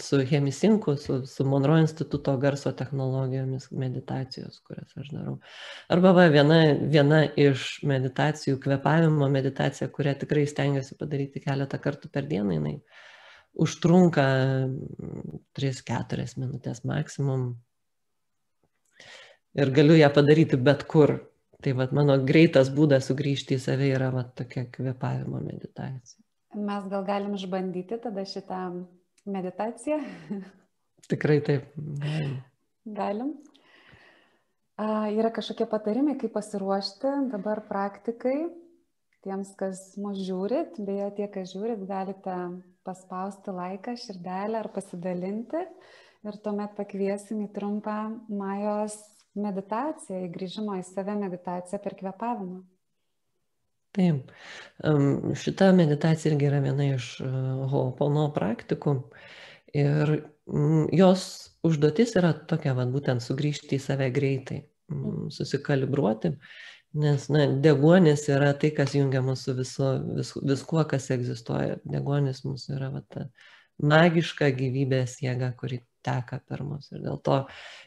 su 0.00 0.18
Hemisinku, 0.26 0.96
su, 0.96 1.26
su 1.26 1.44
Monroe 1.44 1.80
instituto 1.80 2.36
garso 2.38 2.72
technologijomis 2.72 3.68
meditacijos, 3.70 4.60
kurias 4.64 4.96
aš 4.96 5.10
darau. 5.12 5.34
Arba 5.92 6.12
va, 6.16 6.26
viena, 6.32 6.60
viena 6.80 7.20
iš 7.36 7.82
meditacijų, 7.86 8.58
kvepavimo 8.62 9.28
meditacija, 9.30 9.90
kurią 9.92 10.16
tikrai 10.22 10.46
stengiuosi 10.50 10.96
padaryti 10.98 11.42
keletą 11.44 11.78
kartų 11.84 12.10
per 12.14 12.26
dieną, 12.30 12.56
jinai 12.56 12.78
užtrunka 13.54 14.24
3-4 15.58 16.26
minutės 16.40 16.82
maksimum. 16.88 17.52
Ir 19.54 19.70
galiu 19.70 19.94
ją 20.00 20.10
padaryti 20.10 20.58
bet 20.58 20.88
kur, 20.90 21.18
Tai 21.64 21.72
vat, 21.78 21.94
mano 21.96 22.18
greitas 22.20 22.68
būdas 22.68 23.06
sugrįžti 23.08 23.56
į 23.56 23.62
save 23.62 23.86
yra 23.94 24.10
vat, 24.12 24.34
tokia 24.36 24.66
kvepavimo 24.68 25.38
meditacija. 25.40 26.20
Mes 26.54 26.84
gal 26.90 27.06
galim 27.06 27.32
išbandyti 27.38 27.96
tada 28.02 28.26
šitą 28.28 28.58
meditaciją? 29.24 29.96
Tikrai 31.10 31.38
taip. 31.46 31.70
Galim. 31.76 32.34
galim. 32.84 33.32
A, 34.76 35.08
yra 35.14 35.30
kažkokie 35.32 35.64
patarimai, 35.70 36.18
kaip 36.20 36.34
pasiruošti 36.36 37.14
dabar 37.32 37.62
praktikai. 37.70 38.36
Tiems, 39.24 39.54
kas 39.56 39.94
mus 39.96 40.20
žiūrit, 40.20 40.76
beje, 40.84 41.08
tie, 41.16 41.30
kas 41.32 41.54
žiūrit, 41.54 41.86
galite 41.88 42.36
paspausti 42.84 43.56
laiką, 43.56 43.96
širdelę 44.04 44.60
ar 44.60 44.68
pasidalinti. 44.74 45.64
Ir 46.28 46.40
tuomet 46.44 46.76
pakviesim 46.76 47.40
į 47.46 47.50
trumpą 47.56 47.98
Majos 48.28 48.98
meditacija, 49.38 50.20
į 50.24 50.30
grįžimo 50.34 50.78
į 50.78 50.84
save 50.86 51.16
meditaciją 51.18 51.80
per 51.82 51.96
kvepavimą. 51.98 52.62
Taip. 53.94 54.30
Šita 55.38 55.70
meditacija 55.76 56.32
irgi 56.32 56.48
yra 56.48 56.58
viena 56.64 56.88
iš 56.96 57.12
e, 57.22 57.30
Ho'opono 57.70 58.26
praktikų. 58.34 58.96
Ir 59.74 60.14
jos 60.94 61.24
užduotis 61.66 62.14
yra 62.18 62.32
tokia, 62.50 62.74
va, 62.74 62.86
būtent 62.90 63.22
sugrįžti 63.22 63.78
į 63.78 63.82
save 63.82 64.10
greitai, 64.14 64.60
susikalibruoti, 65.34 66.34
nes 67.00 67.28
na, 67.32 67.46
deguonis 67.64 68.26
yra 68.30 68.52
tai, 68.58 68.70
kas 68.76 68.94
jungia 68.94 69.22
mūsų 69.24 69.56
visu, 69.62 69.88
vis, 70.18 70.34
viskuo, 70.42 70.82
kas 70.90 71.08
egzistuoja. 71.14 71.80
Deguonis 71.86 72.44
mūsų 72.46 72.76
yra 72.76 72.90
va, 72.94 73.02
ta 73.10 73.28
magiška 73.82 74.50
gyvybės 74.58 75.20
jėga, 75.24 75.54
kuri 75.58 75.80
teka 76.04 76.40
per 76.48 76.62
mus. 76.66 76.90
Ir 76.92 77.02
dėl 77.04 77.18
to, 77.24 77.40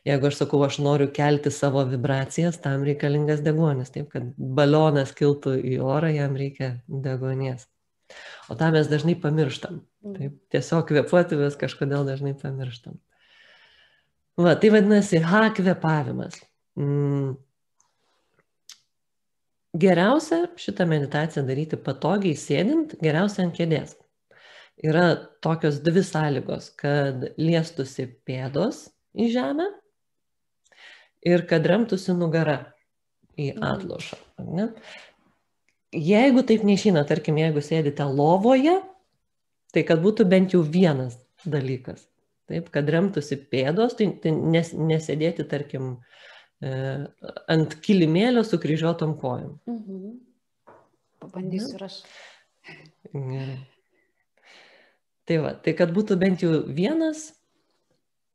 jeigu 0.07 0.29
aš 0.29 0.41
sakau, 0.41 0.61
aš 0.65 0.79
noriu 0.83 1.07
kelti 1.13 1.51
savo 1.53 1.83
vibracijas, 1.87 2.59
tam 2.63 2.85
reikalingas 2.87 3.43
degonis. 3.45 3.91
Taip, 3.93 4.09
kad 4.13 4.29
balionas 4.37 5.13
kiltų 5.17 5.57
į 5.61 5.79
orą, 5.85 6.11
jam 6.15 6.37
reikia 6.39 6.77
degonės. 6.87 7.67
O 8.47 8.55
tą 8.59 8.71
mes 8.75 8.87
dažnai 8.87 9.17
pamirštam. 9.19 9.81
Mm. 10.05 10.15
Taip, 10.17 10.37
tiesiog 10.55 10.87
kvepuoti 10.89 11.39
vis 11.39 11.59
kažkodėl 11.59 12.07
dažnai 12.07 12.33
pamirštam. 12.39 12.95
Va, 14.37 14.53
tai 14.55 14.71
vadinasi 14.73 15.19
H 15.25 15.49
kvepavimas. 15.57 16.39
Mm. 16.79 17.35
Geriausia 19.77 20.45
šitą 20.57 20.87
meditaciją 20.89 21.43
daryti 21.45 21.77
patogiai 21.77 22.37
sėdint, 22.39 22.95
geriausia 23.03 23.43
ant 23.45 23.57
kėdės 23.57 23.97
yra 24.83 25.15
tokios 25.41 25.79
dvi 25.83 26.03
sąlygos, 26.05 26.71
kad 26.77 27.29
liestusi 27.39 28.07
pėdos 28.27 28.87
į 29.17 29.29
žemę 29.33 29.67
ir 31.25 31.45
kad 31.49 31.65
remtųsi 31.67 32.15
nugara 32.17 32.59
į 33.37 33.53
mhm. 33.53 33.63
atlošą. 33.71 34.19
Ne? 34.53 34.69
Jeigu 35.97 36.43
taip 36.45 36.65
neišyna, 36.67 37.05
tarkim, 37.07 37.39
jeigu 37.39 37.63
sėdite 37.63 38.05
lovoje, 38.05 38.75
tai 39.73 39.83
kad 39.87 40.01
būtų 40.03 40.27
bent 40.29 40.53
jau 40.53 40.61
vienas 40.61 41.17
dalykas. 41.47 42.05
Taip, 42.47 42.69
kad 42.71 42.87
remtųsi 42.91 43.35
pėdos, 43.51 43.97
tai, 43.99 44.07
tai 44.23 44.31
nes, 44.31 44.69
nesėdėti, 44.71 45.43
tarkim, 45.51 45.97
e, 46.63 46.69
ant 47.51 47.75
kilimėlio 47.83 48.43
su 48.47 48.59
kryžiuotom 48.63 49.17
kojom. 49.19 49.57
Mhm. 49.67 50.13
Pabandysiu 51.23 51.75
ir 51.75 51.87
aš. 51.89 51.97
Gerai. 53.11 53.57
Tai 55.27 55.41
va, 55.43 55.51
tai 55.59 55.73
kad 55.75 55.91
būtų 55.95 56.15
bent 56.19 56.43
jau 56.43 56.61
vienas, 56.71 57.33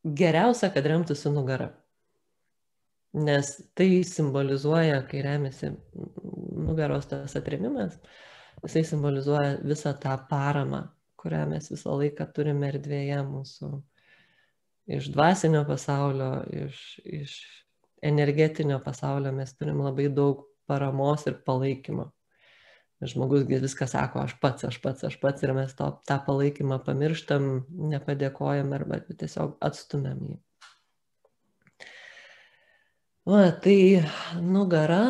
geriausia, 0.04 0.68
kad 0.74 0.86
remtųsi 0.90 1.32
nugara. 1.32 1.70
Nes 3.12 3.54
tai 3.76 4.02
simbolizuoja, 4.08 5.02
kai 5.08 5.22
remiasi 5.24 5.72
nugaros 6.66 7.08
tas 7.08 7.36
atremimas, 7.36 7.98
jisai 8.64 8.84
simbolizuoja 8.88 9.58
visą 9.64 9.92
tą 10.00 10.16
paramą, 10.28 10.86
kurią 11.20 11.42
mes 11.50 11.68
visą 11.72 11.96
laiką 12.00 12.28
turime 12.36 12.70
erdvėje 12.72 13.20
mūsų 13.28 13.72
iš 14.96 15.12
dvasinio 15.12 15.64
pasaulio, 15.68 16.30
iš, 16.64 16.80
iš 17.04 17.36
energetinio 18.02 18.80
pasaulio 18.84 19.32
mes 19.32 19.52
turim 19.56 19.80
labai 19.84 20.08
daug 20.12 20.44
paramos 20.68 21.24
ir 21.28 21.36
palaikymo 21.46 22.10
žmogus 23.10 23.44
viską 23.48 23.86
sako, 23.90 24.22
aš 24.26 24.36
pats, 24.40 24.64
aš 24.68 24.78
pats, 24.82 25.04
aš 25.08 25.18
pats 25.22 25.42
ir 25.42 25.52
mes 25.56 25.74
to, 25.74 25.88
tą 26.06 26.18
palaikymą 26.26 26.78
pamirštam, 26.86 27.48
nepadėkojam 27.92 28.72
arba 28.76 29.00
tiesiog 29.08 29.56
atstumiam 29.64 30.22
jį. 30.28 30.38
Va, 33.26 33.44
tai 33.64 34.02
nugara, 34.42 35.02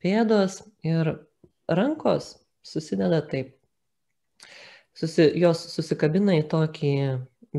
pėdos 0.00 0.62
ir 0.84 1.10
rankos 1.68 2.34
susideda 2.64 3.20
taip. 3.28 3.56
Susi, 4.96 5.26
jos 5.40 5.60
susikabina 5.72 6.36
į 6.40 6.46
tokį 6.52 6.94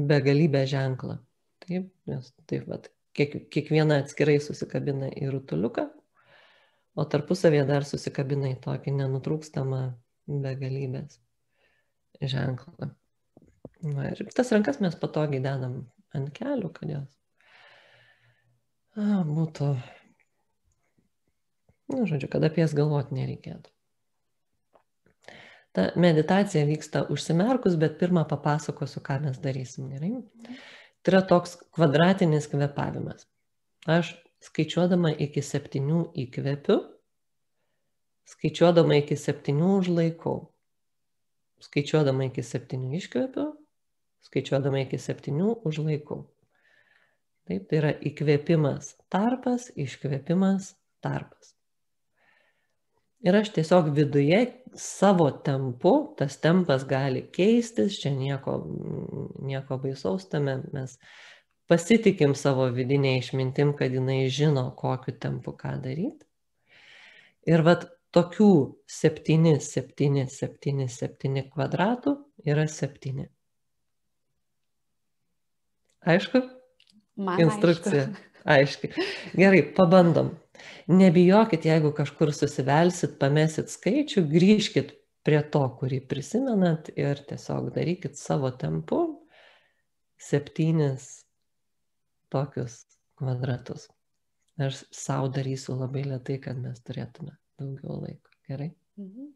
begalybę 0.10 0.66
ženklą. 0.70 1.20
Taip, 1.66 1.90
nes 2.10 2.30
taip, 2.50 2.66
va, 2.70 2.80
kiek, 3.18 3.36
kiekviena 3.54 4.02
atskirai 4.04 4.40
susikabina 4.42 5.10
į 5.14 5.32
rutuliuką, 5.34 5.88
o 6.96 7.06
tarpusavėje 7.10 7.66
dar 7.70 7.88
susikabina 7.88 8.52
į 8.54 8.60
tokį 8.64 8.94
nenutrūkstamą 9.00 9.82
begalybės 10.44 11.20
ženklą. 12.22 12.94
Na, 13.84 14.08
ir 14.14 14.22
tas 14.36 14.54
rankas 14.56 14.80
mes 14.84 14.96
patogiai 14.96 15.44
dedam 15.44 15.82
ant 16.16 16.30
kelių, 16.36 16.70
kad 16.76 16.92
jos 16.94 17.10
a, 18.96 19.24
būtų, 19.28 19.70
nu, 21.92 22.06
žodžiu, 22.08 22.30
kad 22.32 22.46
apie 22.48 22.64
jas 22.64 22.76
galvoti 22.78 23.18
nereikėtų. 23.18 23.74
Ta 25.74 25.88
meditacija 25.98 26.68
vyksta 26.70 27.02
užsimerkus, 27.10 27.76
bet 27.82 27.98
pirmą 27.98 28.28
papasakosiu, 28.30 29.02
ką 29.04 29.18
mes 29.24 29.40
darysim, 29.42 29.90
gerai? 29.90 30.12
Tai 31.02 31.16
yra 31.16 31.24
toks 31.28 31.58
kvadratinis 31.74 32.46
kvepavimas. 32.52 33.26
Aš 33.90 34.14
skaičiuodama 34.44 35.14
iki 35.26 35.44
septynių 35.46 36.02
įkvepiu, 36.26 36.80
skaičiuodama 38.34 39.00
iki 39.00 39.18
septynių 39.20 39.70
užlaikau, 39.80 40.38
skaičiuodama 41.64 42.28
iki 42.30 42.44
septynių 42.44 42.94
iškvepiu, 43.00 43.48
skaičiuodama 44.28 44.84
iki 44.84 45.00
septynių 45.00 45.58
užlaikau. 45.68 46.24
Taip, 47.44 47.68
tai 47.68 47.80
yra 47.82 47.92
įkvėpimas 48.08 48.94
tarpas, 49.12 49.68
iškvėpimas 49.76 50.72
tarpas. 51.04 51.52
Ir 53.24 53.36
aš 53.40 53.54
tiesiog 53.56 53.90
viduje 53.96 54.40
savo 54.80 55.30
tempu, 55.48 55.94
tas 56.20 56.36
tempas 56.44 56.84
gali 56.88 57.22
keistis, 57.36 57.96
čia 58.02 58.12
nieko, 58.16 58.58
nieko 59.44 59.78
baisaus 59.80 60.26
tame, 60.32 60.58
mes 60.76 60.98
pasitikim 61.74 62.36
savo 62.38 62.68
vidinė 62.70 63.16
išmintim, 63.18 63.74
kad 63.80 63.94
jinai 63.98 64.28
žino, 64.30 64.68
kokiu 64.78 65.16
tempu 65.18 65.56
ką 65.58 65.74
daryti. 65.82 66.28
Ir 67.50 67.66
vat 67.66 67.88
tokių 68.14 68.50
7, 68.86 69.56
7, 69.58 70.28
7, 70.30 70.86
7 70.98 71.48
kvadratų 71.50 72.14
yra 72.46 72.68
7. 72.70 73.26
Aišku? 76.14 76.44
Man 77.18 77.42
Instrukcija. 77.42 78.06
Aiški. 78.54 78.92
Gerai, 79.40 79.64
pabandom. 79.76 80.34
Nebijokit, 80.92 81.66
jeigu 81.66 81.94
kažkur 81.96 82.34
susivelsit, 82.36 83.16
pamesit 83.22 83.72
skaičių, 83.72 84.26
grįžkit 84.30 84.92
prie 85.24 85.40
to, 85.50 85.64
kurį 85.80 86.02
prisimenat 86.12 86.92
ir 87.00 87.24
tiesiog 87.30 87.72
darykit 87.76 88.20
savo 88.20 88.52
tempu 88.60 89.00
septynis 90.20 91.24
tokius 92.34 92.82
kvadratus. 93.20 93.88
Aš 94.62 94.84
savo 94.94 95.30
darysiu 95.34 95.78
labai 95.80 96.04
lietai, 96.06 96.38
kad 96.42 96.60
mes 96.62 96.82
turėtume 96.86 97.34
daugiau 97.62 98.02
laiko. 98.04 98.34
Gerai? 98.50 98.74
Mhm. 99.00 99.32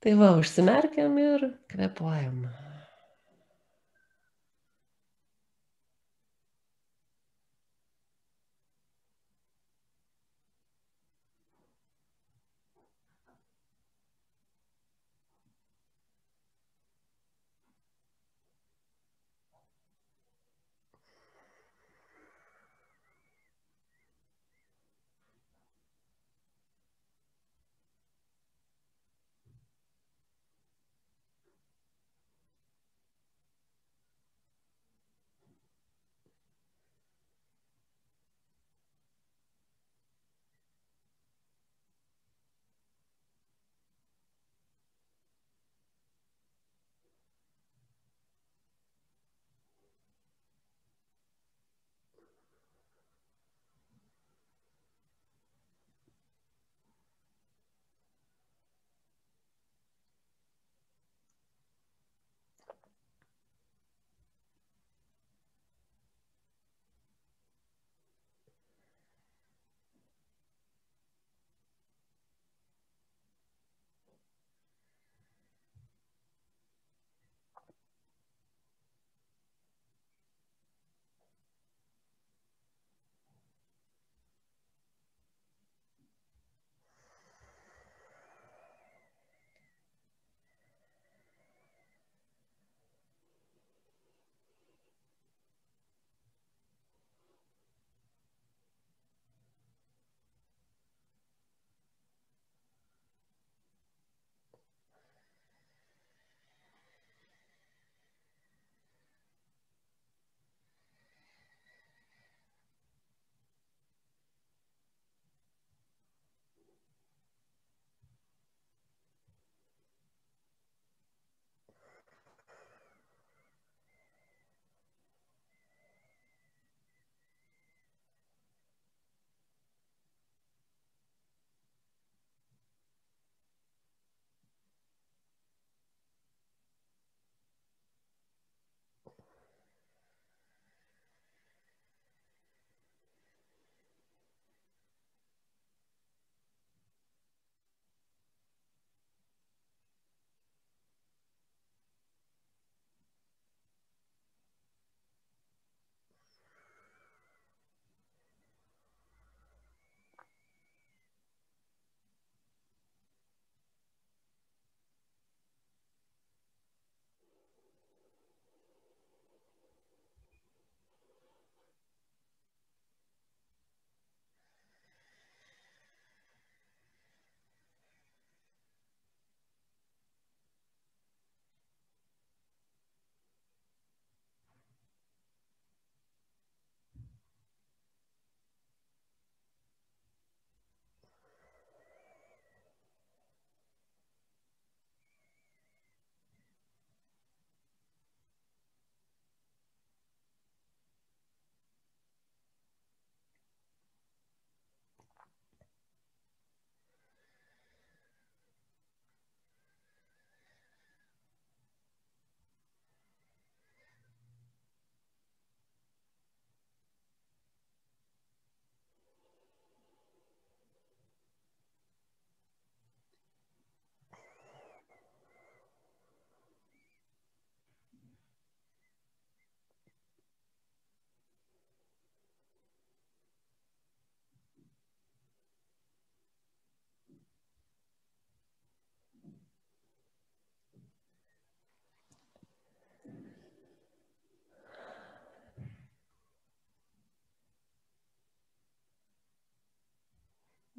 Tai 0.00 0.12
va, 0.16 0.32
užsimerkiam 0.40 1.16
ir 1.20 1.46
kvepuojam. 1.68 2.44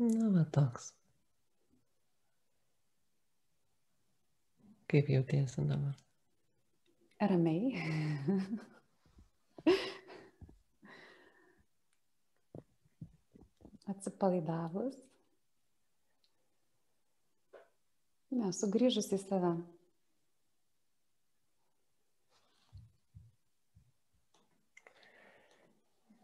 Na, 0.02 0.30
va 0.34 0.42
toks. 0.56 0.88
Kaip 4.90 5.10
jautiesi 5.14 5.62
dabar? 5.70 5.96
Ramiai. 7.30 7.76
Atsipalaidavus. 13.94 14.98
Ne, 18.32 18.50
sugrįžus 18.58 19.12
į 19.14 19.22
save. 19.22 19.54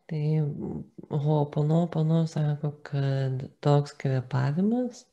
Tai 0.08 0.24
Ho'oponopono 1.08 2.26
sako, 2.28 2.72
kad 2.84 3.44
toks 3.64 3.94
kvepavimas 4.02 5.06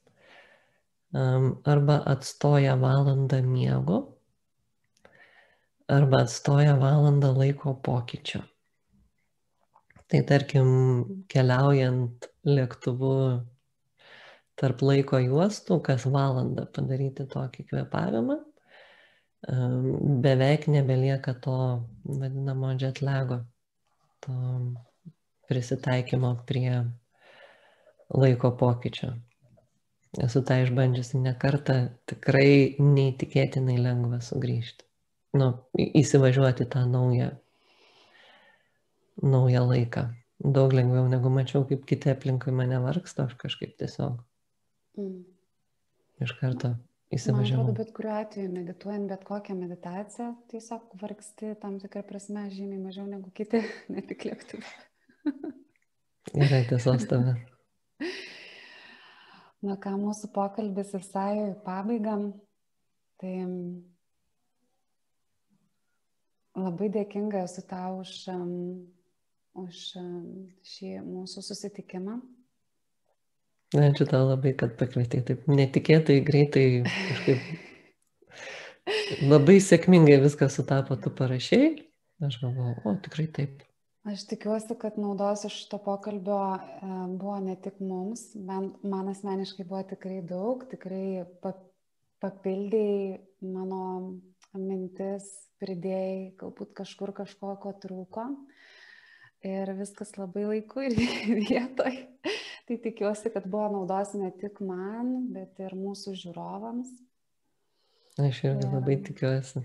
um, 1.15 1.53
arba 1.65 2.01
atstoja 2.11 2.75
valandą 2.81 3.43
miego, 3.47 4.01
arba 5.89 6.25
atstoja 6.27 6.75
valandą 6.81 7.31
laiko 7.37 7.75
pokyčio. 7.75 8.43
Tai 10.11 10.21
tarkim, 10.29 10.69
keliaujant 11.31 12.27
lėktuvu 12.47 13.15
tarp 14.61 14.83
laiko 14.85 15.19
juostų, 15.23 15.79
kas 15.87 16.05
valandą 16.11 16.67
padaryti 16.75 17.27
tokį 17.31 17.65
kvepavimą, 17.71 18.37
beveik 20.25 20.69
nebelieka 20.73 21.35
to 21.47 21.57
vadinamo 22.05 22.73
jetlego, 22.81 23.41
to 24.25 24.35
prisitaikymo 25.49 26.35
prie 26.49 26.83
laiko 28.15 28.51
pokyčio. 28.59 29.13
Esu 30.25 30.45
tą 30.47 30.61
išbandžiusi 30.63 31.19
ne 31.19 31.33
kartą, 31.39 31.79
tikrai 32.07 32.77
neįtikėtinai 32.79 33.79
lengva 33.83 34.21
sugrįžti. 34.23 34.87
Nu, 35.35 35.49
įsivažiuoti 35.75 36.69
tą 36.71 36.85
naują 36.87 37.33
naują 39.23 39.67
laiką. 39.69 40.09
Daug 40.45 40.73
lengviau 40.73 41.09
negu 41.09 41.31
mačiau, 41.31 41.65
kaip 41.69 41.85
kiti 41.87 42.11
aplinkui 42.11 42.53
mane 42.53 42.79
vargsta, 42.83 43.29
aš 43.29 43.37
kažkaip 43.41 43.77
tiesiog 43.79 44.19
mm. 44.99 45.21
iš 46.27 46.35
karto 46.41 46.75
įsivažiavau. 47.15 47.69
Man 47.69 47.71
atrodo, 47.71 47.77
bet 47.79 47.93
kuriuo 47.97 48.17
atveju 48.19 48.53
medituojant 48.53 49.13
bet 49.13 49.23
kokią 49.29 49.57
meditaciją, 49.59 50.33
tiesiog 50.51 50.97
vargsti 51.01 51.55
tam 51.63 51.79
tikrą 51.83 52.03
prasme 52.09 52.49
žymiai 52.53 52.83
mažiau 52.83 53.07
negu 53.09 53.31
kiti, 53.35 53.63
ne 53.95 54.05
tik 54.05 54.27
lėktuvai. 54.29 54.75
Yra 56.45 56.63
tiesos 56.69 57.07
tame. 57.11 57.37
Na 59.65 59.79
ką, 59.81 59.95
mūsų 59.97 60.29
pokalbis 60.35 60.93
visai 60.97 61.55
pabaigam. 61.65 62.33
Tai 63.23 63.35
labai 66.59 66.91
dėkinga 66.93 67.45
esu 67.47 67.63
tau 67.69 68.01
už 68.03 68.11
už 69.55 69.83
šį 70.67 70.89
mūsų 71.07 71.43
susitikimą. 71.47 72.19
Ačiū 73.75 74.07
tau 74.07 74.27
labai, 74.29 74.53
kad 74.59 74.75
pakvietei 74.79 75.23
taip 75.27 75.47
netikėtai, 75.51 76.21
greitai, 76.27 76.65
kažkaip 76.87 77.41
labai 79.33 79.57
sėkmingai 79.63 80.21
viskas 80.23 80.59
sutapo, 80.59 80.99
tu 80.99 81.11
parašiai. 81.15 81.73
Aš 82.23 82.39
galvoju, 82.43 82.77
o 82.87 82.95
tikrai 83.03 83.27
taip. 83.35 83.63
Aš 84.05 84.27
tikiuosi, 84.29 84.75
kad 84.77 84.99
naudos 85.01 85.47
iš 85.49 85.55
šito 85.63 85.79
pokalbio 85.81 86.41
buvo 87.17 87.39
ne 87.41 87.55
tik 87.57 87.79
mums, 87.81 88.27
bent 88.37 88.83
man 88.85 89.09
asmeniškai 89.09 89.65
buvo 89.65 89.81
tikrai 89.95 90.19
daug, 90.29 90.67
tikrai 90.69 91.25
papildėjai 92.21 93.17
mano 93.55 93.81
mintis, 94.61 95.31
pridėjai 95.57 96.35
galbūt 96.41 96.75
kažkur 96.83 97.15
kažko, 97.17 97.55
ko 97.63 97.73
trūko 97.81 98.27
ir 99.45 99.73
viskas 99.79 100.13
labai 100.21 100.45
laiku 100.51 100.85
ir 100.85 100.97
vietoj. 101.49 101.97
Tai 102.65 102.77
tikiuosi, 102.85 103.33
kad 103.33 103.49
buvo 103.49 103.71
naudos 103.73 104.15
ne 104.17 104.31
tik 104.41 104.61
man, 104.65 105.31
bet 105.33 105.61
ir 105.61 105.73
mūsų 105.77 106.15
žiūrovams. 106.21 106.93
Aš 108.25 108.45
irgi 108.47 108.69
labai 108.69 108.97
tikiuosi. 109.05 109.65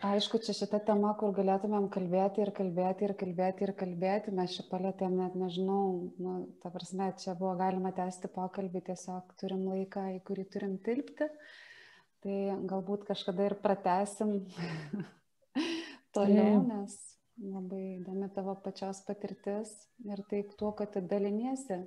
Aišku, 0.00 0.38
čia 0.40 0.54
šita 0.56 0.78
tema, 0.80 1.10
kur 1.20 1.34
galėtumėm 1.36 1.90
kalbėti 1.92 2.40
ir 2.40 2.50
kalbėti 2.56 3.04
ir 3.04 3.12
kalbėti 3.20 3.66
ir 3.66 3.72
kalbėti, 3.76 4.32
mes 4.32 4.54
čia 4.56 4.64
palėtėm 4.70 5.18
net 5.18 5.36
nežinau, 5.36 6.08
nu, 6.16 6.36
ta 6.62 6.72
prasme, 6.72 7.10
čia 7.20 7.34
buvo 7.36 7.52
galima 7.60 7.92
tęsti 7.92 8.30
pokalbį, 8.32 8.80
tiesiog 8.86 9.34
turim 9.42 9.66
laiką, 9.68 10.06
į 10.16 10.22
kurį 10.24 10.46
turim 10.56 10.78
tilpti, 10.86 11.28
tai 12.24 12.38
galbūt 12.72 13.04
kažkada 13.12 13.50
ir 13.50 13.58
pratesim 13.60 14.38
toliau, 16.16 16.62
nes 16.64 16.96
labai 17.36 17.84
įdomi 17.98 18.32
tavo 18.32 18.56
pačios 18.64 19.04
patirtis 19.04 19.74
ir 20.08 20.24
taip 20.32 20.56
tuo, 20.56 20.72
kad 20.80 20.96
daliniesi. 21.12 21.82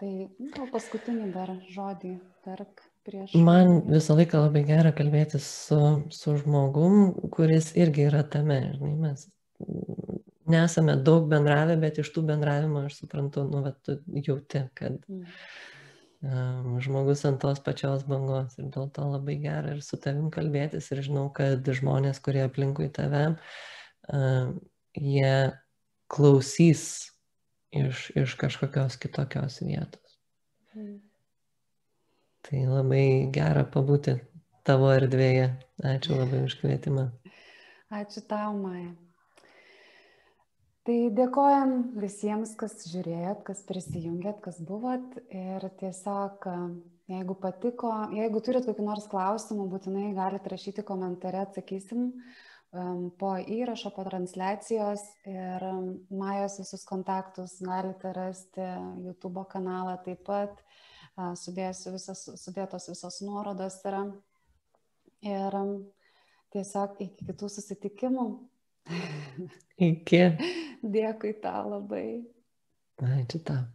Tai 0.00 0.12
gal 0.56 0.72
paskutinį 0.72 1.32
dar 1.36 1.58
žodį 1.68 2.16
tark 2.46 2.87
prieš. 3.08 3.34
Man 3.34 3.80
visą 3.88 4.16
laiką 4.18 4.44
labai 4.44 4.62
gera 4.68 4.92
kalbėti 4.96 5.40
su, 5.42 5.80
su 6.14 6.36
žmogum, 6.42 7.14
kuris 7.34 7.72
irgi 7.80 8.06
yra 8.10 8.22
tame, 8.28 8.60
žinai, 8.76 8.94
mes 9.02 9.26
nesame 10.48 10.96
daug 11.04 11.28
bendravę, 11.28 11.76
bet 11.80 12.00
iš 12.02 12.10
tų 12.14 12.24
bendravimo 12.30 12.84
aš 12.88 13.02
suprantu, 13.02 13.44
nu, 13.48 13.62
bet 13.66 13.80
tu 13.84 13.98
jauti, 14.24 14.62
kad 14.78 14.96
mm. 15.10 15.24
um, 16.24 16.78
žmogus 16.84 17.24
ant 17.28 17.40
tos 17.42 17.60
pačios 17.64 18.06
bangos 18.08 18.56
ir 18.60 18.70
dėl 18.74 18.88
to 18.94 19.08
labai 19.12 19.38
gera 19.42 19.76
ir 19.76 19.82
su 19.84 20.00
tavim 20.00 20.30
kalbėtis 20.34 20.88
ir 20.94 21.04
žinau, 21.04 21.28
kad 21.36 21.68
žmonės, 21.80 22.22
kurie 22.24 22.44
aplinkui 22.46 22.88
tave, 22.94 23.24
uh, 24.08 24.54
jie 24.96 25.34
klausys 26.08 26.86
iš, 27.76 28.08
iš 28.16 28.38
kažkokios 28.40 28.96
kitokios 29.00 29.60
vietos. 29.60 30.16
Mm. 30.72 31.07
Tai 32.48 32.62
labai 32.64 33.28
gera 33.34 33.64
pabūti 33.68 34.16
tavo 34.64 34.88
erdvėje. 34.94 35.50
Ačiū 35.84 36.16
labai 36.16 36.44
už 36.46 36.56
kvietimą. 36.62 37.10
Ačiū 37.92 38.24
tau, 38.28 38.56
Maja. 38.56 38.94
Tai 40.88 40.98
dėkojam 41.12 41.74
visiems, 42.00 42.54
kas 42.56 42.80
žiūrėjot, 42.88 43.42
kas 43.44 43.60
prisijungėt, 43.68 44.40
kas 44.44 44.60
buvot. 44.64 45.18
Ir 45.28 45.64
tiesiog, 45.80 46.48
jeigu 47.12 47.36
patiko, 47.42 47.92
jeigu 48.16 48.40
turit 48.44 48.68
kokių 48.68 48.86
nors 48.88 49.08
klausimų, 49.12 49.68
būtinai 49.74 50.14
galite 50.16 50.54
rašyti 50.54 50.84
komentare, 50.88 51.44
atsakysim. 51.44 52.08
Uh, 52.08 52.46
po 53.18 53.30
įrašo, 53.40 53.90
po 53.96 54.04
transliacijos 54.04 55.00
ir 55.28 55.64
Majos 56.12 56.58
visus 56.60 56.84
kontaktus 56.84 57.56
galite 57.64 58.12
rasti 58.12 58.64
YouTube 59.04 59.46
kanalą 59.48 59.96
taip 60.04 60.24
pat. 60.26 60.60
Sudėsiu 61.18 61.92
visas, 61.96 62.20
sudėtos 62.38 62.86
visos 62.90 63.20
nuorodos 63.26 63.80
yra. 63.88 64.04
Ir 65.26 65.56
tiesiog 66.54 67.00
iki 67.02 67.26
kitų 67.26 67.48
susitikimų. 67.50 68.26
Iki. 69.88 70.22
Dėkui 70.98 71.34
tau 71.42 71.64
labai. 71.74 72.06
Ačiū 73.02 73.42
tau. 73.46 73.66